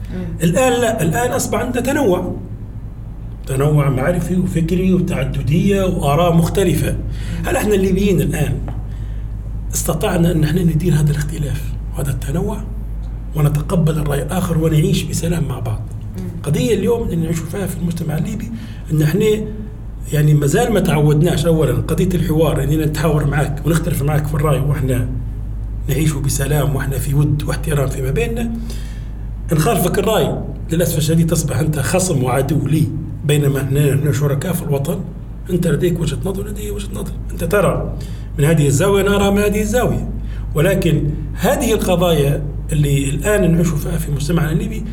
الآن 0.43 0.73
لا. 0.73 1.03
الآن 1.03 1.31
أصبح 1.31 1.59
عنده 1.59 1.81
تنوع. 1.81 2.35
تنوع 3.47 3.91
معرفي 3.91 4.37
وفكري 4.37 4.95
وتعددية 4.95 5.85
وآراء 5.85 6.33
مختلفة. 6.33 6.97
هل 7.45 7.57
إحنا 7.57 7.75
الليبيين 7.75 8.21
الآن 8.21 8.59
استطعنا 9.75 10.33
أن 10.33 10.45
إحنا 10.45 10.63
ندير 10.63 10.95
هذا 10.95 11.11
الاختلاف 11.11 11.63
وهذا 11.97 12.11
التنوع 12.11 12.59
ونتقبل 13.37 13.99
الرأي 13.99 14.23
الآخر 14.23 14.59
ونعيش 14.59 15.03
بسلام 15.03 15.45
مع 15.49 15.59
بعض؟ 15.59 15.81
قضيه 16.45 16.75
اليوم 16.75 17.03
اللي 17.03 17.17
نعيش 17.17 17.39
فيها 17.39 17.67
في 17.67 17.77
المجتمع 17.77 18.19
الليبي 18.19 18.51
إن 18.93 19.03
إحنا 19.03 19.25
يعني 20.13 20.35
ما 20.35 20.47
زال 20.47 20.73
ما 20.73 20.81
تعودناش 20.81 21.47
اولا 21.47 21.73
قضية 21.73 22.09
الحوار 22.15 22.63
اننا 22.63 22.87
نتحاور 22.87 23.27
معك 23.27 23.67
ونختلف 23.67 24.03
معك 24.03 24.27
في 24.27 24.35
الرأي 24.35 24.61
وإحنا 24.61 25.09
نعيش 25.89 26.13
بسلام 26.13 26.77
وإحنا 26.77 26.99
في 26.99 27.15
ود 27.15 27.43
واحترام 27.43 27.89
فيما 27.89 28.11
بيننا. 28.11 28.53
نخالفك 29.53 29.99
الرأي 29.99 30.39
للأسف 30.73 30.99
الشديد 30.99 31.31
تصبح 31.31 31.59
أنت 31.59 31.79
خصم 31.79 32.25
وعدو 32.25 32.67
لي 32.67 32.89
بينما 33.25 33.61
إحنا 33.61 33.95
نحن 33.95 34.13
شركاء 34.13 34.53
في 34.53 34.63
الوطن. 34.63 35.01
أنت 35.51 35.67
لديك 35.67 36.01
وجهة 36.01 36.19
نظر 36.25 36.41
ولدي 36.41 36.71
وجهة 36.71 36.93
نظر. 36.95 37.13
أنت 37.33 37.45
ترى 37.45 37.97
من 38.39 38.45
هذه 38.45 38.67
الزاوية 38.67 39.03
أنا 39.03 39.17
ارى 39.17 39.31
من 39.31 39.39
هذه 39.39 39.61
الزاوية. 39.61 40.09
ولكن 40.55 41.11
هذه 41.35 41.73
القضايا 41.73 42.43
اللي 42.73 43.09
الآن 43.09 43.53
نعيش 43.53 43.69
فيها 43.69 43.99
في 43.99 44.13
مجتمعنا 44.13 44.53
الليبي 44.53 44.85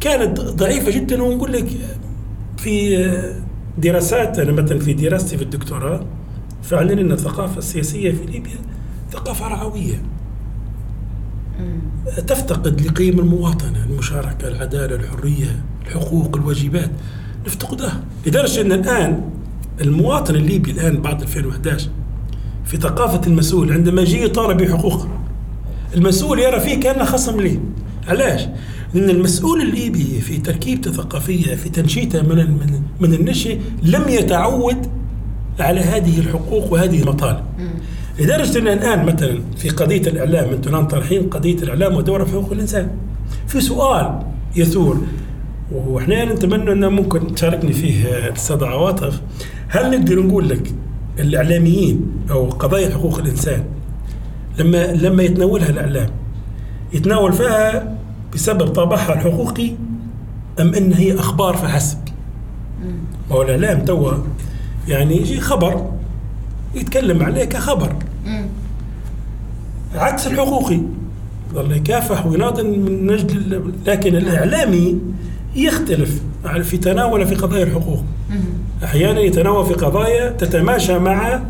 كانت 0.00 0.40
ضعيفة 0.40 0.90
جدا. 0.90 1.22
ونقول 1.22 1.52
لك 1.52 1.66
في 2.56 3.06
دراسات 3.78 4.38
أنا 4.38 4.52
مثلا 4.52 4.78
في 4.78 4.92
دراستي 4.92 5.36
في 5.36 5.44
الدكتوراه 5.44 6.00
فعلا 6.62 6.92
ان 6.92 7.12
الثقافة 7.12 7.58
السياسية 7.58 8.10
في 8.12 8.26
ليبيا 8.26 8.56
ثقافة 9.12 9.48
رعوية. 9.48 10.02
تفتقد 12.26 12.80
لقيم 12.80 13.18
المواطنة 13.20 13.84
المشاركة 13.90 14.48
العدالة 14.48 14.96
الحرية 14.96 15.62
الحقوق 15.86 16.36
الواجبات. 16.36 16.90
نفتقدها. 17.46 18.02
لدرجة 18.26 18.60
أن 18.60 18.72
الآن 18.72 19.30
المواطن 19.80 20.34
الليبي 20.34 20.70
الآن 20.70 21.02
بعد 21.02 21.22
2011 21.22 21.90
في 22.64 22.76
ثقافة 22.76 23.20
المسؤول 23.26 23.72
عندما 23.72 24.02
يجي 24.02 24.24
يطالب 24.24 24.56
بحقوقه 24.62 25.08
المسؤول 25.94 26.38
يرى 26.38 26.60
فيه 26.60 26.80
كأنه 26.80 27.04
خصم 27.04 27.40
ليه. 27.40 27.58
علاش؟ 28.08 28.46
لأن 28.94 29.10
المسؤول 29.10 29.60
الليبي 29.60 30.20
في 30.20 30.38
تركيبته 30.38 30.88
الثقافية 30.88 31.54
في 31.54 31.68
تنشيته 31.68 32.22
من 32.22 32.36
من 32.36 32.82
من 33.00 33.14
النشء 33.14 33.60
لم 33.82 34.08
يتعود 34.08 34.86
على 35.60 35.80
هذه 35.80 36.18
الحقوق 36.18 36.72
وهذه 36.72 37.02
المطالب. 37.02 37.44
لدرجة 38.18 38.58
أن 38.58 38.68
الآن 38.68 39.06
مثلا 39.06 39.40
في 39.56 39.68
قضية 39.68 40.00
الإعلام 40.00 40.50
أنتم 40.50 40.74
الآن 40.74 40.86
طرحين 40.86 41.22
قضية 41.30 41.54
الإعلام 41.54 41.94
ودوره 41.94 42.24
في 42.24 42.32
حقوق 42.32 42.52
الإنسان. 42.52 42.90
في 43.46 43.60
سؤال 43.60 44.18
يثور 44.56 45.02
وإحنا 45.72 46.24
نتمنى 46.24 46.72
أن 46.72 46.92
ممكن 46.92 47.34
تشاركني 47.34 47.72
فيه 47.72 48.28
الأستاذ 48.28 48.64
عواطف 48.64 49.20
هل 49.68 49.90
نقدر 49.90 50.22
نقول 50.22 50.48
لك 50.48 50.74
الإعلاميين 51.18 52.00
أو 52.30 52.48
قضايا 52.48 52.90
حقوق 52.90 53.18
الإنسان 53.18 53.64
لما 54.58 54.86
لما 54.92 55.22
يتناولها 55.22 55.70
الإعلام 55.70 56.10
يتناول 56.92 57.32
فيها 57.32 57.97
بسبب 58.34 58.68
طابعها 58.68 59.14
الحقوقي 59.14 59.72
أم 60.60 60.74
أن 60.74 60.92
هي 60.92 61.18
أخبار 61.18 61.56
فحسب؟ 61.56 61.98
ما 63.30 63.36
هو 63.36 63.42
الإعلام 63.42 63.84
توا 63.84 64.12
يعني 64.88 65.16
يجي 65.16 65.40
خبر 65.40 65.90
يتكلم 66.74 67.22
عليه 67.22 67.44
كخبر 67.44 67.96
عكس 69.94 70.26
الحقوقي. 70.26 70.80
ظل 71.54 71.72
يكافح 71.72 72.26
ويناضل 72.26 72.78
من 72.78 73.10
أجل 73.10 73.72
لكن 73.86 74.16
الإعلامي 74.16 74.98
يختلف 75.56 76.22
في 76.62 76.76
تناوله 76.76 77.24
في 77.24 77.34
قضايا 77.34 77.64
الحقوق. 77.64 78.04
أحيانا 78.84 79.20
يتناول 79.20 79.66
في 79.66 79.74
قضايا 79.74 80.30
تتماشى 80.30 80.98
مع 80.98 81.42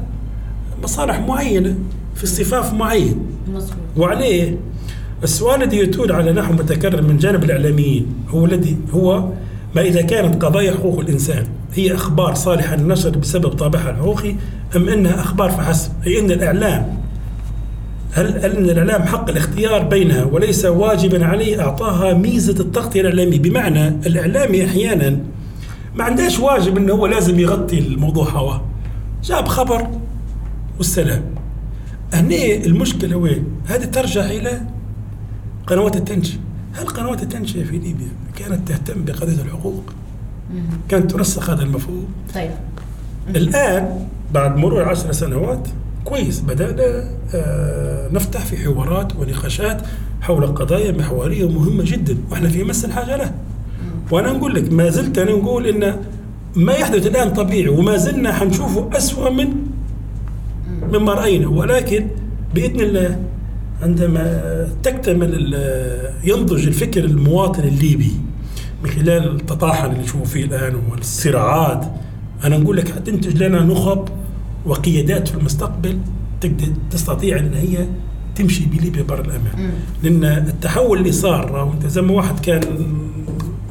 مصالح 0.82 1.20
معينة 1.20 1.74
في 2.14 2.24
اصطفاف 2.24 2.72
معين. 2.74 3.26
وعليه 3.96 4.56
السؤال 5.22 5.62
الذي 5.62 5.78
يتول 5.78 6.12
على 6.12 6.32
نحو 6.32 6.52
متكرر 6.52 7.02
من 7.02 7.16
جانب 7.16 7.44
الإعلاميين 7.44 8.06
هو 8.28 8.44
الذي 8.44 8.76
هو 8.90 9.28
ما 9.74 9.82
إذا 9.82 10.02
كانت 10.02 10.44
قضايا 10.44 10.72
حقوق 10.72 11.00
الإنسان 11.00 11.46
هي 11.74 11.94
أخبار 11.94 12.34
صالحة 12.34 12.76
للنشر 12.76 13.10
بسبب 13.10 13.48
طابعها 13.48 13.90
الحقوقي 13.90 14.34
أم 14.76 14.88
أنها 14.88 15.20
أخبار 15.20 15.50
فحسب؟ 15.50 15.90
أي 16.06 16.20
أن 16.20 16.30
الإعلام 16.30 16.98
هل 18.12 18.36
أن 18.36 18.70
الإعلام 18.70 19.02
حق 19.02 19.30
الاختيار 19.30 19.82
بينها 19.82 20.24
وليس 20.24 20.64
واجبا 20.64 21.26
عليه؟ 21.26 21.60
أعطاها 21.60 22.14
ميزة 22.14 22.60
التغطية 22.60 23.00
الاعلاميه 23.00 23.38
بمعنى 23.38 23.88
الإعلامي 23.88 24.64
أحيانا 24.64 25.18
ما 25.94 26.04
عندهاش 26.04 26.38
واجب 26.38 26.76
إنه 26.76 26.92
هو 26.92 27.06
لازم 27.06 27.40
يغطي 27.40 27.78
الموضوع 27.78 28.28
هوا. 28.28 28.58
جاب 29.24 29.48
خبر 29.48 29.86
والسلام. 30.76 31.22
هنا 32.14 32.54
المشكلة 32.66 33.16
وين؟ 33.16 33.44
هذه 33.66 33.84
ترجع 33.84 34.24
إلى 34.24 34.60
قنوات 35.68 35.96
التنشئة 35.96 36.38
هل 36.72 36.86
قنوات 36.86 37.22
التنشئة 37.22 37.64
في 37.64 37.78
ليبيا 37.78 38.08
كانت 38.36 38.68
تهتم 38.68 39.04
بقضية 39.04 39.42
الحقوق؟ 39.42 39.82
كانت 40.88 41.10
ترسخ 41.10 41.50
هذا 41.50 41.62
المفهوم؟ 41.62 42.06
طيب 42.34 42.50
الآن 43.28 44.06
بعد 44.34 44.56
مرور 44.56 44.82
عشر 44.82 45.12
سنوات 45.12 45.68
كويس 46.04 46.40
بدأنا 46.40 47.10
آه، 47.34 48.08
نفتح 48.12 48.44
في 48.44 48.56
حوارات 48.56 49.16
ونقاشات 49.16 49.82
حول 50.20 50.46
قضايا 50.46 50.92
محورية 50.92 51.48
مهمة 51.48 51.84
جدا 51.86 52.16
وإحنا 52.30 52.48
في 52.48 52.64
مس 52.64 52.84
الحاجة 52.84 53.16
لها 53.16 53.34
وأنا 54.10 54.32
نقول 54.32 54.54
لك 54.54 54.72
ما 54.72 54.90
زلت 54.90 55.18
أنا 55.18 55.30
نقول 55.30 55.66
إن 55.66 55.96
ما 56.56 56.72
يحدث 56.72 57.06
الآن 57.06 57.32
طبيعي 57.32 57.68
وما 57.68 57.96
زلنا 57.96 58.32
حنشوفه 58.32 58.90
أسوأ 58.92 59.30
من 59.30 59.48
مما 60.92 61.14
رأينا 61.14 61.48
ولكن 61.48 62.06
بإذن 62.54 62.80
الله 62.80 63.20
عندما 63.82 64.68
تكتمل 64.82 65.54
ينضج 66.24 66.66
الفكر 66.66 67.04
المواطن 67.04 67.62
الليبي 67.62 68.12
من 68.84 68.90
خلال 68.90 69.30
التطاحن 69.40 69.90
اللي 69.90 70.02
نشوفه 70.02 70.24
فيه 70.24 70.44
الآن 70.44 70.74
والصراعات 70.90 71.86
أنا 72.44 72.58
نقول 72.58 72.76
لك 72.76 72.88
حتنتج 72.92 73.42
لنا 73.42 73.62
نخب 73.64 74.08
وقيادات 74.66 75.28
في 75.28 75.34
المستقبل 75.34 75.98
تقدر 76.40 76.66
تستطيع 76.90 77.38
أن 77.38 77.54
هي 77.54 77.86
تمشي 78.36 78.64
بليبيا 78.66 79.02
بر 79.02 79.20
الأمان. 79.20 79.70
لأن 80.02 80.24
التحول 80.24 80.98
اللي 80.98 81.12
صار 81.12 81.52
وأنت 81.68 81.86
زي 81.86 82.02
ما 82.02 82.12
واحد 82.12 82.40
كان 82.40 82.60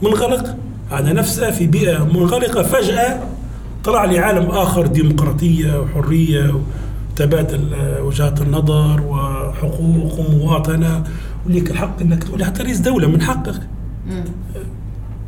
منغلق 0.04 0.56
على 0.92 1.14
نفسه 1.14 1.52
في 1.52 1.68
بيئة 1.68 2.04
منغلقة 2.06 2.64
فجأة 2.64 3.20
طلع 3.84 4.06
لي 4.06 4.20
عالم 4.20 4.46
آخر 4.46 4.88
ديمقراطية 4.88 5.80
وحرية 5.80 6.40
وتبادل 6.44 6.62
آه، 7.22 8.04
وجهات 8.04 8.42
النظر 8.42 9.02
وحقوق 9.02 10.20
ومواطنة 10.20 11.04
وليك 11.46 11.72
الحق 11.72 12.02
أنك 12.02 12.24
تقول 12.24 12.44
حتى 12.46 12.64
رئيس 12.64 12.80
دولة 12.80 13.08
من 13.08 13.22
حقك. 13.22 13.60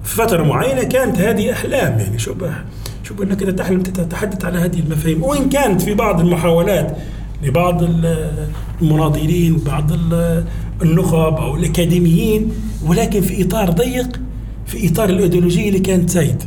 في 0.03 0.15
فترة 0.15 0.43
معينة 0.43 0.83
كانت 0.83 1.17
هذه 1.19 1.53
أحلام 1.53 1.99
يعني 1.99 2.19
شوف 2.19 2.37
شوف 3.03 3.21
أنك 3.21 3.41
إذا 3.43 3.51
تحلم 3.51 3.81
تتحدث 3.83 4.45
على 4.45 4.59
هذه 4.59 4.79
المفاهيم. 4.79 5.23
وإن 5.23 5.49
كانت 5.49 5.81
في 5.81 5.93
بعض 5.93 6.19
المحاولات 6.19 6.97
لبعض 7.43 7.83
ال- 7.83 8.47
المناضلين 8.81 9.57
بعض 9.57 9.91
ال- 9.91 10.43
النخب 10.81 11.33
أو 11.35 11.55
الأكاديميين 11.55 12.51
ولكن 12.85 13.21
في 13.21 13.43
إطار 13.45 13.69
ضيق 13.69 14.19
في 14.65 14.89
إطار 14.91 15.09
الإيديولوجية 15.09 15.67
اللي 15.69 15.79
كانت 15.79 16.09
سيد 16.09 16.43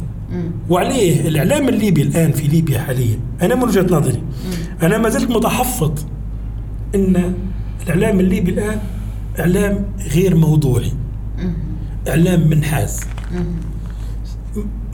وعليه 0.70 1.28
الإعلام 1.28 1.68
الليبي 1.68 2.02
الآن 2.02 2.32
في 2.32 2.48
ليبيا 2.48 2.78
حاليا. 2.78 3.18
أنا 3.42 3.54
من 3.54 3.62
وجهة 3.62 3.86
نظري. 3.90 4.22
أنا 4.82 4.98
ما 4.98 5.08
زلت 5.08 5.30
متحفظ 5.30 5.92
أن 6.94 7.34
الإعلام 7.84 8.20
الليبي 8.20 8.50
الآن 8.50 8.78
إعلام 9.40 9.84
غير 10.14 10.34
موضوعي. 10.36 10.92
إعلام 12.08 12.48
منحاز. 12.48 13.00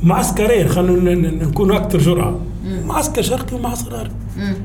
معسكرين 0.03 0.66
ن- 0.78 1.39
نكون 1.49 1.72
أكثر 1.72 1.99
جرأه 1.99 2.41
معسكر 2.86 3.22
شرقي 3.22 3.57
ومعسكر 3.57 3.91
غربي 3.95 4.14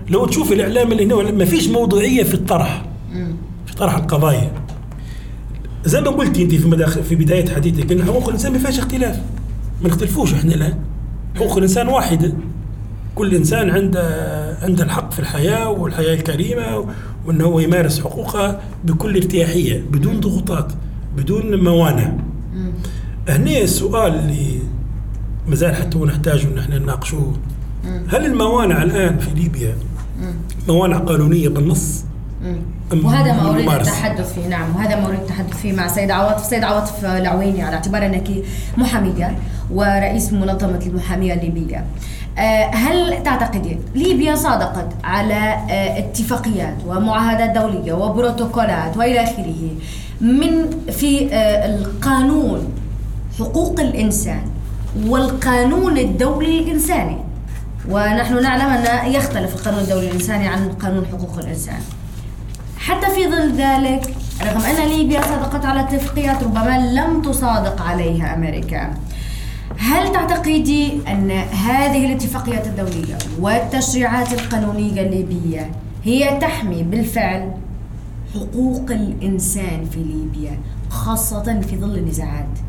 لو 0.10 0.26
تشوف 0.26 0.52
الإعلام 0.52 0.92
اللي 0.92 1.14
هنا 1.16 1.32
ما 1.32 1.46
فيش 1.46 1.68
موضوعية 1.68 2.24
في 2.24 2.34
الطرح. 2.34 2.86
في 3.66 3.76
طرح 3.76 3.96
القضايا. 3.96 4.52
زي 5.86 6.02
ما 6.02 6.10
قلت 6.10 6.38
أنت 6.40 6.56
في 6.56 6.68
مداخل 6.68 7.04
في 7.04 7.16
بداية 7.16 7.50
حديثك 7.56 7.92
إن 7.92 8.04
حقوق 8.04 8.26
الانسان 8.28 8.52
ما 8.52 8.58
فيهاش 8.60 8.80
اختلاف. 8.80 9.22
ما 9.82 9.90
نختلفوش 9.90 10.34
إحنا 10.34 10.54
الآن. 10.56 10.74
حقوق 11.36 11.58
الانسان 11.58 11.88
واحدة 11.88 12.34
كل 13.16 13.36
إنسان 13.36 13.70
عنده 13.70 14.58
عنده 14.62 14.84
الحق 14.84 15.12
في 15.12 15.20
الحياة 15.20 15.70
والحياة 15.70 16.14
الكريمة 16.14 16.86
وانه 17.26 17.46
هو 17.46 17.60
يمارس 17.60 18.00
حقوقه 18.00 18.60
بكل 18.84 19.16
ارتياحية 19.16 19.84
بدون 19.92 20.20
ضغوطات 20.20 20.74
بدون 21.18 21.64
موانع. 21.64 22.14
هنا 23.30 23.58
السؤال 23.58 24.16
اللي 24.16 24.60
مازال 25.48 25.76
حتى 25.76 25.98
هو 25.98 26.06
نحتاج 26.06 26.46
إن 26.46 26.58
إحنا 26.58 26.78
نناقشوه. 26.78 27.34
هل 28.10 28.26
الموانع 28.26 28.84
الآن 28.84 29.18
في 29.20 29.32
ليبيا 29.32 29.76
موانع 30.68 30.98
قانونية 30.98 31.50
بالنص؟ 31.50 32.04
وهذا 33.04 33.34
ما 33.34 33.50
اريد؟ 33.50 33.70
التحدث 33.70 34.34
فيه 34.34 34.48
نعم 34.48 34.76
وهذا 34.76 34.96
ما 34.96 35.08
اريد 35.08 35.20
التحدث 35.20 35.58
فيه 35.58 35.74
مع 35.74 35.88
سيد 35.88 36.12
عواطف. 36.12 36.46
سيد 36.46 36.64
عواطف 36.64 37.06
العويني 37.06 37.64
على 37.64 37.76
اعتبار 37.76 38.06
أنك 38.06 38.30
محامية 38.78 39.38
ورئيس 39.72 40.34
منظمة 40.34 40.80
المحامية 40.88 41.34
الليبية. 41.34 41.86
هل 42.74 43.24
تعتقدين 43.24 43.80
ليبيا 43.96 44.36
صادقت 44.36 44.88
على 45.04 45.34
آه، 45.70 46.00
اتفاقيات 46.00 46.76
ومعاهدات 46.88 47.50
دولية 47.50 47.94
وبروتوكولات 47.94 48.98
وإلى 48.98 49.24
آخره 49.24 49.70
من 50.22 50.70
في 50.92 51.34
آه، 51.34 51.66
القانون 51.66 52.74
حقوق 53.40 53.80
الإنسان 53.80 54.42
والقانون 55.08 55.98
الدولي 55.98 56.60
الإنساني؟ 56.60 57.18
ونحن 57.90 58.42
نعلم 58.44 58.70
أن 58.86 59.12
يختلف 59.12 59.56
القانون 59.56 59.80
الدولي 59.82 60.08
الإنساني 60.08 60.48
عن 60.48 60.70
قانون 60.72 61.06
حقوق 61.06 61.38
الإنسان. 61.40 61.80
حتى 62.78 63.08
في 63.16 63.28
ظل 63.30 63.52
ذلك 63.58 64.16
رغم 64.42 64.62
أن 64.62 64.88
ليبيا 64.90 65.22
صادقت 65.22 65.66
على 65.66 65.80
اتفاقيات 65.80 66.44
ربما 66.44 66.78
لم 66.94 67.22
تصادق 67.22 67.82
عليها 67.82 68.36
أمريكا. 68.36 68.94
هل 69.78 70.12
تعتقدي 70.12 70.92
أن 71.08 71.32
هذه 71.32 72.06
الاتفاقيات 72.06 72.68
الدولية 72.68 73.18
والتشريعات 73.40 74.34
القانونية 74.34 75.02
الليبية 75.02 75.72
هي 76.04 76.38
تحمي 76.40 76.84
بالفعل 76.84 77.52
حقوق 78.34 78.92
الإنسان 78.92 79.86
في 79.86 80.00
ليبيا 80.00 80.58
خاصة 80.90 81.62
في 81.62 81.78
ظل 81.78 81.98
النزاعات؟ 81.98 82.60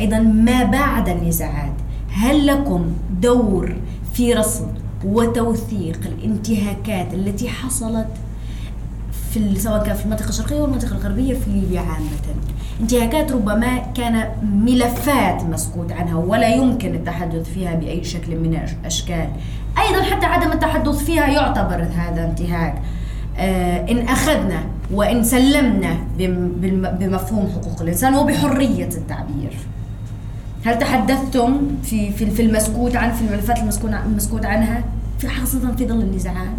أيضا 0.00 0.18
ما 0.18 0.64
بعد 0.64 1.08
النزاعات؟ 1.08 1.74
هل 2.10 2.46
لكم 2.46 2.92
دور 3.20 3.76
في 4.14 4.34
رصد 4.34 4.68
وتوثيق 5.04 6.00
الانتهاكات 6.06 7.14
التي 7.14 7.48
حصلت 7.48 8.08
في 9.30 9.58
سواء 9.60 9.84
كان 9.86 9.96
في 9.96 10.04
المنطقة 10.04 10.28
الشرقية 10.28 10.60
والمنطقة 10.60 10.92
الغربية 10.92 11.34
في 11.34 11.50
ليبيا 11.50 11.80
عامة. 11.80 12.36
انتهاكات 12.80 13.32
ربما 13.32 13.78
كان 13.78 14.28
ملفات 14.42 15.42
مسكوت 15.42 15.92
عنها 15.92 16.16
ولا 16.16 16.48
يمكن 16.48 16.94
التحدث 16.94 17.50
فيها 17.50 17.74
بأي 17.74 18.04
شكل 18.04 18.36
من 18.36 18.58
الأشكال. 18.80 19.28
أيضا 19.78 20.02
حتى 20.02 20.26
عدم 20.26 20.52
التحدث 20.52 20.96
فيها 21.04 21.26
يعتبر 21.26 21.86
هذا 21.96 22.24
انتهاك. 22.24 22.82
آه 23.38 23.90
إن 23.90 23.98
أخذنا 24.08 24.60
وإن 24.92 25.22
سلمنا 25.24 25.96
بمفهوم 27.00 27.48
حقوق 27.54 27.82
الإنسان 27.82 28.14
وبحرية 28.14 28.88
التعبير. 28.88 29.56
هل 30.64 30.78
تحدثتم 30.78 31.60
في 31.82 32.10
في 32.12 32.30
في 32.30 32.42
المسكوت 32.42 32.96
عن 32.96 33.12
في 33.12 33.22
الملفات 33.24 33.58
المسكوت 33.58 33.92
عن- 33.92 34.06
المسكوت 34.06 34.44
عنها؟ 34.46 34.84
في 35.18 35.28
خاصة 35.28 35.72
في 35.76 35.86
ظل 35.88 36.00
النزاعات؟ 36.00 36.56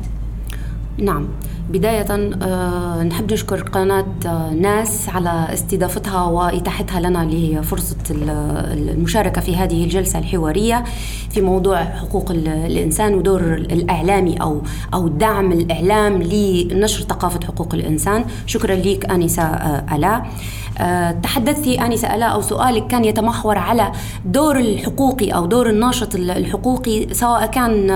نعم. 0.98 1.28
بداية 1.70 2.06
آه، 2.42 3.04
نحب 3.04 3.34
نشكر 3.34 3.62
قناة 3.62 4.06
آه، 4.26 4.50
ناس 4.54 5.10
على 5.10 5.48
استضافتها 5.54 6.24
وإتاحتها 6.24 7.00
لنا 7.00 7.26
لفرصة 7.32 7.96
ال- 8.12 8.30
المشاركة 8.90 9.42
في 9.42 9.56
هذه 9.56 9.84
الجلسة 9.84 10.20
الحوارية 10.20 10.84
في 11.30 11.42
موضوع 11.42 11.84
حقوق 11.84 12.32
ال- 12.32 12.48
الإنسان 12.48 13.14
ودور 13.14 13.42
الإعلامي 13.54 14.42
أو 14.42 14.62
أو 14.94 15.08
دعم 15.08 15.52
الإعلام 15.52 16.22
لنشر 16.24 17.02
ثقافة 17.04 17.40
حقوق 17.48 17.74
الإنسان. 17.74 18.26
شكرا 18.46 18.76
لك 18.76 19.06
آنسة 19.12 19.44
آه، 19.44 20.24
آه، 20.80 21.12
تحدثتي 21.12 21.82
آنسة 21.86 22.16
آلاء 22.16 22.32
أو 22.34 22.42
سؤالك 22.42 22.88
كان 22.88 23.06
يتمحور 23.06 23.58
على 23.58 23.92
دور 24.26 24.60
الحقوقي 24.60 25.30
أو 25.30 25.46
دور 25.46 25.70
الناشط 25.70 26.16
الحقوقي 26.16 27.14
سواء 27.14 27.46
كان 27.46 27.92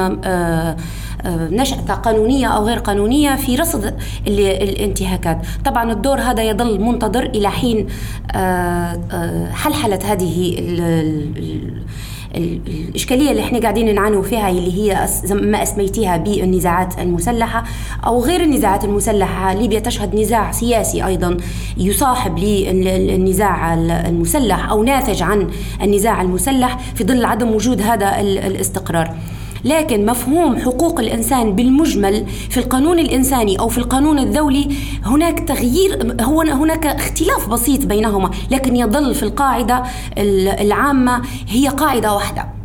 نشأة 1.26 1.94
قانونية 2.04 2.48
أو 2.48 2.66
غير 2.66 2.78
قانونية 2.80 3.36
في 3.36 3.56
رصد 3.56 3.86
ال- 4.28 4.40
الانتهاكات. 4.70 5.38
طبعا 5.66 5.92
الدور 5.92 6.20
هذا 6.20 6.44
يظل 6.44 6.82
منتظر 6.82 7.24
إلى 7.24 7.50
حين 7.52 7.88
آه، 8.36 9.00
آه، 9.12 9.52
حلحلة 9.52 10.00
هذه 10.06 10.56
ال- 10.60 10.82
ال- 10.82 11.38
ال- 11.38 11.82
ال- 12.36 12.62
الإشكالية 12.90 13.32
اللي 13.32 13.42
إحنا 13.44 13.60
قاعدين 13.60 13.96
نعانوا 13.96 14.22
فيها 14.24 14.50
اللي 14.50 14.74
هي 14.94 15.08
ما 15.32 15.64
أسميتيها 15.64 16.18
بالنزاعات 16.18 17.00
المسلحة 17.00 17.64
أو 18.06 18.24
غير 18.24 18.42
النزاعات 18.42 18.84
المسلحة. 18.86 19.54
ليبيا 19.54 19.80
تشهد 19.80 20.16
نزاع 20.16 20.52
سياسي 20.52 21.06
أيضا 21.06 21.38
يصاحب 21.78 22.40
للنزاع 22.40 23.74
المسلح 23.74 24.70
أو 24.70 24.84
ناتج 24.84 25.22
عن 25.24 25.48
النزاع 25.82 26.22
المسلح 26.22 26.78
في 26.96 27.04
ظل 27.04 27.26
عدم 27.26 27.52
وجود 27.52 27.82
هذا 27.82 28.20
ال- 28.22 28.38
الاستقرار. 28.40 29.16
لكن 29.66 30.06
مفهوم 30.06 30.56
حقوق 30.56 31.00
الإنسان 31.00 31.56
بالمجمل 31.56 32.26
في 32.50 32.58
القانون 32.58 33.00
الإنساني 33.00 33.60
أو 33.60 33.68
في 33.70 33.78
القانون 33.78 34.20
الدولي 34.20 34.70
هناك 35.06 35.40
تغيير 35.40 36.16
هو 36.22 36.42
هناك 36.42 36.86
اختلاف 36.86 37.50
بسيط 37.50 37.86
بينهما 37.86 38.32
لكن 38.52 38.76
يظل 38.76 39.16
في 39.16 39.24
القاعدة 39.24 39.84
العامة 40.62 41.22
هي 41.48 41.68
قاعدة 41.68 42.14
واحدة. 42.14 42.61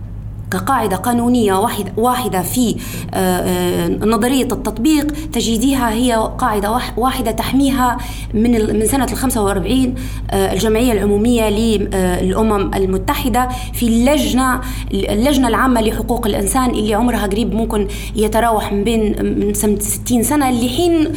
كقاعدة 0.51 0.97
قانونية 0.97 1.55
واحدة, 1.55 1.93
واحدة 1.97 2.43
في 2.43 2.77
آه، 3.15 3.17
آه، 3.17 3.89
نظرية 3.89 4.45
التطبيق 4.45 5.13
تجديها 5.33 5.91
هي 5.91 6.13
قاعدة 6.39 6.79
واحدة 6.97 7.31
تحميها 7.31 7.99
من 8.35 8.77
من 8.79 8.87
سنة 8.87 9.05
ال 9.05 9.17
45 9.17 9.95
آه، 10.31 10.53
الجمعية 10.53 10.93
العمومية 10.93 11.49
للأمم 11.49 12.75
المتحدة 12.75 13.49
في 13.73 13.87
اللجنة 13.87 14.61
اللجنة 14.93 15.49
العامة 15.49 15.81
لحقوق 15.81 16.27
الإنسان 16.27 16.71
اللي 16.71 16.95
عمرها 16.95 17.27
قريب 17.27 17.55
ممكن 17.55 17.89
يتراوح 18.17 18.73
من 18.73 18.85
بين 18.85 19.15
من 19.41 19.55
60 19.55 20.23
سنة 20.23 20.51
لحين 20.51 21.13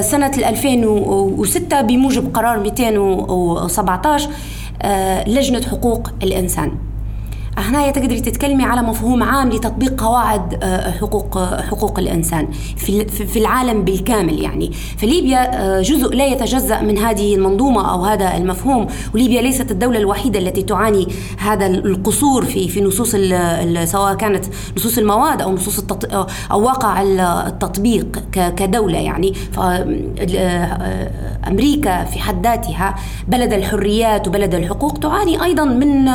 سنة 0.00 0.32
2006 0.36 1.80
بموجب 1.80 2.34
قرار 2.34 2.60
217 2.60 4.30
لجنة 5.26 5.62
حقوق 5.62 6.10
الإنسان. 6.22 6.87
هنا 7.60 7.90
تقدري 7.90 8.20
تتكلمي 8.20 8.64
على 8.64 8.82
مفهوم 8.82 9.22
عام 9.22 9.48
لتطبيق 9.48 10.00
قواعد 10.00 10.58
آه، 10.62 10.90
حقوق 10.90 11.38
حقوق 11.38 11.98
الإنسان 11.98 12.48
في 13.26 13.36
العالم 13.36 13.84
بالكامل 13.84 14.42
يعني. 14.42 14.72
فليبيا 14.98 15.78
آه، 15.78 15.82
جزء 15.82 16.14
لا 16.14 16.26
يتجزأ 16.26 16.80
من 16.80 16.98
هذه 16.98 17.34
المنظومة 17.34 17.92
أو 17.92 18.04
هذا 18.04 18.36
المفهوم 18.36 18.86
وليبيا 19.14 19.42
ليست 19.42 19.70
الدولة 19.70 19.98
الوحيدة 19.98 20.38
التي 20.38 20.62
تعاني 20.62 21.08
هذا 21.38 21.66
القصور 21.66 22.44
في 22.44 22.68
في 22.68 22.80
نصوص 22.80 23.16
سواء 23.84 24.14
كانت 24.14 24.44
نصوص 24.76 24.98
المواد 24.98 25.42
أو 25.42 25.52
نصوص 25.52 25.84
أو 26.50 26.62
واقع 26.62 27.02
التطبيق 27.46 28.18
كدولة 28.32 28.98
يعني. 28.98 29.34
آه، 29.58 31.10
أمريكا 31.48 32.04
في 32.04 32.18
حد 32.18 32.46
ذاتها 32.46 32.94
بلد 33.28 33.52
الحريات 33.52 34.28
وبلد 34.28 34.54
الحقوق 34.54 34.98
تعاني 34.98 35.44
أيضا 35.44 35.64
من 35.64 36.08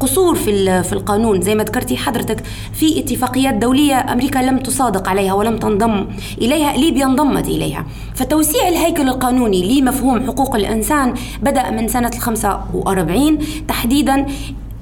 قصور 0.00 0.34
في 0.34 0.50
في 0.88 0.92
القانون. 0.92 1.40
زي 1.40 1.54
ما 1.54 1.64
ذكرتي 1.64 1.96
حضرتك 1.96 2.42
في 2.72 3.00
اتفاقيات 3.00 3.54
دولية 3.54 4.12
أمريكا 4.12 4.38
لم 4.38 4.58
تصادق 4.58 5.08
عليها 5.08 5.32
ولم 5.32 5.56
تنضم 5.58 6.06
إليها 6.38 6.76
ليبيا 6.76 7.06
انضمت 7.06 7.48
إليها. 7.48 7.86
فتوسيع 8.14 8.68
الهيكل 8.68 9.08
القانوني 9.08 9.80
لمفهوم 9.80 10.26
حقوق 10.26 10.56
الإنسان 10.56 11.14
بدأ 11.42 11.70
من 11.70 11.88
سنة 11.88 12.10
الخمسة 12.14 12.60
وأربعين 12.74 13.38
تحديدا 13.68 14.26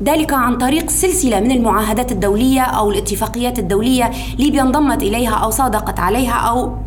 ذلك 0.03 0.33
عن 0.33 0.59
طريق 0.59 0.91
سلسلة 0.91 1.41
من 1.41 1.51
المعاهدات 1.51 2.13
الدولية 2.13 2.61
أو 2.61 2.91
الاتفاقيات 2.91 3.59
الدولية. 3.59 4.11
ليبيا 4.39 4.63
انضمت 4.63 5.03
إليها 5.03 5.35
أو 5.35 5.51
صادقت 5.51 6.01
عليها 6.01 6.33
أو 6.33 6.86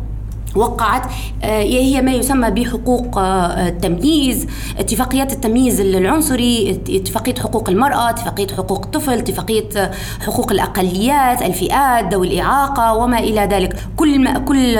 وقعت 0.56 1.02
آه، 1.42 1.62
هي 1.62 2.02
ما 2.02 2.12
يسمى 2.12 2.50
بحقوق 2.50 3.18
آه، 3.18 3.68
التمييز 3.68 4.46
اتفاقيات 4.78 5.32
التمييز 5.32 5.80
العنصري 5.80 6.70
اتفاقية 6.88 7.34
حقوق 7.34 7.68
المرأة 7.68 8.10
اتفاقية 8.10 8.46
حقوق 8.46 8.84
الطفل 8.84 9.12
اتفاقية 9.12 9.68
آه، 9.76 9.90
حقوق 10.20 10.52
الأقليات 10.52 11.42
الفئات 11.42 12.14
ذوي 12.14 12.26
الإعاقة 12.26 12.94
وما 12.94 13.18
إلى 13.18 13.40
ذلك. 13.40 13.76
كل 13.96 14.18
ما 14.18 14.38
كل 14.38 14.78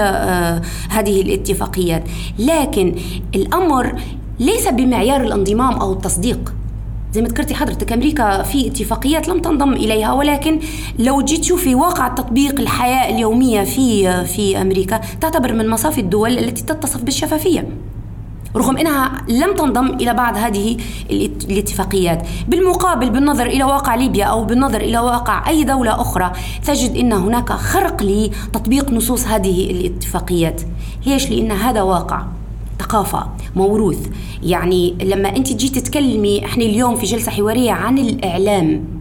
هذه 0.91 1.23
الاتفاقيات. 1.23 2.03
لكن 2.39 2.95
الأمر 3.35 4.01
ليس 4.41 4.69
بمعيار 4.69 5.21
الانضمام 5.21 5.75
أو 5.75 5.93
التصديق. 5.93 6.60
زي 7.13 7.23
ما 7.23 7.29
ذكرتي 7.29 7.55
حضرتك 7.55 7.93
أمريكا 7.93 8.43
في 8.43 8.67
اتفاقيات 8.67 9.29
لم 9.29 9.39
تنضم 9.39 9.73
إليها 9.73 10.13
ولكن 10.13 10.61
لو 10.99 11.23
جيت 11.23 11.41
تشوفي 11.41 11.75
واقع 11.75 12.09
تطبيق 12.09 12.61
الحياة 12.61 13.15
اليومية 13.15 13.65
في 13.65 14.25
في 14.25 14.63
أمريكا 14.63 15.01
تعتبر 15.21 15.53
من 15.53 15.69
مصافي 15.69 16.01
الدول 16.01 16.39
التي 16.39 16.63
تتصف 16.63 17.03
بالشفافية 17.03 17.69
رغم 18.57 18.77
إنها 18.77 19.23
لم 19.29 19.55
تنضم 19.55 19.87
إلى 19.87 20.15
بعض 20.15 20.37
هذه 20.37 20.77
الاتفاقيات. 21.11 22.27
بالمقابل 22.49 23.11
بالنظر 23.11 23.47
إلى 23.47 23.65
واقع 23.65 23.95
ليبيا 23.95 24.25
أو 24.25 24.45
بالنظر 24.45 24.81
إلى 24.81 24.99
واقع 24.99 25.49
أي 25.49 25.65
دولة 25.65 26.01
أخرى 26.01 26.33
تجد 26.67 26.97
إن 26.97 27.13
هناك 27.13 27.53
خرق 27.53 28.03
لتطبيق 28.03 28.91
نصوص 28.91 29.27
هذه 29.27 29.71
الاتفاقيات. 29.71 30.63
ليش؟ 31.07 31.31
لأن 31.31 31.53
هذا 31.53 31.83
واقع. 31.83 32.23
ثقافة 32.81 33.27
موروث. 33.57 34.09
يعني 34.43 34.95
لما 35.03 35.37
أنت 35.37 35.53
تجي 35.53 35.69
تتكلمي 35.69 36.45
إحنا 36.45 36.65
اليوم 36.65 36.97
في 36.97 37.07
جلسة 37.07 37.31
حوارية 37.31 37.73
عن 37.73 37.99
الإعلام. 37.99 39.01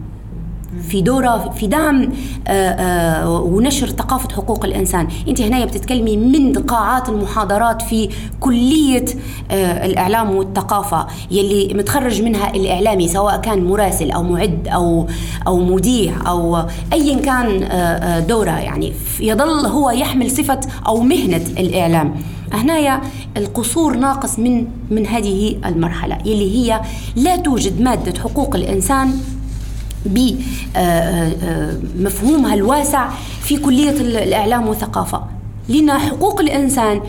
في 0.88 1.02
دورة 1.02 1.54
في 1.56 1.66
دعم 1.66 2.08
آه، 2.48 2.50
آه، 2.50 3.30
ونشر 3.40 3.86
ثقافة 3.86 4.28
حقوق 4.36 4.64
الإنسان. 4.64 5.08
انت 5.28 5.40
هنا 5.40 5.64
بتتكلمي 5.64 6.16
من 6.16 6.52
قاعات 6.52 7.08
المحاضرات 7.08 7.82
في 7.82 8.08
كلية 8.40 9.04
آه، 9.50 9.86
الإعلام 9.86 10.30
والثقافة 10.30 11.06
يلي 11.30 11.74
متخرج 11.74 12.22
منها 12.22 12.54
الإعلامي 12.54 13.08
سواء 13.08 13.40
كان 13.40 13.64
مراسل 13.64 14.10
أو 14.10 14.22
معد 14.22 14.68
أو 14.68 15.06
أو 15.46 15.58
مذيع 15.60 16.14
أو 16.26 16.56
ايا 16.92 17.18
كان 17.20 18.26
دورة. 18.26 18.50
يعني 18.50 18.92
يظل 19.20 19.66
هو 19.66 19.90
يحمل 19.90 20.30
صفة 20.30 20.60
أو 20.86 21.00
مهنة 21.00 21.44
الإعلام. 21.58 22.14
هنايا 22.52 23.00
القصور 23.36 23.96
ناقص 23.96 24.38
من 24.38 24.66
من 24.90 25.06
هذه 25.06 25.56
المرحلة 25.66 26.18
يلي 26.24 26.56
هي 26.56 26.80
لا 27.16 27.36
توجد 27.36 27.80
مادة 27.80 28.20
حقوق 28.20 28.56
الإنسان 28.56 29.20
بمفهومها 31.96 32.54
الواسع 32.54 33.08
في 33.42 33.56
كلية 33.56 33.90
الإعلام 34.00 34.68
والثقافة. 34.68 35.24
لأن 35.68 35.90
حقوق 35.90 36.40
الإنسان 36.40 37.00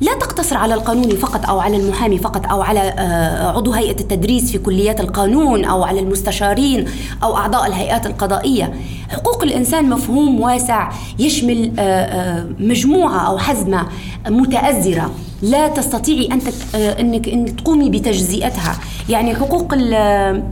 لا 0.00 0.14
تقتصر 0.14 0.56
على 0.56 0.74
القانون 0.74 1.16
فقط 1.16 1.48
أو 1.48 1.60
على 1.60 1.76
المحامي 1.76 2.18
فقط 2.18 2.46
أو 2.46 2.62
على 2.62 2.80
آه، 2.80 3.56
عضو 3.56 3.72
هيئة 3.72 4.00
التدريس 4.00 4.50
في 4.52 4.58
كليات 4.58 5.00
القانون 5.00 5.64
أو 5.64 5.82
على 5.82 6.00
المستشارين 6.00 6.84
أو 7.22 7.36
أعضاء 7.36 7.66
الهيئات 7.66 8.06
القضائية. 8.06 8.72
حقوق 9.08 9.42
الإنسان 9.42 9.90
مفهوم 9.90 10.40
واسع 10.40 10.90
يشمل 11.18 11.72
آه، 11.78 11.82
آه، 11.82 12.46
مجموعة 12.58 13.18
أو 13.18 13.38
حزمة 13.38 13.86
متأزرة. 14.28 15.10
لا 15.42 15.68
تستطيعي 15.68 16.28
انت 16.32 16.44
إنك 16.74 17.28
إن 17.28 17.56
تقومي 17.56 17.90
بتجزئتها. 17.90 18.78
يعني 19.08 19.34
حقوق 19.34 19.74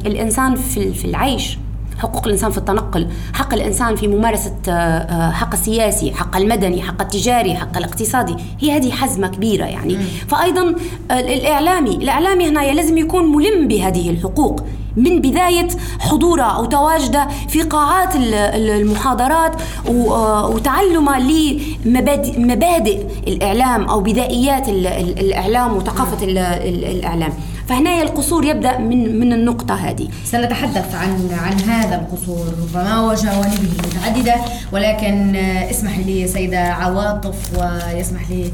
الإنسان 0.07 0.55
في 0.93 1.05
العيش. 1.05 1.59
حقوق 1.99 2.27
الإنسان 2.27 2.51
في 2.51 2.59
التنقل 2.59 3.09
حق 3.33 3.55
الإنسان 3.55 3.97
في 3.97 4.09
ممارسة 4.09 4.55
آه، 4.69 4.71
آه، 4.71 5.31
حق 5.31 5.53
السياسي 5.53 6.15
حق 6.15 6.37
المدني 6.37 6.83
حق 6.83 7.03
التجاري 7.03 7.55
حق 7.55 7.77
الاقتصادي 7.77 8.37
هي 8.61 8.77
هذه 8.77 8.91
حزمة 8.91 9.29
كبيرة 9.29 9.65
يعني. 9.65 9.97
فأيضا 10.29 10.75
آه، 11.11 11.21
الإعلامي 11.21 11.91
الإعلامي 11.91 12.49
هنا 12.49 12.73
لازم 12.73 12.99
يكون 12.99 13.37
ملم 13.37 13.69
بهذه 13.69 14.11
الحقوق 14.11 14.61
من 14.97 15.21
بداية 15.21 15.69
حضوره 16.01 16.43
أو 16.43 16.65
تواجده 16.65 17.29
في 17.49 17.63
قاعات 17.63 18.09
المحاضرات 18.17 19.53
وتعلمه 19.89 21.19
لمبادئ 21.19 23.07
الإعلام 23.29 23.85
أو 23.85 24.01
بدائيات 24.01 24.69
الإعلام 24.69 25.77
وثقافة 25.77 26.25
الإعلام. 26.25 27.33
فهنا 27.69 28.03
القصور 28.03 28.45
يبدأ 28.45 28.79
من 28.79 29.21
من 29.21 29.33
النقطة 29.33 29.75
هذه. 29.75 30.09
سنتحدث 30.25 30.95
عن 30.95 31.29
عن 31.33 31.61
هذا 31.61 31.95
القصور 32.01 32.47
ربما 32.63 33.01
وجوانبه 33.01 33.71
متعدده 33.87 34.35
ولكن 34.73 35.37
اسمح 35.71 35.99
لي 35.99 36.27
سيدة 36.27 36.59
عواطف 36.59 37.59
ويسمح 37.59 38.31
لي 38.31 38.53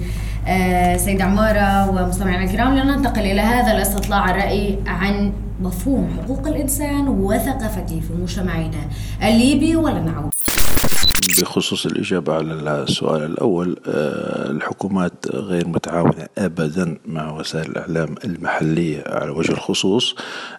آه، 0.48 0.96
سيدة 0.96 1.24
عمارة 1.24 1.90
ومستمعينا 1.90 2.44
الكرام 2.44 2.74
لننتقل 2.78 3.20
إلى 3.20 3.40
هذا 3.40 3.72
الاستطلاع 3.72 4.30
الرأي 4.30 4.78
عن 4.86 5.32
مفهوم 5.62 6.08
حقوق 6.24 6.46
الإنسان 6.46 7.08
وثقافته 7.08 8.00
في 8.00 8.12
مجتمعنا 8.22 8.80
الليبي 9.22 9.76
ولنعود. 9.76 10.32
بخصوص 11.40 11.86
الإجابة 11.86 12.34
على 12.34 12.82
السؤال 12.82 13.22
الأول 13.24 13.76
آه، 13.86 14.50
الحكومات 14.50 15.12
غير 15.34 15.68
متعاونة 15.68 16.26
أبدا 16.38 16.98
مع 17.06 17.32
وسائل 17.32 17.70
الإعلام 17.70 18.14
المحلية 18.24 19.04
على 19.06 19.30
وجه 19.30 19.52
الخصوص 19.52 20.14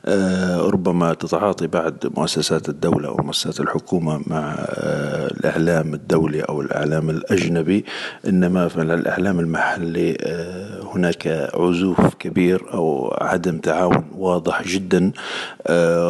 آه، 0.06 0.62
ربما 0.62 1.14
تتعاطي 1.14 1.68
بعض 1.68 1.94
مؤسسات 2.18 2.70
الدولة 2.70 3.08
أو 3.08 3.18
مؤسسات 3.24 3.60
الحكومة 3.60 4.22
مع 4.28 4.56
آه، 4.60 5.28
الإعلام 5.28 5.94
الدولي 5.94 6.42
أو 6.42 6.62
الإعلام 6.62 7.10
الأجنبي 7.10 7.86
إنما 8.28 8.68
في 8.68 8.82
الإعلام 8.82 9.40
المحلي 9.40 10.18
هناك 10.96 11.52
عزوف 11.54 12.14
كبير 12.20 12.74
أو 12.74 13.18
عدم 13.22 13.58
تعاون 13.58 14.06
واضح 14.18 14.64
جدا 14.64 15.12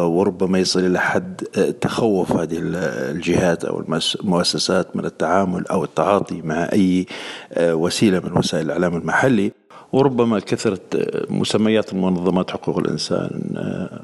وربما 0.04 0.58
يصل 0.58 0.80
إلى 0.86 1.00
حد 1.00 1.36
تخوف 1.80 2.32
هذه 2.32 2.58
الجهات 2.62 3.64
أو 3.64 3.84
المؤسسات 4.24 4.96
من 4.96 5.04
التعامل 5.04 5.66
أو 5.66 5.84
التعاطي 5.84 6.42
مع 6.42 6.68
أي 6.72 7.06
آه، 7.52 7.74
وسيلة 7.74 8.20
من 8.20 8.38
وسائل 8.38 8.66
الإعلام 8.66 8.96
المحلي. 8.96 9.52
وربما 9.92 10.38
كثرة 10.38 10.80
آه، 10.94 11.26
مسميات 11.28 11.92
المنظمات 11.92 12.50
حقوق 12.50 12.78
الإنسان 12.78 13.40
آه، 13.56 14.00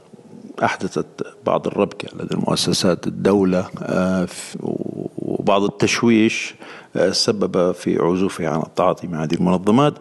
أحدثت 0.64 1.06
بعض 1.46 1.66
الربكة 1.66 2.08
لدى 2.16 2.34
المؤسسات 2.34 3.06
الدولة 3.06 3.68
وبعض 5.16 5.62
التشويش. 5.62 6.54
سبب 7.10 7.72
في 7.72 7.98
عزوفه 7.98 8.48
عن 8.48 8.60
التعاطي 8.60 9.06
مع 9.06 9.22
هذه 9.22 9.34
المنظمات. 9.34 9.94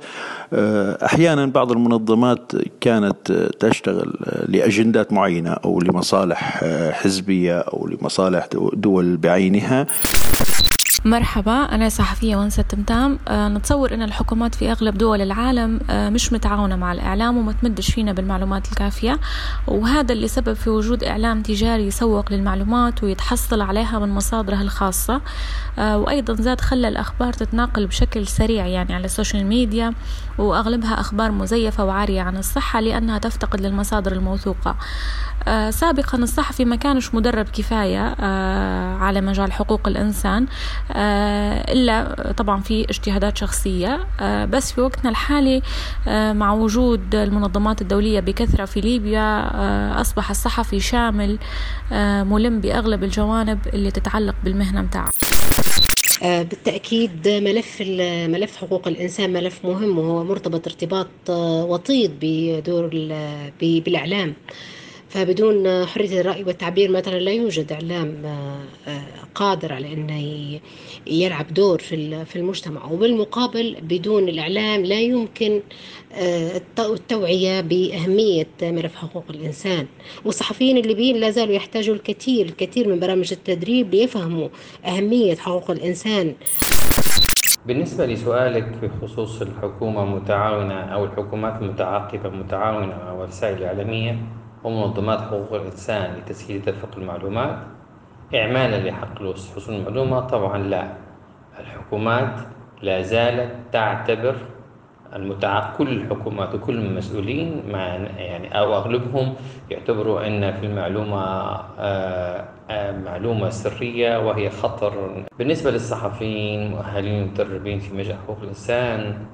أحيانا 1.06 1.46
بعض 1.46 1.72
المنظمات 1.72 2.52
كانت 2.82 3.32
تشتغل 3.60 4.14
لأجندات 4.48 5.14
معينة 5.14 5.52
أو 5.52 5.82
لمصالح 5.82 6.64
حزبية 6.92 7.60
أو 7.60 7.88
لمصالح 7.88 8.48
دول 8.74 9.18
بعينها. 9.18 9.88
مرحبا 11.06 11.52
أنا 11.52 11.90
صحفية 11.90 12.36
ونسة 12.36 12.64
تمتام. 12.64 13.20
أه 13.28 13.48
نتصور 13.48 13.94
أن 13.94 14.02
الحكومات 14.02 14.56
في 14.56 14.72
أغلب 14.72 14.98
دول 14.98 15.22
العالم 15.22 15.80
أه 15.90 16.10
مش 16.10 16.34
متعاونة 16.34 16.76
مع 16.76 16.92
الإعلام 16.92 17.38
وما 17.38 17.52
تمدش 17.52 17.92
فينا 17.92 18.14
بالمعلومات 18.14 18.72
الكافية. 18.72 19.20
وهذا 19.68 20.14
اللي 20.14 20.28
سبب 20.28 20.54
في 20.54 20.70
وجود 20.70 21.04
إعلام 21.04 21.42
تجاري 21.42 21.88
يسوق 21.88 22.32
للمعلومات 22.32 23.04
ويتحصل 23.04 23.62
عليها 23.62 24.00
من 24.00 24.10
مصادرها 24.10 24.62
الخاصة. 24.62 25.22
أه 25.80 25.98
وأيضا 25.98 26.34
زاد 26.34 26.62
خلى 26.62 26.88
الأخبار 26.88 27.34
تتناقل 27.34 27.88
بشكل 27.88 28.28
سريع 28.28 28.68
يعني 28.68 28.94
على 28.94 29.06
ال 29.06 29.11
social 29.11 29.46
media 29.46 29.94
وأغلبها 30.38 31.00
أخبار 31.00 31.32
مزيفة 31.32 31.86
وعارية 31.86 32.22
عن 32.22 32.38
الصحة 32.38 32.80
لأنها 32.80 33.18
تفتقد 33.18 33.62
للمصادر 33.62 34.12
الموثوقة. 34.12 34.76
آه 35.48 35.70
سابقا 35.70 36.18
الصحفي 36.18 36.66
ما 36.66 36.76
كانش 36.76 37.16
مدرب 37.16 37.46
كفاية 37.50 38.16
آه 38.20 38.96
على 38.96 39.22
مجال 39.22 39.52
حقوق 39.52 39.88
الإنسان 39.88 40.48
آه 40.92 41.72
إلا 41.74 42.32
طبعا 42.38 42.62
في 42.62 42.84
اجتهادات 42.90 43.38
شخصية. 43.38 44.08
بس 44.46 44.72
في 44.72 44.82
وقتنا 44.82 45.10
الحالي 45.10 45.62
مع 46.34 46.54
وجود 46.54 47.16
المنظمات 47.16 47.82
الدولية 47.82 48.20
بكثرة 48.20 48.66
في 48.66 48.82
ليبيا 48.82 50.02
أصبح 50.02 50.30
الصحفي 50.30 50.80
شامل 50.80 51.40
ملم 52.32 52.60
بأغلب 52.60 53.04
الجوانب 53.04 53.60
اللي 53.74 53.92
تتعلق 53.92 54.36
بالمهنة 54.44 54.82
متاعه 54.82 55.12
بالتأكيد 56.22 57.28
ملف 57.28 57.82
ملف 58.30 58.58
حقوق 58.58 58.88
الإنسان 58.88 59.34
ملف 59.34 59.66
مهم 59.66 59.98
وهو 59.98 60.24
مرتبط 60.24 60.68
ارتباط 60.68 61.30
وطيد 61.70 62.12
بدور 62.22 62.88
بالإعلام. 63.62 64.34
فبدون 65.12 65.86
حرية 65.86 66.22
الرأي 66.22 66.44
والتعبير 66.44 66.92
مثلا 66.92 67.20
لا 67.20 67.32
يوجد 67.32 67.72
إعلام 67.72 68.16
قادر 69.36 69.74
على 69.74 69.94
أنه 69.94 70.60
يلعب 71.08 71.54
دور 71.54 71.80
في 71.80 72.36
المجتمع. 72.36 72.86
وبالمقابل 72.92 73.78
بدون 73.82 74.30
الإعلام 74.30 74.86
لا 74.86 75.00
يمكن 75.00 75.62
التوعية 76.80 77.62
بأهمية 77.62 78.48
ملف 78.62 78.96
حقوق 78.96 79.24
الإنسان. 79.30 79.86
والصحفيين 80.26 80.78
الليبيين 80.78 81.16
لا 81.16 81.30
زالوا 81.30 81.54
يحتاجوا 81.54 81.96
الكثير 81.96 82.46
الكثير 82.46 82.88
من 82.88 83.00
برامج 83.00 83.32
التدريب 83.32 83.94
ليفهموا 83.94 84.50
أهمية 84.86 85.36
حقوق 85.36 85.72
الإنسان. 85.72 86.36
بالنسبة 87.66 88.06
لسؤالك 88.06 88.64
بخصوص 88.64 89.42
الحكومة 89.42 90.06
متعاونة 90.06 90.74
أو 90.74 91.06
الحكومات 91.06 91.62
المتعاقبة 91.62 92.30
متعاونة 92.30 93.22
وسائل 93.22 93.58
الإعلامية 93.58 94.20
ومنظمات 94.64 95.22
حقوق 95.22 95.54
الإنسان 95.54 96.16
لتسهيل 96.16 96.62
تدفق 96.62 96.90
المعلومات. 96.98 97.58
إعمالا 98.36 98.90
لحق 98.90 99.20
حصول 99.56 99.76
المعلومة 99.76 100.20
طبعا 100.20 100.58
لا. 100.58 100.88
الحكومات 101.60 102.34
لا 102.82 103.02
زالت 103.02 103.52
تعتبر 103.72 104.36
المتع... 105.16 105.74
كل 105.78 105.88
الحكومات 105.88 106.56
وكل 106.56 106.76
المسؤولين 106.78 107.64
مع 107.72 107.80
يعني 108.18 108.60
أو 108.60 108.76
أغلبهم 108.76 109.34
يعتبروا 109.70 110.28
إن 110.28 110.52
في 110.54 110.66
المعلومة 110.66 111.22
آآ 111.80 112.46
آآ 112.70 112.92
معلومة 112.92 113.50
سرية 113.50 114.28
وهي 114.28 114.50
خطر. 114.50 115.24
بالنسبة 115.40 115.72
للصحفيين 115.72 116.72
مؤهلين 116.72 117.28
مدربين 117.28 117.80
في 117.80 117.96
مجال 117.96 118.16
حقوق 118.24 118.38
الإنسان 118.42 119.26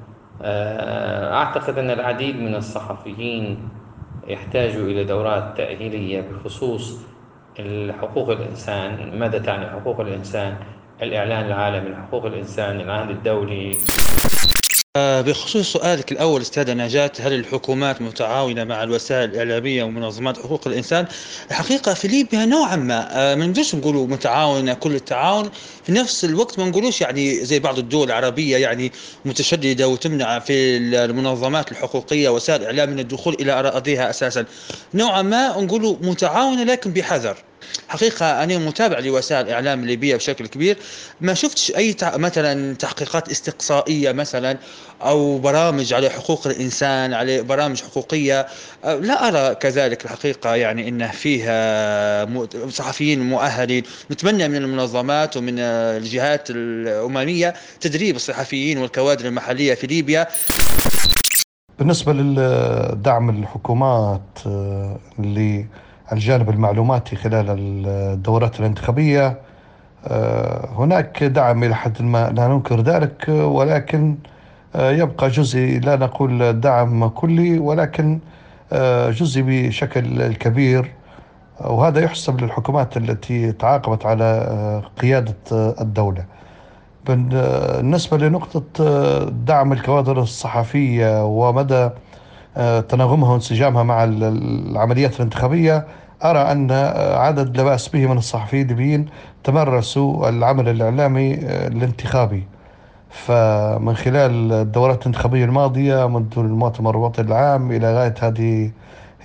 أعتقد 1.34 1.78
إن 1.78 1.89
العديد 1.89 2.36
من 2.36 2.55
الصحفيين 2.55 3.69
يحتاجوا 4.28 4.88
إلى 4.88 5.03
دورات 5.03 5.57
تأهيلية 5.57 6.21
بخصوص 6.21 6.97
حقوق 8.01 8.30
الإنسان 8.30 9.19
ماذا 9.19 9.39
تعني 9.39 9.69
حقوق 9.69 9.99
الإنسان؟ 9.99 10.57
الإعلان 11.01 11.45
العالمي 11.45 11.89
لحقوق 11.89 12.25
الإنسان 12.25 12.80
العهد 12.80 13.09
الدولي. 13.09 13.78
بخصوص 14.97 15.73
سؤالك 15.73 16.11
الأول 16.11 16.41
أستاذة 16.41 16.73
نجاة 16.73 17.11
هل 17.19 17.33
الحكومات 17.33 18.01
متعاونة 18.01 18.63
مع 18.63 18.83
الوسائل 18.83 19.29
الإعلامية 19.29 19.83
ومنظمات 19.83 20.37
حقوق 20.37 20.67
الإنسان؟ 20.67 21.07
الحقيقة 21.49 21.93
في 21.93 22.07
ليبيا 22.07 22.45
نوعا 22.45 22.75
ما 22.75 23.35
ما 23.35 23.45
نقدرش 23.45 23.75
نقولوا 23.75 24.07
متعاونة 24.07 24.73
كل 24.73 24.95
التعاون. 24.95 25.49
في 25.83 25.91
نفس 25.91 26.25
الوقت 26.25 26.59
ما 26.59 26.65
نقولوش 26.65 27.01
يعني 27.01 27.45
زي 27.45 27.59
بعض 27.59 27.77
الدول 27.79 28.07
العربية 28.07 28.57
يعني 28.57 28.91
متشددة 29.25 29.87
وتمنع 29.87 30.39
في 30.39 30.77
المنظمات 30.77 31.71
الحقوقية 31.71 32.29
وسائل 32.29 32.61
الإعلام 32.61 32.89
من 32.89 32.99
الدخول 32.99 33.37
إلى 33.39 33.51
أراضيها 33.59 34.09
أساسا. 34.09 34.45
نوعا 34.93 35.21
ما 35.21 35.61
نقولوا 35.61 35.95
متعاونة 36.01 36.63
لكن 36.63 36.93
بحذر. 36.93 37.37
حقيقة 37.88 38.43
أنا 38.43 38.57
متابع 38.57 38.99
لوسائل 38.99 39.45
الإعلام 39.45 39.84
الليبية 39.84 40.15
بشكل 40.15 40.47
كبير. 40.47 40.78
ما 41.22 41.34
شفتش 41.34 41.72
أي 41.72 41.93
تع... 41.93 42.18
مثلا 42.18 42.76
تحقيقات 42.76 43.30
استقصائية 43.30 44.11
مثلا 44.11 44.57
أو 45.01 45.38
برامج 45.38 45.93
على 45.93 46.09
حقوق 46.09 46.47
الإنسان 46.47 47.13
على 47.13 47.41
برامج 47.41 47.82
حقوقية. 47.82 48.47
لا 48.84 49.28
أرى 49.28 49.55
كذلك 49.55 50.05
الحقيقة 50.05 50.55
يعني 50.55 50.88
أنه 50.88 51.11
فيها 51.11 52.47
صحفيين 52.70 53.30
مؤهلين. 53.30 53.84
نتمنى 54.11 54.47
من 54.47 54.55
المنظمات 54.55 55.38
ومن 55.38 55.59
الجهات 55.59 56.49
الأممية 56.49 57.53
تدريب 57.82 58.15
الصحفيين 58.15 58.78
والكوادر 58.78 59.26
المحلية 59.26 59.74
في 59.74 59.88
ليبيا. 59.88 60.28
بالنسبة 61.80 62.13
لدعم 62.13 63.30
الحكومات 63.30 64.39
اللي 65.20 65.65
الجانب 66.12 66.49
المعلوماتي 66.49 67.16
خلال 67.16 67.45
الدورات 67.49 68.60
الانتخابية. 68.60 69.38
هناك 70.78 71.24
دعم 71.24 71.64
إلى 71.64 71.76
حد 71.76 72.01
ما 72.01 72.30
لا 72.30 72.47
ننكر 72.47 72.82
ذلك 72.82 73.26
ولكن 73.30 74.16
يبقى 74.76 75.30
جزئي 75.30 75.80
لا 75.80 75.95
نقول 75.95 76.62
دعم 76.62 77.08
كلي 77.08 77.60
ولكن 77.60 78.20
جزئي 79.10 79.68
بشكل 79.68 80.34
كبير. 80.34 80.91
وهذا 81.62 81.99
يحسب 81.99 82.41
للحكومات 82.41 82.97
التي 82.97 83.51
تعاقبت 83.51 84.05
على 84.05 84.82
قيادة 85.01 85.36
الدولة. 85.82 86.26
بالنسبة 87.05 88.18
لنقطة 88.18 88.64
دعم 89.30 89.74
الكوادر 89.74 90.22
الصحفية 90.22 91.26
ومدى 91.26 91.89
تناغمها 92.89 93.32
وانسجامها 93.32 93.84
مع 93.84 94.03
العمليات 94.03 95.16
الانتخابية 95.16 95.88
أرى 96.24 96.39
أن 96.39 96.72
عدد 97.16 97.58
لا 97.58 97.64
بأس 97.64 97.88
به 97.88 98.05
من 98.08 98.18
الصحفيين 98.18 98.62
الليبيين 98.62 99.05
تمرسوا 99.43 100.30
العمل 100.30 100.70
الإعلامي 100.70 101.34
الانتخابي. 101.43 102.47
فمن 103.10 103.95
خلال 103.95 104.53
الدورات 104.53 105.01
الانتخابية 105.01 105.45
الماضية 105.45 106.08
منذ 106.08 106.28
المؤتمر 106.38 106.95
الوطني 106.95 107.28
العام 107.28 107.72
إلى 107.72 107.93
غاية 107.97 108.16
هذه 108.22 108.72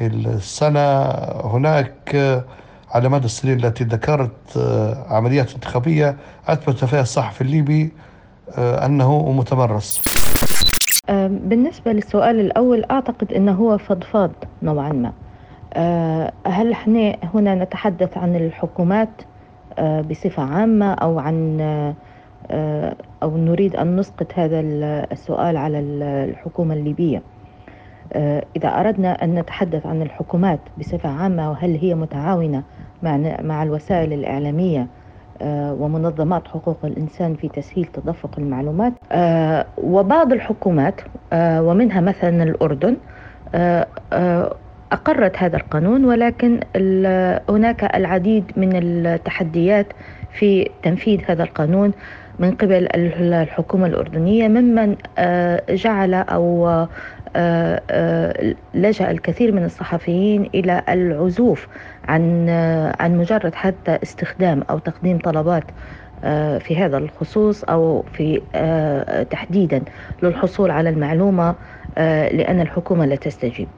السنة 0.00 1.02
هناك 1.44 2.16
على 2.90 3.08
مدى 3.08 3.24
السنين 3.24 3.64
التي 3.64 3.84
ذكرت 3.84 4.58
عمليات 5.10 5.54
انتخابية 5.54 6.16
أثبت 6.48 6.84
فيها 6.84 7.00
الصحفي 7.00 7.40
الليبي 7.40 7.92
أنه 8.58 9.32
متمرس. 9.32 10.00
بالنسبة 11.28 11.92
للسؤال 11.92 12.40
الأول 12.40 12.84
أعتقد 12.90 13.32
أنه 13.32 13.52
هو 13.52 13.78
فضفاض 13.78 14.30
نوعا 14.62 14.92
ما. 14.92 15.12
هل 16.46 16.72
إحنا 16.72 17.16
هنا 17.34 17.54
نتحدث 17.54 18.18
عن 18.18 18.36
الحكومات 18.36 19.22
بصفة 19.80 20.42
عامة 20.42 20.92
أو 20.92 21.18
عن 21.18 21.60
أو 23.22 23.36
نريد 23.36 23.76
أن 23.76 23.96
نسقط 23.96 24.26
هذا 24.34 24.60
السؤال 25.12 25.56
على 25.56 25.78
الحكومة 25.78 26.74
الليبية؟ 26.74 27.22
إذا 28.56 28.68
أردنا 28.68 29.24
أن 29.24 29.34
نتحدث 29.34 29.86
عن 29.86 30.02
الحكومات 30.02 30.60
بصفة 30.78 31.08
عامة 31.08 31.50
وهل 31.50 31.76
هي 31.76 31.94
متعاونة 31.94 32.62
مع 33.02 33.36
مع 33.42 33.62
الوسائل 33.62 34.12
الإعلامية 34.12 34.86
ومنظمات 35.80 36.48
حقوق 36.48 36.78
الإنسان 36.84 37.34
في 37.34 37.48
تسهيل 37.48 37.84
تدفق 37.84 38.30
المعلومات. 38.38 38.92
وبعض 39.78 40.32
الحكومات 40.32 41.00
ومنها 41.34 42.00
مثلا 42.00 42.42
الأردن 42.42 42.96
أقرت 44.92 45.36
هذا 45.36 45.56
القانون 45.56 46.04
ولكن 46.04 46.60
هناك 47.50 47.96
العديد 47.96 48.44
من 48.56 48.70
التحديات 48.76 49.86
في 50.32 50.70
تنفيذ 50.82 51.20
هذا 51.26 51.42
القانون 51.42 51.92
من 52.38 52.50
قبل 52.50 52.88
الحكومة 52.94 53.86
الأردنية 53.86 54.48
ممن 54.48 54.96
جعل 55.70 56.14
أو 56.14 56.86
لجأ 58.74 59.10
الكثير 59.10 59.52
من 59.52 59.64
الصحفيين 59.64 60.50
إلى 60.54 60.82
العزوف 60.88 61.68
عن 62.08 62.48
عن 63.00 63.18
مجرد 63.18 63.54
حتى 63.54 63.98
استخدام 64.02 64.62
أو 64.70 64.78
تقديم 64.78 65.18
طلبات 65.18 65.64
في 66.60 66.76
هذا 66.76 66.98
الخصوص 66.98 67.64
أو 67.64 68.04
في 68.12 68.42
تحديدا 69.30 69.82
للحصول 70.22 70.70
على 70.70 70.88
المعلومة 70.90 71.54
لأن 71.96 72.60
الحكومة 72.60 73.06
لا 73.06 73.16
تستجيب. 73.16 73.68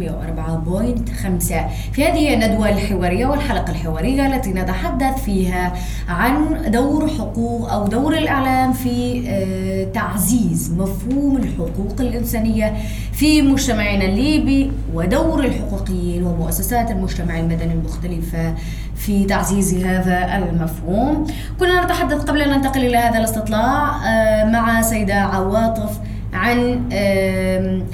104.5 0.00 1.54
في 1.92 2.04
هذه 2.04 2.34
الندوة 2.34 2.68
الحوارية 2.68 3.26
والحلقة 3.26 3.70
الحوارية 3.70 4.26
التي 4.26 4.50
نتحدث 4.50 5.24
فيها 5.24 5.72
عن 6.08 6.62
دور 6.70 7.08
حقوق 7.08 7.72
أو 7.72 7.86
دور 7.86 8.18
الإعلام 8.18 8.72
في 8.72 9.24
آه، 9.28 9.92
تعزيز 9.92 10.72
مفهوم 10.72 11.36
الحقوق 11.36 12.00
الإنسانية 12.00 12.76
في 13.12 13.42
مجتمعنا 13.42 14.04
الليبي 14.04 14.72
ودور 14.94 15.44
الحقوقيين 15.44 16.24
ومؤسسات 16.24 16.90
المجتمع 16.90 17.38
المدني 17.38 17.72
المختلفة 17.72 18.54
في 18.96 19.24
تعزيز 19.24 19.84
هذا 19.84 20.36
المفهوم. 20.36 21.26
كنا 21.60 21.84
نتحدث 21.84 22.24
قبل 22.24 22.42
أن 22.42 22.50
ننتقل 22.50 22.86
إلى 22.86 22.96
هذا 22.96 23.18
الاستطلاع 23.18 24.06
آه، 24.06 24.44
مع 24.44 24.82
سيدة 24.82 25.14
عواطف 25.14 25.98
عن 26.32 26.80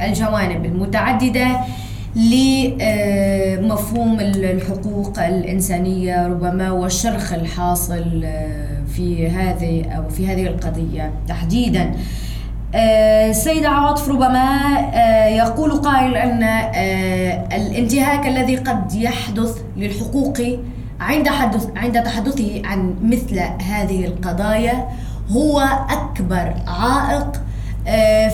الجوانب 0.00 0.64
المتعددة. 0.64 1.46
لمفهوم 2.16 4.20
الحقوق 4.20 5.18
الإنسانية 5.18 6.26
ربما 6.26 6.70
والشرخ 6.70 7.32
الحاصل 7.32 8.24
في 8.94 9.28
هذه 9.28 9.84
أو 9.84 10.08
في 10.08 10.26
هذه 10.26 10.46
القضية 10.46 11.12
تحديدا. 11.28 11.94
السيد 12.74 13.64
عواطف 13.64 14.08
ربما 14.08 14.60
يقول 15.28 15.72
قائل 15.72 16.16
أن 16.16 16.42
الانتهاك 17.52 18.26
الذي 18.26 18.56
قد 18.56 18.94
يحدث 18.94 19.62
للحقوق 19.76 20.40
عند 21.00 21.28
حدث 21.28 21.68
عند 21.76 22.02
تحدثه 22.02 22.62
عن 22.64 22.94
مثل 23.02 23.40
هذه 23.62 24.04
القضايا 24.04 24.88
هو 25.30 25.60
أكبر 25.90 26.54
عائق 26.66 27.26
آه، 27.26 27.45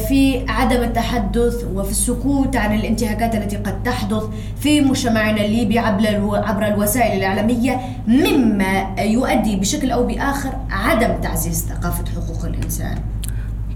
في 0.08 0.44
عدم 0.48 0.82
التحدث 0.82 1.64
وفي 1.74 1.90
السكوت 1.90 2.56
عن 2.56 2.74
الانتهاكات 2.74 3.34
التي 3.34 3.56
قد 3.56 3.82
تحدث 3.82 4.22
في 4.60 4.80
مجتمعنا 4.80 5.44
الليبي 5.44 5.78
عبر 5.78 6.66
الوسائل 6.66 7.18
الإعلامية 7.18 7.80
مما 8.06 8.94
يؤدي 8.98 9.56
بشكل 9.56 9.90
أو 9.90 10.06
بآخر 10.06 10.52
عدم 10.70 11.20
تعزيز 11.20 11.66
ثقافة 11.66 12.04
حقوق 12.14 12.44
الإنسان. 12.44 12.98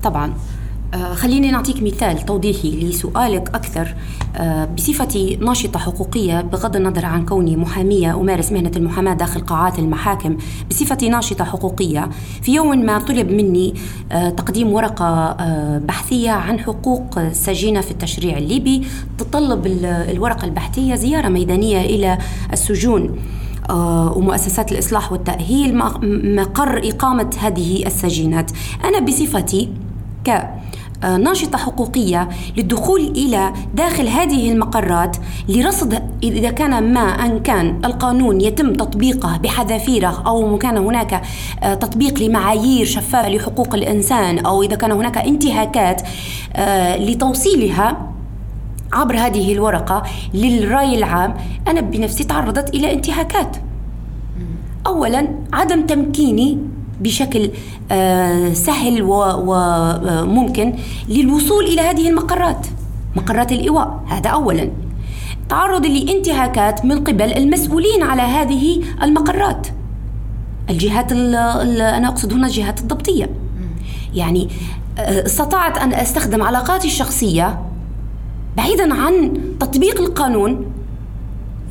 طبعا. 0.03 0.27
آه، 0.27 0.56
خليني 1.15 1.51
نعطيك 1.51 1.83
مثال 1.83 2.27
توضيحي 2.27 2.71
لسؤالك 2.71 3.49
أكثر. 3.55 3.95
آه، 4.37 4.65
بصفتي 4.65 5.37
ناشطة 5.37 5.79
حقوقية 5.79 6.41
بغض 6.41 6.77
النظر 6.77 7.07
عن 7.07 7.25
كوني 7.25 7.57
محامية 7.57 8.15
أمارس 8.15 8.53
مهنة 8.53 8.71
المحاماة 8.77 9.15
داخل 9.15 9.41
قاعات 9.41 9.79
المحاكم 9.79 10.37
بصفتي 10.71 11.09
ناشطة 11.09 11.45
حقوقية 11.45 12.09
في 12.43 12.55
يوم 12.55 12.79
ما 12.79 12.99
طلب 12.99 13.31
مني 13.31 13.75
آه، 14.13 14.31
تقديم 14.31 14.73
ورقة 14.73 15.37
بحثية 15.79 16.31
عن 16.31 16.59
حقوق 16.59 17.19
السجينة 17.19 17.81
في 17.81 17.91
التشريع 17.91 18.39
الليبي 18.39 18.87
تتطلب 19.19 19.67
الورقة 19.85 20.45
البحثية 20.45 20.95
زيارة 20.95 21.29
ميدانية 21.29 21.81
إلى 21.81 22.19
السجون 22.53 23.17
ومؤسسات 24.17 24.73
الإصلاح 24.73 25.13
والتأهيل 25.13 25.77
مقر 26.37 26.81
إقامة 26.89 27.31
هذه 27.41 27.87
السجينات. 27.87 28.51
أنا 28.85 29.01
بصفتي 29.01 29.69
ك 30.25 30.29
آه، 30.29 30.66
ناشطة 31.03 31.59
حقوقية 31.59 32.29
للدخول 32.57 33.01
إلى 33.01 33.53
داخل 33.75 34.09
هذه 34.09 34.53
المقرات 34.53 35.17
لرصد 35.49 36.03
إذا 36.23 36.51
كان 36.51 36.93
ما 36.93 37.01
أن 37.01 37.39
كان 37.39 37.81
القانون 37.85 38.41
يتم 38.41 38.73
تطبيقه 38.73 39.37
بحذافيره 39.37 40.23
أو 40.27 40.59
كان 40.59 40.77
هناك 40.77 41.23
آه، 41.63 41.75
تطبيق 41.75 42.23
لمعايير 42.23 42.87
شفافة 42.87 43.29
لحقوق 43.29 43.75
الإنسان 43.75 44.39
أو 44.39 44.63
إذا 44.63 44.77
كان 44.77 44.93
هناك 44.93 45.19
انتهاكات 45.19 46.03
آه، 46.57 46.97
لتوصيلها 46.97 48.13
عبر 48.93 49.17
هذه 49.17 49.53
الورقة 49.53 50.03
للرأي 50.35 50.99
العام 50.99 51.35
أنا 51.69 51.81
بنفسي 51.81 52.25
تعرضت 52.25 52.75
إلى 52.75 52.93
انتهاكات. 52.93 53.57
أولا 54.87 55.29
عدم 55.53 55.87
تمكيني 55.87 56.59
بشكل 57.01 57.51
آه، 57.91 58.53
سهل 58.53 59.03
وممكن 59.03 60.75
للوصول 61.09 61.65
إلى 61.65 61.81
هذه 61.81 62.09
المقرات 62.09 62.67
مقرات 63.17 63.53
الإيواء. 63.53 64.05
هذا 64.07 64.31
اولا. 64.31 64.71
تعرض 65.49 65.87
لانتهاكات 65.87 66.85
من 66.85 67.05
قبل 67.05 67.33
المسؤولين 67.33 68.03
على 68.03 68.23
هذه 68.23 68.83
المقرات. 69.03 69.67
الجهات 70.71 71.13
أنا 71.13 72.09
أقصد 72.09 72.33
هنا 72.33 72.47
الجهات 72.47 72.81
الضبطية. 72.81 73.31
يعني 74.15 74.49
آه، 74.99 75.27
استطعت 75.27 75.79
أن 75.79 75.93
أستخدم 75.95 76.43
علاقاتي 76.43 76.89
الشخصية 76.89 77.61
بعيدا 78.57 78.95
عن 78.95 79.41
تطبيق 79.61 80.01
القانون 80.01 80.73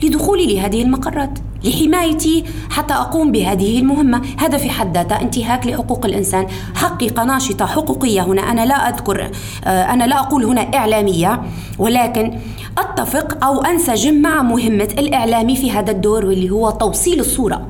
لدخولي 0.04 0.56
لهذه 0.56 0.84
المقرات. 0.84 1.40
لحمايتي 1.66 2.44
حتى 2.70 2.94
أقوم 2.94 3.32
بهذه 3.32 3.80
المهمة. 3.80 4.22
هذا 4.38 4.58
في 4.58 4.70
حد 4.70 4.98
ذاته 4.98 5.22
انتهاك 5.22 5.68
لحقوق 5.68 6.06
الإنسان. 6.06 6.48
حقي 6.76 7.10
كناشطة 7.10 7.66
حقوقية 7.66 8.22
هنا. 8.22 8.42
أنا 8.42 8.66
لا 8.66 8.90
أذكر 8.90 9.32
آه، 9.66 9.94
أنا 9.94 10.04
لا 10.04 10.20
أقول 10.20 10.46
هنا 10.46 10.62
إعلامية 10.62 11.42
ولكن 11.80 12.34
أتفق 12.78 13.46
أو 13.46 13.62
أنسجم 13.62 14.22
مع 14.22 14.42
مهمة 14.42 14.90
الإعلامي 14.98 15.56
في 15.56 15.72
هذا 15.72 15.92
الدور 15.92 16.26
واللي 16.26 16.50
هو 16.50 16.70
توصيل 16.70 17.20
الصورة 17.20 17.68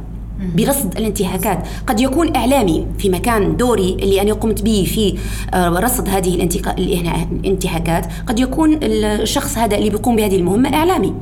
برصد 0.55 0.97
الانتهاكات. 0.97 1.59
قد 1.87 1.99
يكون 1.99 2.35
إعلامي 2.35 2.87
في 2.97 3.09
مكان 3.09 3.57
دوري 3.57 3.97
اللي 4.01 4.21
أنا 4.21 4.33
قمت 4.33 4.61
به 4.61 4.87
في 4.93 5.17
آه، 5.53 5.69
رصد 5.69 6.09
هذه 6.09 6.35
الانتهاكات 6.35 8.05
قد 8.27 8.39
يكون 8.39 8.79
الشخص 8.83 9.57
هذا 9.57 9.77
اللي 9.77 9.89
بيقوم 9.89 10.15
بهذه 10.15 10.35
المهمة 10.35 10.73
إعلامي. 10.75 11.13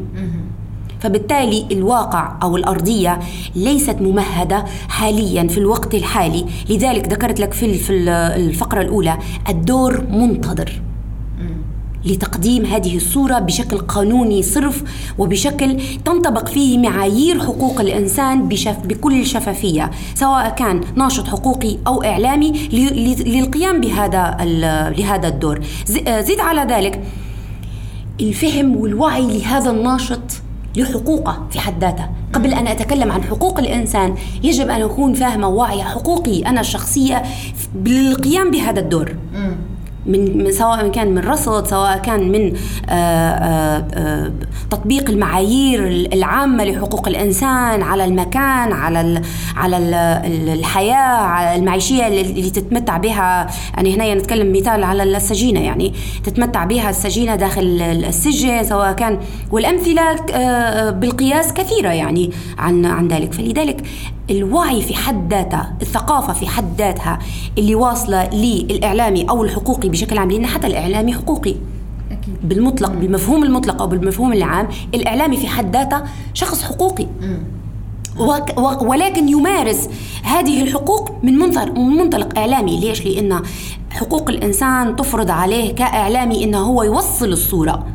فبالتالي 1.04 1.66
الواقع 1.72 2.36
أو 2.43 2.58
الأرضية 2.58 3.20
ليست 3.56 4.01
ممهدة 4.01 4.66
حاليا 4.89 5.47
في 5.47 5.58
الوقت 5.58 5.95
الحالي. 5.95 6.45
لذلك 6.70 7.08
ذكرت 7.08 7.39
لك 7.39 7.54
في 7.54 7.91
الفقرة 8.36 8.82
الأولى 8.82 9.18
الدور 9.49 10.04
منتظر 10.10 10.82
لتقديم 12.06 12.66
هذه 12.66 12.97
الصورة 12.97 13.39
بشكل 13.39 13.78
قانوني 13.78 14.41
صرف 14.41 14.84
وبشكل 15.18 15.78
تنطبق 16.06 16.47
فيه 16.47 16.78
معايير 16.78 17.39
حقوق 17.39 17.82
الإنسان 17.82 18.47
بشف 18.47 18.78
بكل 18.86 19.26
شفافية 19.26 19.91
سواء 20.16 20.49
كان 20.49 20.82
ناشط 20.95 21.28
حقوقي 21.28 21.78
أو 21.88 22.04
إعلامي 22.04 22.51
للقيام 23.26 23.82
بهذا 23.82 24.38
لهذا 24.97 25.28
الدور. 25.28 25.62
زد 26.08 26.39
على 26.39 26.74
ذلك 26.74 27.04
الفهم 28.22 28.76
والوعي 28.76 29.39
لهذا 29.39 29.72
الناشط 29.72 30.43
لحقوقه 30.76 31.47
في 31.51 31.59
حد 31.59 31.82
ذاته. 31.82 32.09
قبل 32.34 32.53
أن 32.53 32.67
أتكلم 32.67 33.11
عن 33.11 33.24
حقوق 33.24 33.59
الإنسان 33.59 34.15
يجب 34.43 34.69
أن 34.69 34.82
أكون 34.82 35.13
فاهمة 35.13 35.47
واعية 35.47 35.84
حقوقي 35.84 36.39
أنا 36.45 36.61
الشخصية 36.61 37.24
بالقيام 37.76 38.51
بهذا 38.51 38.80
الدور. 38.80 39.15
من 40.06 40.51
سواء 40.51 40.88
كان 40.88 41.08
من 41.08 41.20
رصد 41.20 41.68
سواء 41.68 41.97
كان 41.97 42.32
من 42.32 42.54
آه، 42.89 42.93
آآ 42.93 43.88
آه، 43.93 44.32
تطبيق 44.72 45.10
المعايير 45.10 45.88
العامة 46.14 46.64
لحقوق 46.64 47.08
الإنسان 47.08 47.82
على 47.82 48.06
المكان 48.06 48.72
على 48.72 49.22
على 49.56 49.78
ال 49.78 49.93
الحياة 50.49 51.18
على 51.18 51.56
المعيشية 51.56 52.08
اللي 52.08 52.49
تتمتع 52.49 52.97
بها. 52.97 53.47
يعني 53.76 53.95
هنا 53.95 54.14
نتكلم 54.14 54.54
مثال 54.54 54.84
على 54.84 55.04
السجينة 55.04 55.60
يعني 55.60 55.93
تتمتع 56.24 56.64
بها 56.64 56.89
السجينة 56.89 57.36
داخل 57.36 57.82
السجن 57.82 58.64
سواء 58.64 58.91
كان 58.91 59.20
والأمثلة 59.51 60.16
آه، 60.34 60.89
بالقياس 60.89 61.54
كثيرة 61.54 61.89
يعني 61.89 62.32
عن 62.58 62.86
عن 62.86 63.08
ذلك. 63.08 63.34
فلذلك 63.34 63.84
الوعي 64.30 64.82
في 64.82 64.95
حد 64.95 65.34
ذاته 65.34 65.62
الثقافة 65.82 66.34
في 66.34 66.47
حد 66.47 66.78
ذاتها 66.78 67.20
اللي 67.58 67.76
واصلة 67.76 68.30
للإعلامي 68.30 69.30
أو 69.30 69.43
الحقوقي 69.43 69.89
بشكل 69.94 70.18
عام 70.18 70.32
لأن 70.32 70.46
حتى 70.46 70.68
الإعلامي 70.68 71.14
حقوقي. 71.14 71.56
أكيد. 72.12 72.36
بالمطلق 72.44 72.91
بمفهوم 72.91 73.44
المطلق 73.44 73.82
أو 73.82 73.88
بالمفهوم 73.88 74.34
العام 74.34 74.68
الإعلامي 74.94 75.38
في 75.38 75.48
حد 75.48 75.76
ذاته 75.76 76.02
شخص 76.34 76.64
حقوقي. 76.64 77.08
وك- 78.20 78.82
ولكن 78.82 79.30
يمارس 79.30 79.89
هذه 80.24 80.64
الحقوق 80.64 81.12
من 81.24 81.34
منظر 81.39 81.72
من 81.72 81.89
منطلق 81.98 82.38
إعلامي. 82.39 82.80
ليش؟ 82.80 83.06
لأن 83.06 83.39
حقوق 83.89 84.30
الإنسان 84.30 84.96
تفرض 84.96 85.32
عليه 85.32 85.76
كإعلامي 85.76 86.44
إنه 86.44 86.58
هو 86.58 86.84
يوصل 86.84 87.26
الصورة 87.32 87.86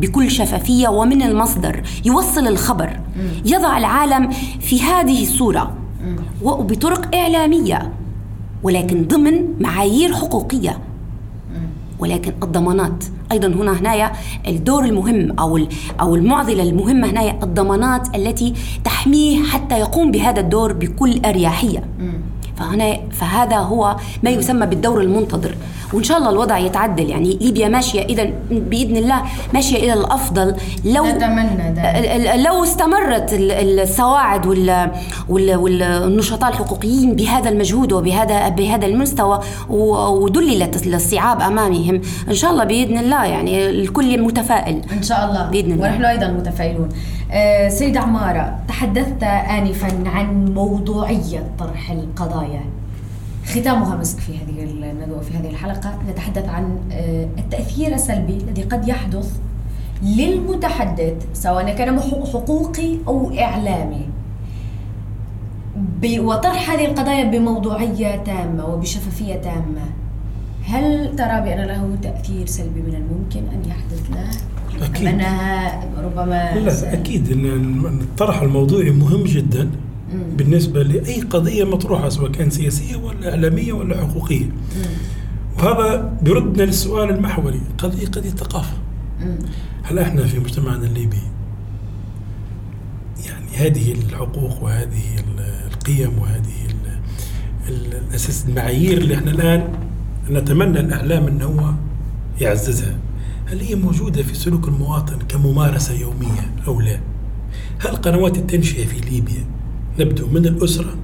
بكل 0.00 0.30
شفافية 0.30 0.88
ومن 0.88 1.22
المصدر 1.22 1.82
يوصل 2.04 2.46
الخبر. 2.46 3.00
يضع 3.46 3.78
العالم 3.78 4.30
في 4.60 4.82
هذه 4.82 5.22
الصورة. 5.22 5.72
وبطرق 6.42 7.14
إعلامية. 7.14 7.92
ولكن 8.62 9.04
ضمن 9.08 9.44
معايير 9.60 10.14
حقوقية. 10.14 10.78
ولكن 11.98 12.32
الضمانات. 12.42 13.04
أيضا 13.32 13.48
هنا 13.48 13.80
هنايا 13.80 14.12
الدور 14.48 14.84
المهم 14.84 15.38
أو 15.38 15.60
أو 16.00 16.14
المعضلة 16.14 16.62
المهمة 16.62 17.10
هنايا 17.10 17.38
الضمانات 17.42 18.16
التي 18.16 18.54
تحميه 18.84 19.42
حتى 19.42 19.78
يقوم 19.80 20.10
بهذا 20.10 20.40
الدور 20.40 20.72
بكل 20.72 21.20
أريحية. 21.24 21.84
فهنا 22.58 22.96
فهذا 23.10 23.56
هو 23.56 23.96
ما 24.22 24.30
يسمى 24.30 24.66
بالدور 24.66 25.00
المنتظر. 25.00 25.54
وإن 25.92 26.02
شاء 26.02 26.18
الله 26.18 26.30
الوضع 26.30 26.58
يتعدل. 26.58 27.10
يعني 27.10 27.38
ليبيا 27.40 27.68
ماشية 27.68 28.02
اذا 28.02 28.30
بإذن 28.50 28.96
الله 28.96 29.22
ماشية 29.54 29.76
إلى 29.76 29.92
الأفضل. 29.92 30.54
لو 30.84 31.06
نتمنى 31.06 31.74
ذلك. 31.76 32.46
لو 32.46 32.64
استمرت 32.64 33.32
ال- 33.32 33.80
السواعد 33.80 34.46
وال- 34.46 34.90
وال- 35.28 35.56
والنشطاء 35.56 36.50
الحقوقيين 36.50 37.16
بهذا 37.16 37.48
المجهود 37.48 37.92
وبهذا 37.92 38.48
بهذا 38.48 38.86
المستوى 38.86 39.40
و- 39.70 40.06
ودللت 40.24 40.86
الاستيعاب 40.86 41.40
أمامهم 41.40 42.00
إن 42.28 42.34
شاء 42.34 42.50
الله 42.50 42.64
بإذن 42.64 42.98
الله 42.98 43.24
يعني 43.24 43.70
الكل 43.70 44.22
متفائل. 44.22 44.80
إن 44.92 45.02
شاء 45.02 45.24
الله. 45.24 45.42
بإذن 45.50 45.72
الله. 45.72 45.88
ونحن 45.88 46.04
أيضا 46.04 46.26
متفائلون. 46.26 46.88
آه، 47.32 47.68
سيدة 47.68 48.00
عمارة 48.00 48.58
تحدثت 48.68 49.22
آنفا 49.22 49.88
عن 50.06 50.44
موضوعية 50.54 51.42
طرح 51.58 51.90
القضايا. 51.90 52.43
ختامها 53.46 53.96
مسك 53.96 54.18
في 54.18 54.32
هذه 54.32 54.62
الندوة 54.62 55.20
في 55.20 55.38
هذه 55.38 55.50
الحلقة 55.50 55.98
نتحدث 56.10 56.48
عن 56.48 56.78
آه، 56.92 57.28
التأثير 57.38 57.94
السلبي 57.94 58.36
الذي 58.36 58.62
قد 58.62 58.88
يحدث 58.88 59.38
للمتحدث 60.02 61.14
سواء 61.34 61.74
كان 61.74 62.00
حقوقي 62.00 62.96
أو 63.08 63.32
إعلامي. 63.38 64.08
وطرح 66.18 66.70
هذه 66.70 66.84
القضايا 66.84 67.24
بموضوعية 67.24 68.16
تامة 68.16 68.66
وبشفافية 68.66 69.34
تامة. 69.34 69.86
هل 70.64 71.16
ترى 71.16 71.40
بأن 71.40 71.66
له 71.66 71.96
تأثير 72.02 72.46
سلبي 72.46 72.82
من 72.82 72.94
الممكن 72.94 73.40
أن 73.54 73.70
يحدث؟ 73.70 74.10
له؟ 74.10 74.30
أكيد. 74.86 75.06
أنها 75.06 75.84
ربما 76.04 76.54
لا 76.54 76.92
أكيد 76.92 77.32
إن 77.32 78.00
الطرح 78.00 78.42
الموضوعي 78.42 78.90
مهم 78.90 79.24
جدا. 79.24 79.70
بالنسبة 80.12 80.82
لأي 80.82 81.20
قضية 81.20 81.64
مطروحة 81.64 82.08
سواء 82.08 82.30
كان 82.30 82.50
سياسية 82.50 82.96
ولا 82.96 83.30
إعلامية 83.30 83.72
ولا 83.72 83.96
حقوقية. 84.06 84.46
وهذا 85.58 86.18
بيردنا 86.22 86.62
للسؤال 86.62 87.10
المحوري 87.10 87.60
قضية 87.78 88.06
قضية 88.06 88.30
ثقافة. 88.30 88.76
هل 89.82 89.98
إحنا 89.98 90.24
في 90.26 90.38
مجتمعنا 90.38 90.86
الليبي؟ 90.86 91.18
يعني 93.26 93.46
هذه 93.56 93.92
الحقوق 93.92 94.62
وهذه 94.62 95.02
ال- 95.18 95.54
القيم 95.72 96.18
وهذه 96.18 96.66
ال- 96.70 96.98
ال- 97.74 97.94
الأساس 98.08 98.44
المعايير 98.48 98.98
اللي 98.98 99.14
إحنا 99.14 99.30
الآن 99.30 99.68
نتمنى 100.30 100.80
الإعلام 100.80 101.26
إن 101.26 101.42
هو 101.42 101.72
يعززها. 102.40 102.96
هل 103.46 103.60
هي 103.60 103.74
موجودة 103.74 104.22
في 104.22 104.34
سلوك 104.34 104.68
المواطن 104.68 105.18
كممارسة 105.28 105.94
يومية 105.94 106.54
أو 106.66 106.80
لا؟ 106.80 107.00
هل 107.78 107.96
قنوات 107.96 108.36
التنشئة 108.38 108.86
في 108.86 108.98
ليبيا 109.10 109.44
نبدو 109.98 110.26
من 110.26 110.46
الأسرة 110.46 110.94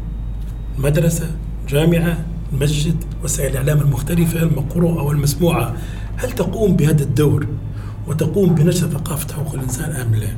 المدرسة 0.78 1.30
جامعه 1.68 2.24
المسجد 2.52 2.96
وسائل 3.24 3.50
الإعلام 3.50 3.80
المختلفة 3.80 4.42
المقروءة 4.42 5.02
والمسموعة. 5.02 5.76
هل 6.16 6.30
تقوم 6.32 6.76
بهذا 6.76 7.02
الدور 7.02 7.46
وتقوم 8.08 8.54
بنشر 8.54 8.88
ثقافة 8.88 9.34
حقوق 9.34 9.54
الإنسان 9.54 9.90
أم 9.92 10.14
لا؟ 10.14 10.28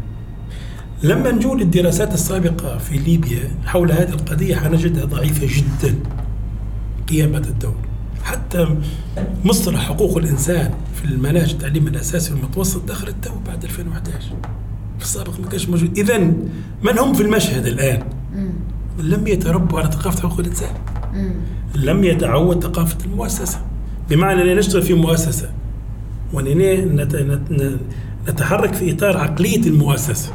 لما 1.02 1.30
نجول 1.30 1.62
الدراسات 1.62 2.14
السابقة 2.14 2.78
في 2.78 2.98
ليبيا 2.98 3.50
حول 3.66 3.92
هذه 3.92 4.08
القضية 4.08 4.56
حنجدها 4.56 5.04
ضعيفة 5.04 5.46
جدا. 5.46 5.98
قيام 7.08 7.34
هذا 7.34 7.48
الدور. 7.48 7.76
حتى 8.24 8.76
مصطلح 9.44 9.88
حقوق 9.88 10.16
الإنسان 10.18 10.70
في 10.94 11.04
المناهج 11.04 11.50
التعليم 11.50 11.86
الأساسي 11.86 12.32
والمتوسط 12.32 12.84
دخل 12.88 13.14
تو 13.22 13.30
بعد 13.46 13.64
2011 13.64 14.20
في 14.98 15.04
السابق 15.04 15.40
ما 15.40 15.48
كانش 15.48 15.68
موجود. 15.68 15.98
إذا 15.98 16.18
من 16.82 16.98
هم 16.98 17.14
في 17.14 17.22
المشهد 17.22 17.66
الآن؟ 17.66 18.02
لم 18.98 19.26
يتربوا 19.26 19.78
على 19.80 19.90
ثقافة 19.92 20.20
حقوق 20.28 20.40
الإنسان. 20.40 20.70
لم 21.74 22.04
يتعود 22.04 22.62
ثقافة 22.64 22.96
المؤسسة. 23.04 23.60
بمعنى 24.10 24.42
أننا 24.42 24.54
نشتغل 24.54 24.82
في 24.82 24.94
مؤسسة 24.94 25.48
نت- 26.34 27.78
نتحرك 28.28 28.74
في 28.74 28.92
إطار 28.92 29.16
عقلية 29.16 29.66
المؤسسة. 29.66 30.32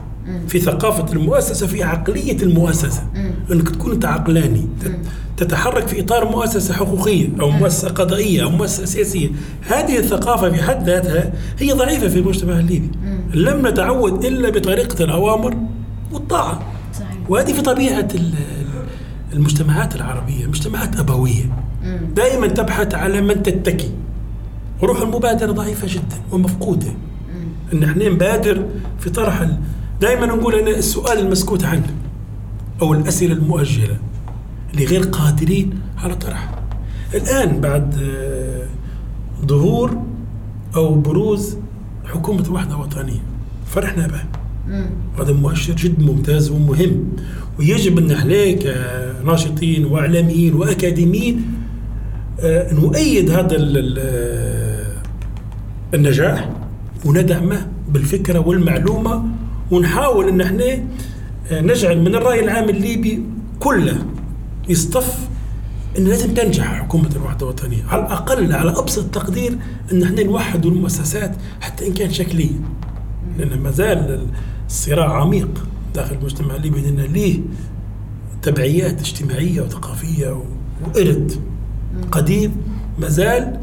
في 0.47 0.59
ثقافة 0.59 1.13
المؤسسة 1.13 1.67
في 1.67 1.83
عقلية 1.83 2.37
المؤسسة. 2.43 3.03
أنك 3.51 3.69
تكون 3.69 3.91
أنت 3.91 4.05
عقلاني 4.05 4.67
تت- 4.81 4.99
تتحرك 5.37 5.87
في 5.87 5.99
إطار 6.01 6.31
مؤسسة 6.31 6.73
حقوقية 6.73 7.27
أو 7.41 7.49
مؤسسة 7.49 7.89
قضائية 7.89 8.43
أو 8.43 8.49
مؤسسة 8.49 8.85
سياسية. 8.85 9.29
هذه 9.67 9.97
الثقافة 9.97 10.49
في 10.49 10.63
حد 10.63 10.83
ذاتها 10.89 11.33
هي 11.59 11.71
ضعيفة 11.73 12.07
في 12.07 12.19
المجتمع 12.19 12.59
الليبي. 12.59 12.91
لم 13.33 13.67
نتعود 13.67 14.25
إلا 14.25 14.49
بطريقة 14.49 15.03
الأوامر 15.03 15.57
والطاعة. 16.11 16.61
وهذه 17.29 17.53
في 17.53 17.61
طبيعة 17.61 18.07
ال- 18.15 18.33
المجتمعات 19.33 19.95
العربية 19.95 20.45
مجتمعات 20.47 20.99
أبوية. 20.99 21.43
دائما 22.15 22.47
تبحث 22.47 22.95
على 22.95 23.21
من 23.21 23.43
تتكي. 23.43 23.91
روح 24.83 25.01
المبادرة 25.01 25.51
ضعيفة 25.51 25.87
جدا 25.87 26.17
ومفقودة. 26.31 26.87
إن 27.73 27.83
إحنا 27.83 28.09
نبادر 28.09 28.65
في 28.99 29.09
طرح 29.09 29.47
دائما 30.01 30.25
نقول 30.25 30.55
أن 30.55 30.67
السؤال 30.67 31.19
المسكوت 31.19 31.63
عنه 31.63 31.93
أو 32.81 32.93
الأسئلة 32.93 33.33
المؤجلة 33.33 33.97
اللي 34.73 34.85
غير 34.85 35.01
قادرين 35.03 35.79
على 35.97 36.15
طرحها 36.15 36.63
الآن 37.13 37.61
بعد 37.61 37.95
آه، 38.01 38.67
ظهور 39.45 40.01
أو 40.75 40.93
بروز 40.95 41.57
حكومة 42.05 42.41
الوحدة 42.41 42.75
الوطنية 42.75 43.19
فرحنا 43.65 44.07
به 44.07 44.23
هذا 45.19 45.33
مؤشر 45.33 45.73
جدا 45.75 46.03
ممتاز 46.03 46.49
ومهم. 46.51 47.03
ويجب 47.59 47.97
أن 47.97 48.11
إحنا 48.11 48.51
كناشطين 48.51 49.85
وإعلاميين 49.85 50.53
وأكاديميين 50.53 51.45
آه، 52.39 52.73
نؤيد 52.73 53.29
هذا 53.31 53.55
ال- 53.55 54.97
النجاح 55.93 56.49
وندعمه 57.05 57.67
بالفكرة 57.89 58.39
والمعلومة 58.39 59.23
ونحاول 59.71 60.27
أن 60.29 60.41
إحنا 60.41 60.65
آه، 61.51 61.61
نجعل 61.61 62.01
من 62.01 62.15
الرأي 62.15 62.43
العام 62.43 62.69
الليبي 62.69 63.23
كله 63.59 64.05
يصطف 64.69 65.17
أن 65.97 66.03
لازم 66.05 66.33
تنجح 66.33 66.73
حكومة 66.83 67.09
الوحدة 67.15 67.41
الوطنية. 67.45 67.83
على 67.89 68.01
الأقل 68.01 68.53
على 68.53 68.71
أبسط 68.71 69.05
تقدير 69.15 69.57
أن 69.91 70.03
إحنا 70.03 70.23
نوحد 70.23 70.65
المؤسسات 70.65 71.35
حتى 71.61 71.87
إن 71.87 71.93
كان 71.93 72.11
شكليا. 72.11 72.59
لأن 73.39 73.59
ما 73.59 73.71
الصراع 74.67 75.21
عميق 75.21 75.65
داخل 75.95 76.15
المجتمع 76.15 76.55
الليبي 76.55 76.81
لأن 76.81 76.99
ليه 77.13 77.39
تبعيات 78.41 78.99
اجتماعية 78.99 79.61
وثقافية 79.61 80.29
و- 80.29 80.43
وارد 80.95 81.31
قديم 82.11 82.51
ما 82.99 83.09
زال 83.09 83.59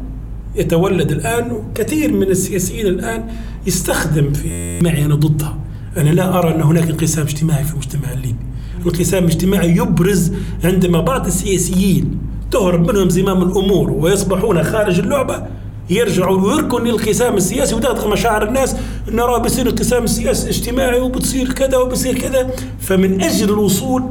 يتولد 0.55 1.11
الآن 1.11 1.51
وكثير 1.51 2.11
من 2.13 2.23
السياسيين 2.27 2.87
الآن 2.87 3.23
يستخدم 3.67 4.33
في 4.33 4.79
معي 4.81 5.05
أنا 5.05 5.15
ضدها. 5.15 5.57
أنا 5.97 6.09
لا 6.09 6.39
أرى 6.39 6.55
أن 6.55 6.61
هناك 6.61 6.89
انقسام 6.89 7.25
اجتماعي 7.25 7.63
في 7.63 7.71
المجتمع 7.73 8.11
الليبي. 8.13 8.35
الانقسام 8.81 9.23
الاجتماعي 9.23 9.69
يبرز 9.77 10.31
عندما 10.63 11.01
بعض 11.01 11.25
السياسيين 11.25 12.17
تهرب 12.51 12.91
منهم 12.91 13.09
زمام 13.09 13.41
الأمور 13.41 13.91
ويصبحون 13.91 14.63
خارج 14.63 14.99
اللعبة 14.99 15.43
يرجعوا 15.89 16.41
ويركن 16.41 16.83
للانقسام 16.83 17.37
السياسي 17.37 17.75
وتغطى 17.75 18.07
مشاعر 18.07 18.47
الناس 18.47 18.75
ان 19.09 19.19
راه 19.19 19.37
بيصير 19.37 19.69
انقسام 19.69 20.03
السياسي 20.03 20.49
اجتماعي 20.49 20.99
وبتصير 20.99 21.53
كذا 21.53 21.77
وبصير 21.77 22.19
كذا. 22.19 22.49
فمن 22.79 23.21
أجل 23.21 23.49
الوصول 23.49 24.03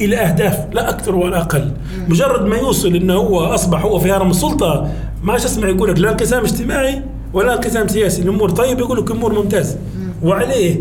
إلى 0.00 0.16
أهداف 0.16 0.74
لا 0.74 0.90
أكثر 0.90 1.14
ولا 1.14 1.40
أقل. 1.40 1.72
مجرد 2.08 2.46
ما 2.46 2.56
يوصل 2.56 2.96
إنه 2.96 3.14
هو 3.14 3.44
أصبح 3.44 3.82
هو 3.82 3.98
في 3.98 4.12
هرم 4.12 4.30
السلطة 4.30 4.92
ما 5.22 5.32
عادش 5.32 5.44
أسمع 5.44 5.68
يقول 5.68 5.90
لك 5.90 5.98
لا 5.98 6.10
انقسام 6.10 6.44
اجتماعي 6.44 7.02
ولا 7.32 7.54
انقسام 7.54 7.88
سياسي. 7.88 8.22
الأمور 8.22 8.50
طيب 8.50 8.78
يقول 8.78 8.98
لك 8.98 9.10
أمور 9.10 9.32
ممتازة. 9.32 9.78
وعليه 10.22 10.80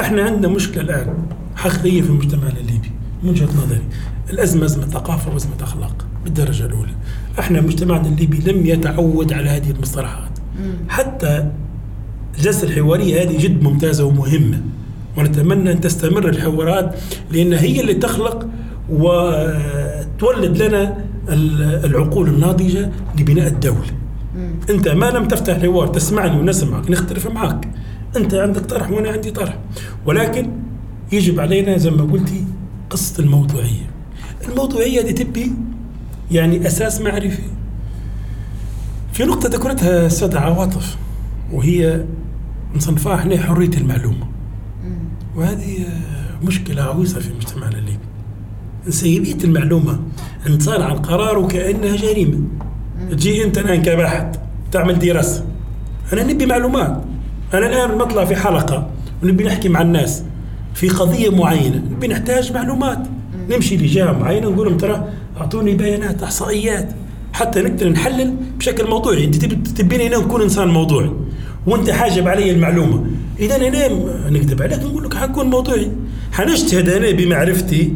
إحنا 0.00 0.22
عندنا 0.22 0.52
مشكلة 0.52 0.82
الآن 0.82 1.14
حقيقية 1.56 2.02
في 2.02 2.12
مجتمعنا 2.12 2.60
الليبي 2.60 2.92
من 3.22 3.30
وجهة 3.30 3.44
نظري. 3.64 3.82
الأزمة 4.30 4.64
أزمة 4.64 4.86
ثقافة 4.86 5.32
وأزمة 5.32 5.62
أخلاق 5.62 6.06
بالدرجة 6.24 6.66
الأولى. 6.66 6.92
إحنا 7.38 7.60
مجتمعنا 7.60 8.08
الليبي 8.08 8.52
لم 8.52 8.66
يتعود 8.66 9.32
على 9.32 9.50
هذه 9.50 9.70
المصطلحات. 9.70 10.38
حتى 10.88 11.50
الجلسة 12.36 12.68
الحوارية 12.68 13.22
هذه 13.22 13.38
جد 13.38 13.62
ممتازة 13.62 14.04
ومهمة. 14.04 14.60
ونتمنى 15.18 15.72
أن 15.72 15.80
تستمر 15.80 16.28
الحوارات 16.28 16.94
لأن 17.30 17.52
هي 17.52 17.80
اللي 17.80 17.94
تخلق 17.94 18.48
وتولد 18.90 20.62
لنا 20.62 21.04
العقول 21.84 22.28
الناضجة 22.28 22.90
لبناء 23.18 23.46
الدولة. 23.46 23.90
أنت 24.70 24.88
ما 24.88 25.10
لم 25.10 25.28
تفتح 25.28 25.58
حوار 25.58 25.86
تسمعني 25.86 26.40
ونسمعك 26.40 26.90
نختلف 26.90 27.26
معك. 27.26 27.68
أنت 28.16 28.34
عندك 28.34 28.60
طرح 28.60 28.90
وأنا 28.90 29.10
عندي 29.10 29.30
طرح. 29.30 29.58
ولكن 30.06 30.50
يجب 31.12 31.40
علينا 31.40 31.76
زي 31.76 31.90
ما 31.90 32.12
قلتي 32.12 32.44
قصة 32.90 33.22
الموضوعية. 33.22 33.90
الموضوعية 34.48 35.00
دي 35.00 35.12
تبي 35.12 35.52
يعني 36.30 36.66
أساس 36.66 37.00
معرفي. 37.00 37.42
في 39.12 39.24
نقطة 39.24 39.48
ذكرتها 39.48 40.06
السادة 40.06 40.40
عواطف 40.40 40.96
وهي 41.52 42.04
نصنفها 42.76 43.14
إحنا 43.14 43.42
حرية 43.42 43.70
المعلومة. 43.76 44.26
وهذه 45.36 45.86
مشكلة 46.42 46.82
عويصة 46.82 47.20
في 47.20 47.30
مجتمعنا 47.34 47.78
الليبي 47.78 47.98
سيبية 48.88 49.44
المعلومة 49.44 50.00
انتصار 50.46 50.82
على 50.82 50.92
القرار 50.92 51.38
وكأنها 51.38 51.96
جريمة. 51.96 52.38
تجي 53.10 53.44
أنت 53.44 53.58
الآن 53.58 53.82
كباحث 53.82 54.36
تعمل 54.72 54.98
دراسة. 54.98 55.44
أنا 56.12 56.24
نبي 56.24 56.46
معلومات. 56.46 57.02
أنا 57.54 57.66
الآن 57.66 57.98
بطلع 57.98 58.24
في 58.24 58.36
حلقة 58.36 58.90
ونبي 59.22 59.44
نحكي 59.44 59.68
مع 59.68 59.82
الناس 59.82 60.22
في 60.74 60.88
قضية 60.88 61.30
معينة. 61.30 61.76
نبي 61.76 62.08
نحتاج 62.08 62.52
معلومات. 62.52 62.98
نمشي 63.50 63.76
لجهة 63.76 64.12
معينة 64.12 64.48
نقول 64.50 64.66
لهم 64.68 64.76
ترى 64.76 65.08
أعطوني 65.36 65.74
بيانات 65.74 66.22
إحصائيات 66.22 66.88
حتى 67.32 67.62
نقدر 67.62 67.88
نحلل 67.88 68.36
بشكل 68.58 68.88
موضوعي. 68.88 69.24
أنت 69.24 69.44
تبيني 69.80 70.06
أنا 70.06 70.18
نكون 70.18 70.42
إنسان 70.42 70.68
موضوعي 70.68 71.10
وأنت 71.66 71.90
حاجب 71.90 72.28
علي 72.28 72.50
المعلومة. 72.50 73.06
اذا 73.38 73.56
أنا 73.56 73.88
نكذب 74.30 74.62
عليك 74.62 74.78
نقول 74.78 75.04
لك 75.04 75.14
حكون 75.14 75.46
موضوعي. 75.46 75.90
حنجتهد 76.32 76.88
أنا 76.88 77.10
بمعرفتي 77.10 77.92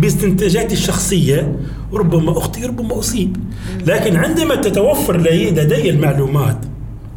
باستنتاجاتي 0.00 0.74
الشخصية 0.74 1.56
ربما 1.92 2.38
اخطي 2.38 2.66
ربما 2.66 2.98
أصيب. 2.98 3.36
لكن 3.86 4.16
عندما 4.16 4.54
تتوفر 4.54 5.16
لي 5.16 5.50
لدي 5.50 5.90
المعلومات 5.90 6.58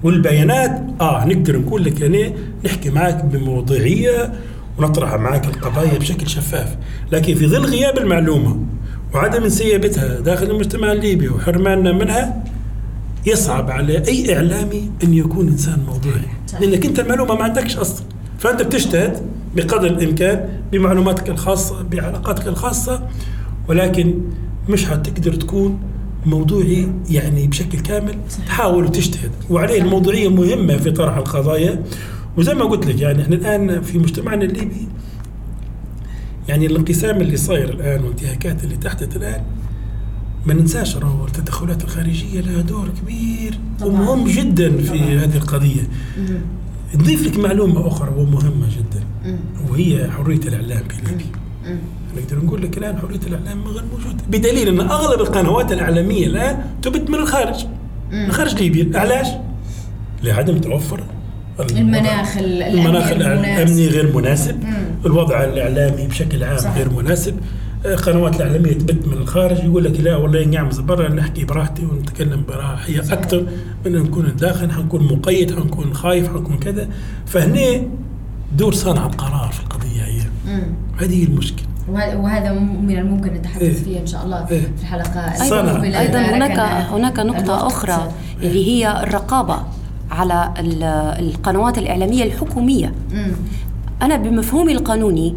والبيانات 0.03 0.81
آه 1.01 1.25
نقدر 1.25 1.59
نقول 1.59 1.83
لك 1.83 2.03
أنا 2.03 2.31
نحكي 2.65 2.89
معك 2.89 3.25
بموضوعية 3.25 4.33
ونطرح 4.77 5.13
معك 5.15 5.45
القضايا 5.45 5.97
بشكل 5.97 6.27
شفاف. 6.27 6.77
لكن 7.11 7.35
في 7.35 7.47
ظل 7.47 7.65
غياب 7.65 7.97
المعلومة 7.97 8.59
وعدم 9.13 9.43
انسيابتها 9.43 10.19
داخل 10.19 10.51
المجتمع 10.51 10.91
الليبي 10.91 11.29
وحرماننا 11.29 11.91
منها 11.91 12.43
يصعب 13.25 13.71
على 13.71 14.07
أي 14.07 14.35
إعلامي 14.35 14.91
أن 15.03 15.13
يكون 15.13 15.47
إنسان 15.47 15.79
موضوعي. 15.87 16.21
لأنك 16.61 16.85
أنت 16.85 16.99
المعلومة 16.99 17.35
ما 17.35 17.43
عندكش 17.43 17.77
أصلا. 17.77 18.05
فأنت 18.39 18.61
بتجتهد 18.61 19.21
بقدر 19.55 19.87
الإمكان 19.87 20.49
بمعلوماتك 20.71 21.29
الخاصة 21.29 21.81
بعلاقاتك 21.83 22.47
الخاصة 22.47 23.07
ولكن 23.69 24.21
مش 24.69 24.85
حتقدر 24.85 25.33
تكون 25.33 25.79
موضوعي 26.25 26.87
يعني 27.09 27.47
بشكل 27.47 27.79
كامل. 27.79 28.15
تحاول 28.47 28.85
وتجتهد. 28.85 29.31
وعليه 29.49 29.81
الموضوعية 29.81 30.29
مهمة 30.29 30.77
في 30.77 30.91
طرح 30.91 31.17
القضايا. 31.17 31.83
وزي 32.37 32.53
ما 32.53 32.65
قلت 32.65 32.85
لك 32.87 33.01
يعني 33.01 33.21
إحنا 33.23 33.35
الآن 33.35 33.81
في 33.81 33.97
مجتمعنا 33.99 34.43
الليبي 34.43 34.87
يعني 36.47 36.65
الانقسام 36.65 37.21
اللي 37.21 37.37
صاير 37.37 37.69
الآن 37.69 38.03
والانتهاكات 38.03 38.63
اللي 38.63 38.75
تحدث 38.75 39.17
الآن 39.17 39.41
ما 40.45 40.53
ننساش 40.53 40.97
راهو 40.97 41.25
التدخلات 41.25 41.83
الخارجية 41.83 42.41
لها 42.41 42.61
دور 42.61 42.89
كبير. 43.01 43.59
ومهم 43.81 44.27
جدا 44.27 44.77
في 44.77 44.87
طبعا. 44.87 45.23
هذه 45.23 45.37
القضية. 45.37 45.81
نضيف 46.95 47.27
لك 47.27 47.37
معلومة 47.37 47.87
أخرى 47.87 48.09
ومهمة 48.17 48.67
جدا 48.77 49.03
وهي 49.69 50.11
حرية 50.11 50.39
الإعلام 50.39 50.83
في 50.87 51.01
ليبيا. 51.07 51.25
نقدر 52.17 52.45
نقول 52.45 52.61
لك 52.61 52.77
الآن 52.77 52.97
حرية 52.97 53.19
الإعلام 53.27 53.63
غير 53.63 53.83
موجودة. 53.91 54.23
بدليل 54.29 54.67
أن 54.67 54.79
أغلب 54.79 55.21
القنوات 55.21 55.71
الإعلامية 55.71 56.27
الآن 56.27 56.63
تبت 56.81 57.09
من 57.09 57.15
الخارج. 57.15 57.65
من 58.11 58.31
خارج 58.31 58.55
ليبيا. 58.55 58.99
علاش؟ 58.99 59.27
لعدم 60.23 60.57
توفر 60.57 61.03
المناخ 61.59 62.37
المناخ 62.37 63.11
الأمني 63.11 63.87
غير 63.87 64.15
مناسب. 64.17 64.63
مم. 64.63 64.73
الوضع 65.05 65.43
الإعلامي 65.43 66.07
بشكل 66.07 66.43
عام 66.43 66.57
صح. 66.57 66.77
غير 66.77 66.89
مناسب. 66.89 67.35
القنوات 67.85 68.35
الإعلامية 68.35 68.73
تبت 68.73 69.07
من 69.07 69.13
الخارج 69.13 69.63
يقول 69.63 69.83
لك 69.83 69.99
لا 69.99 70.15
والله 70.15 70.45
نعمز 70.45 70.79
برا 70.79 71.09
نحكي 71.09 71.45
براحتي 71.45 71.85
ونتكلم 71.85 72.43
براحيه 72.47 72.99
أكثر 72.99 73.45
من 73.85 73.91
نكون 73.91 74.35
داخل 74.39 74.71
حنكون 74.71 75.03
مقيد 75.03 75.55
حنكون 75.55 75.93
خايف 75.93 76.27
حنكون 76.27 76.57
كذا. 76.57 76.87
فهنا 77.25 77.81
دور 78.57 78.73
صانع 78.73 79.05
القرار 79.05 79.51
في 79.51 79.59
القضية 79.59 80.03
هي. 80.03 80.21
هذه 80.97 81.23
المشكلة. 81.23 81.67
وهذا 81.89 82.53
من 82.53 82.97
الممكن 82.97 83.33
نتحدث 83.33 83.61
إيه؟ 83.61 83.73
فيه 83.73 83.99
إن 83.99 84.07
شاء 84.07 84.25
الله 84.25 84.49
إيه؟ 84.51 84.61
في 84.61 84.81
الحلقة 84.81 85.43
أيضا 86.01 86.19
هناك 86.19 86.59
هناك 86.91 87.19
نقطة 87.19 87.67
أخرى 87.67 88.11
اللي 88.41 88.67
هي 88.67 89.03
الرقابة. 89.03 89.59
على 90.11 90.53
القنوات 91.19 91.77
الإعلامية 91.77 92.23
الحكومية. 92.23 92.93
مم. 93.13 93.31
أنا 94.01 94.15
بمفهومي 94.15 94.71
القانوني 94.71 95.35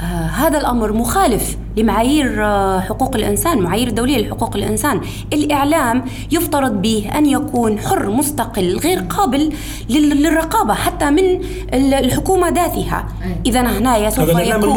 آه 0.00 0.26
هذا 0.26 0.58
الأمر 0.58 0.92
مخالف 0.92 1.56
لمعايير 1.76 2.44
آه 2.44 2.80
حقوق 2.80 3.16
الإنسان 3.16 3.60
معايير 3.60 3.88
الدوليه 3.88 4.26
لحقوق 4.26 4.56
الإنسان. 4.56 5.00
الإعلام 5.32 6.04
يفترض 6.32 6.82
به 6.82 7.10
أن 7.18 7.26
يكون 7.26 7.78
حر 7.78 8.10
مستقل 8.10 8.78
غير 8.78 8.98
قابل 8.98 9.52
للرقابة 9.90 10.74
حتى 10.74 11.10
من 11.10 11.40
الحكومة 11.74 12.48
ذاتها. 12.48 13.08
إذا 13.46 13.60
هنا 13.60 14.10
سوف 14.10 14.28
يكون 14.28 14.72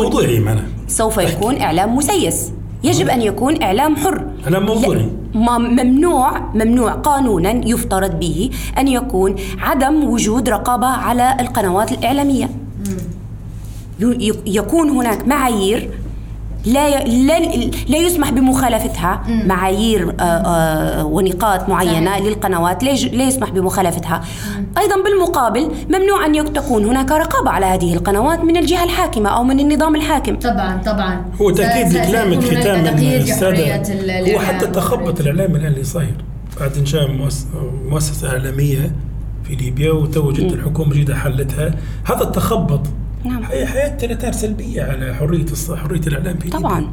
سوف 0.87 1.17
يكون 1.17 1.61
إعلام 1.61 1.95
مسيس. 1.95 2.51
يجب 2.83 3.09
أن 3.09 3.21
يكون 3.21 3.61
إعلام 3.63 3.95
حر. 3.95 4.25
إعلام 4.43 4.65
موضوعي 4.65 5.09
ممنوع 5.33 6.39
ممنوع 6.53 6.91
قانونا 6.91 7.51
يفترض 7.67 8.19
به 8.19 8.49
أن 8.77 8.87
يكون 8.87 9.35
عدم 9.59 10.03
وجود 10.03 10.49
رقابة 10.49 10.87
على 10.87 11.37
القنوات 11.39 11.91
الإعلامية. 11.91 12.49
يكون 14.45 14.89
هناك 14.89 15.27
معايير 15.27 15.89
لا 16.65 17.03
لا 17.05 17.39
لا 17.87 17.97
يسمح 17.97 18.29
بمخالفتها 18.29 19.23
معايير 19.27 20.15
آه، 20.19 20.23
آه، 20.23 21.05
ونقاط 21.05 21.69
معينة 21.69 22.19
للقنوات 22.19 22.83
لا 22.83 23.23
يسمح 23.23 23.49
بمخالفتها. 23.49 24.21
أيضا 24.77 24.95
بالمقابل 25.03 25.71
ممنوع 25.89 26.25
أن 26.25 26.53
تكون 26.53 26.85
هناك 26.85 27.11
رقابة 27.11 27.49
على 27.49 27.65
هذه 27.65 27.93
القنوات 27.93 28.39
من 28.39 28.57
الجهة 28.57 28.83
الحاكمة 28.83 29.29
أو 29.29 29.43
من 29.43 29.59
النظام 29.59 29.95
الحاكم. 29.95 30.35
طبعا 30.35 30.81
طبعا. 30.85 31.25
هو 31.41 31.51
تأكيد 31.51 31.93
لكلامك 31.93 32.43
ختام 32.43 32.85
السادة. 32.97 33.75
هو 34.33 34.39
حتى 34.39 34.67
تخبط 34.67 35.19
الإعلام 35.19 35.55
الآن 35.55 35.71
اللي 35.71 35.83
صاير 35.83 36.15
بعد 36.59 36.77
إنشاء 36.77 37.07
مؤسسة 37.89 38.29
إعلامية 38.29 38.95
في 39.43 39.55
ليبيا 39.55 39.91
وتوجد 39.91 40.51
الحكومة 40.51 40.89
جديدة 40.93 41.15
حلتها. 41.15 41.71
هذا 42.05 42.21
التخبط 42.23 42.81
نعم. 43.23 43.45
حياتنا 43.45 44.13
اثار 44.13 44.31
سلبية 44.31 44.83
على 44.83 45.15
حرية 45.15 45.45
حرية 45.75 45.99
الإعلام 46.07 46.37
في 46.37 46.49
طبعا. 46.49 46.91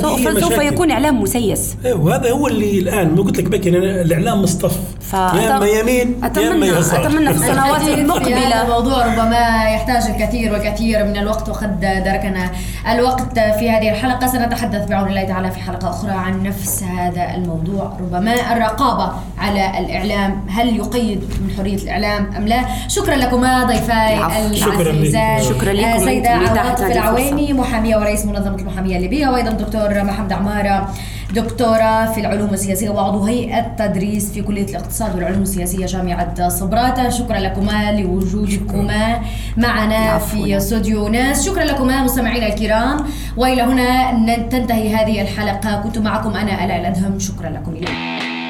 سوف, 0.00 0.40
سوف 0.40 0.58
يكون 0.58 0.90
إعلام 0.90 1.22
مسيس. 1.22 1.76
أيوه 1.84 2.00
وهذا 2.00 2.30
هو 2.30 2.48
اللي 2.48 2.78
الآن 2.78 3.14
ما 3.14 3.22
قلت 3.22 3.38
لك 3.38 3.44
بك 3.44 3.66
الإعلام 3.66 4.42
مصطف. 4.42 4.78
ف... 5.00 5.12
يا 5.12 5.56
أما 5.56 5.66
يمين 5.66 6.24
أتمنى 6.24 6.46
يا 6.46 6.52
أما 6.54 6.66
يسار. 6.66 7.06
أتمنى 7.06 7.34
في 7.34 7.40
السنوات 7.40 7.88
المقبلة. 7.88 8.62
الموضوع 8.62 9.06
ربما 9.06 9.64
يحتاج 9.74 10.02
الكثير 10.10 10.52
والكثير 10.52 11.04
من 11.04 11.16
الوقت 11.16 11.48
وقد 11.48 11.80
دركنا 11.80 12.50
الوقت 12.92 13.38
في 13.38 13.70
هذه 13.70 13.90
الحلقة. 13.90 14.26
سنتحدث 14.26 14.88
بعون 14.88 15.08
الله 15.08 15.24
تعالى 15.24 15.50
في 15.50 15.60
حلقة 15.60 15.90
أخرى 15.90 16.10
عن 16.12 16.42
نفس 16.42 16.82
هذا 16.82 17.34
الموضوع. 17.34 17.96
ربما 18.00 18.52
الرقابة 18.52 19.12
على 19.38 19.78
الإعلام 19.78 20.46
هل 20.48 20.76
يقيد 20.76 21.20
من 21.20 21.54
حرية 21.58 21.76
الإعلام 21.76 22.30
أم 22.36 22.48
لا؟ 22.48 22.64
شكرا 22.88 23.16
لكما 23.16 23.64
ضيفاي 23.64 24.18
العزيزات. 24.18 25.61
شكرا 25.62 25.72
لكم 25.72 25.88
آه، 25.88 26.04
سيدة 26.04 26.30
عواطف 26.30 26.86
العويني 26.86 27.52
محامية 27.52 27.96
ورئيس 27.96 28.26
منظمة 28.26 28.56
المحامية 28.56 28.96
الليبية 28.96 29.28
وأيضا 29.28 29.50
دكتور 29.50 30.04
محمد 30.04 30.32
عمارة 30.32 30.94
دكتورة 31.34 32.12
في 32.12 32.20
العلوم 32.20 32.54
السياسية 32.54 32.90
وعضو 32.90 33.24
هيئة 33.24 33.76
تدريس 33.78 34.32
في 34.32 34.42
كلية 34.42 34.64
الاقتصاد 34.64 35.14
والعلوم 35.14 35.42
السياسية 35.42 35.86
جامعة 35.86 36.48
صبراتة 36.48 37.10
شكرا 37.10 37.38
لكما 37.38 37.92
لوجودكما 37.92 39.20
معنا 39.56 40.18
في 40.18 40.56
استوديو 40.56 41.08
ناس. 41.08 41.46
شكرا 41.46 41.64
لكما 41.64 42.04
مستمعينا 42.04 42.46
الكرام. 42.46 43.06
وإلى 43.36 43.62
هنا 43.62 44.12
تنتهي 44.48 44.94
هذه 44.94 45.22
الحلقة. 45.22 45.82
كنت 45.82 45.98
معكم 45.98 46.30
أنا 46.30 46.64
ألا 46.64 46.80
الأدهم. 46.80 47.18
شكرا 47.18 47.50
لكم 47.50 47.72
اليوم. 47.72 47.96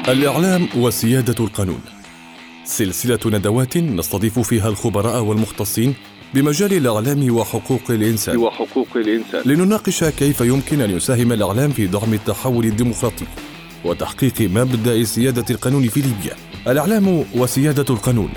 الإعلام 0.07 0.67
وسيادة 0.77 1.45
القانون. 1.45 1.81
سلسلة 2.65 3.19
ندوات 3.25 3.77
نستضيف 3.77 4.39
فيها 4.39 4.69
الخبراء 4.69 5.23
والمختصين 5.23 5.95
بمجال 6.33 6.73
الإعلام 6.73 7.35
وحقوق 7.35 7.81
الإنسان. 7.89 8.37
وحقوق 8.37 8.87
الإنسان. 8.95 9.41
لنناقش 9.45 10.03
كيف 10.03 10.41
يمكن 10.41 10.81
أن 10.81 10.89
يساهم 10.89 11.31
الإعلام 11.31 11.71
في 11.71 11.87
دعم 11.87 12.13
التحول 12.13 12.65
الديمقراطي 12.65 13.25
وتحقيق 13.85 14.41
مبدأ 14.41 15.03
سيادة 15.03 15.45
القانون 15.49 15.87
في 15.87 16.01
ليبيا. 16.01 16.35
الإعلام 16.67 17.25
وسيادة 17.35 17.85
القانون 17.89 18.29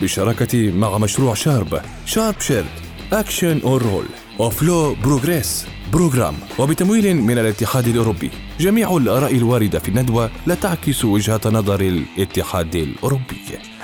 بالشراكة 0.00 0.72
مع 0.72 0.98
مشروع 0.98 1.34
Sharp 1.34 1.80
Sharp 2.06 2.40
Shared 2.40 2.66
Action 3.12 3.60
for 3.64 3.82
Rule 3.82 4.04
of 4.38 4.60
Law 4.60 4.94
Progress 4.94 5.66
Program 5.92 6.34
وبتمويل 6.58 7.16
من 7.16 7.38
الاتحاد 7.38 7.88
الأوروبي 7.88 8.30
جميع 8.60 8.96
الآراء 8.96 9.36
الواردة 9.36 9.78
في 9.78 9.88
الندوة 9.88 10.30
لا 10.46 10.54
تعكس 10.54 11.04
وجهة 11.04 11.40
نظر 11.46 11.80
الاتحاد 11.80 12.74
الأوروبي. 12.74 13.36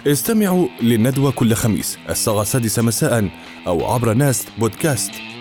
استمعوا 0.07 0.69
للندوة 0.83 1.31
كل 1.31 1.55
خميس 1.55 1.99
الساعة 2.11 2.43
السادسة 2.43 2.83
مساء 2.83 3.29
أو 3.67 3.87
عبر 3.87 4.15
ناس 4.15 4.47
بودكاست. 4.59 5.32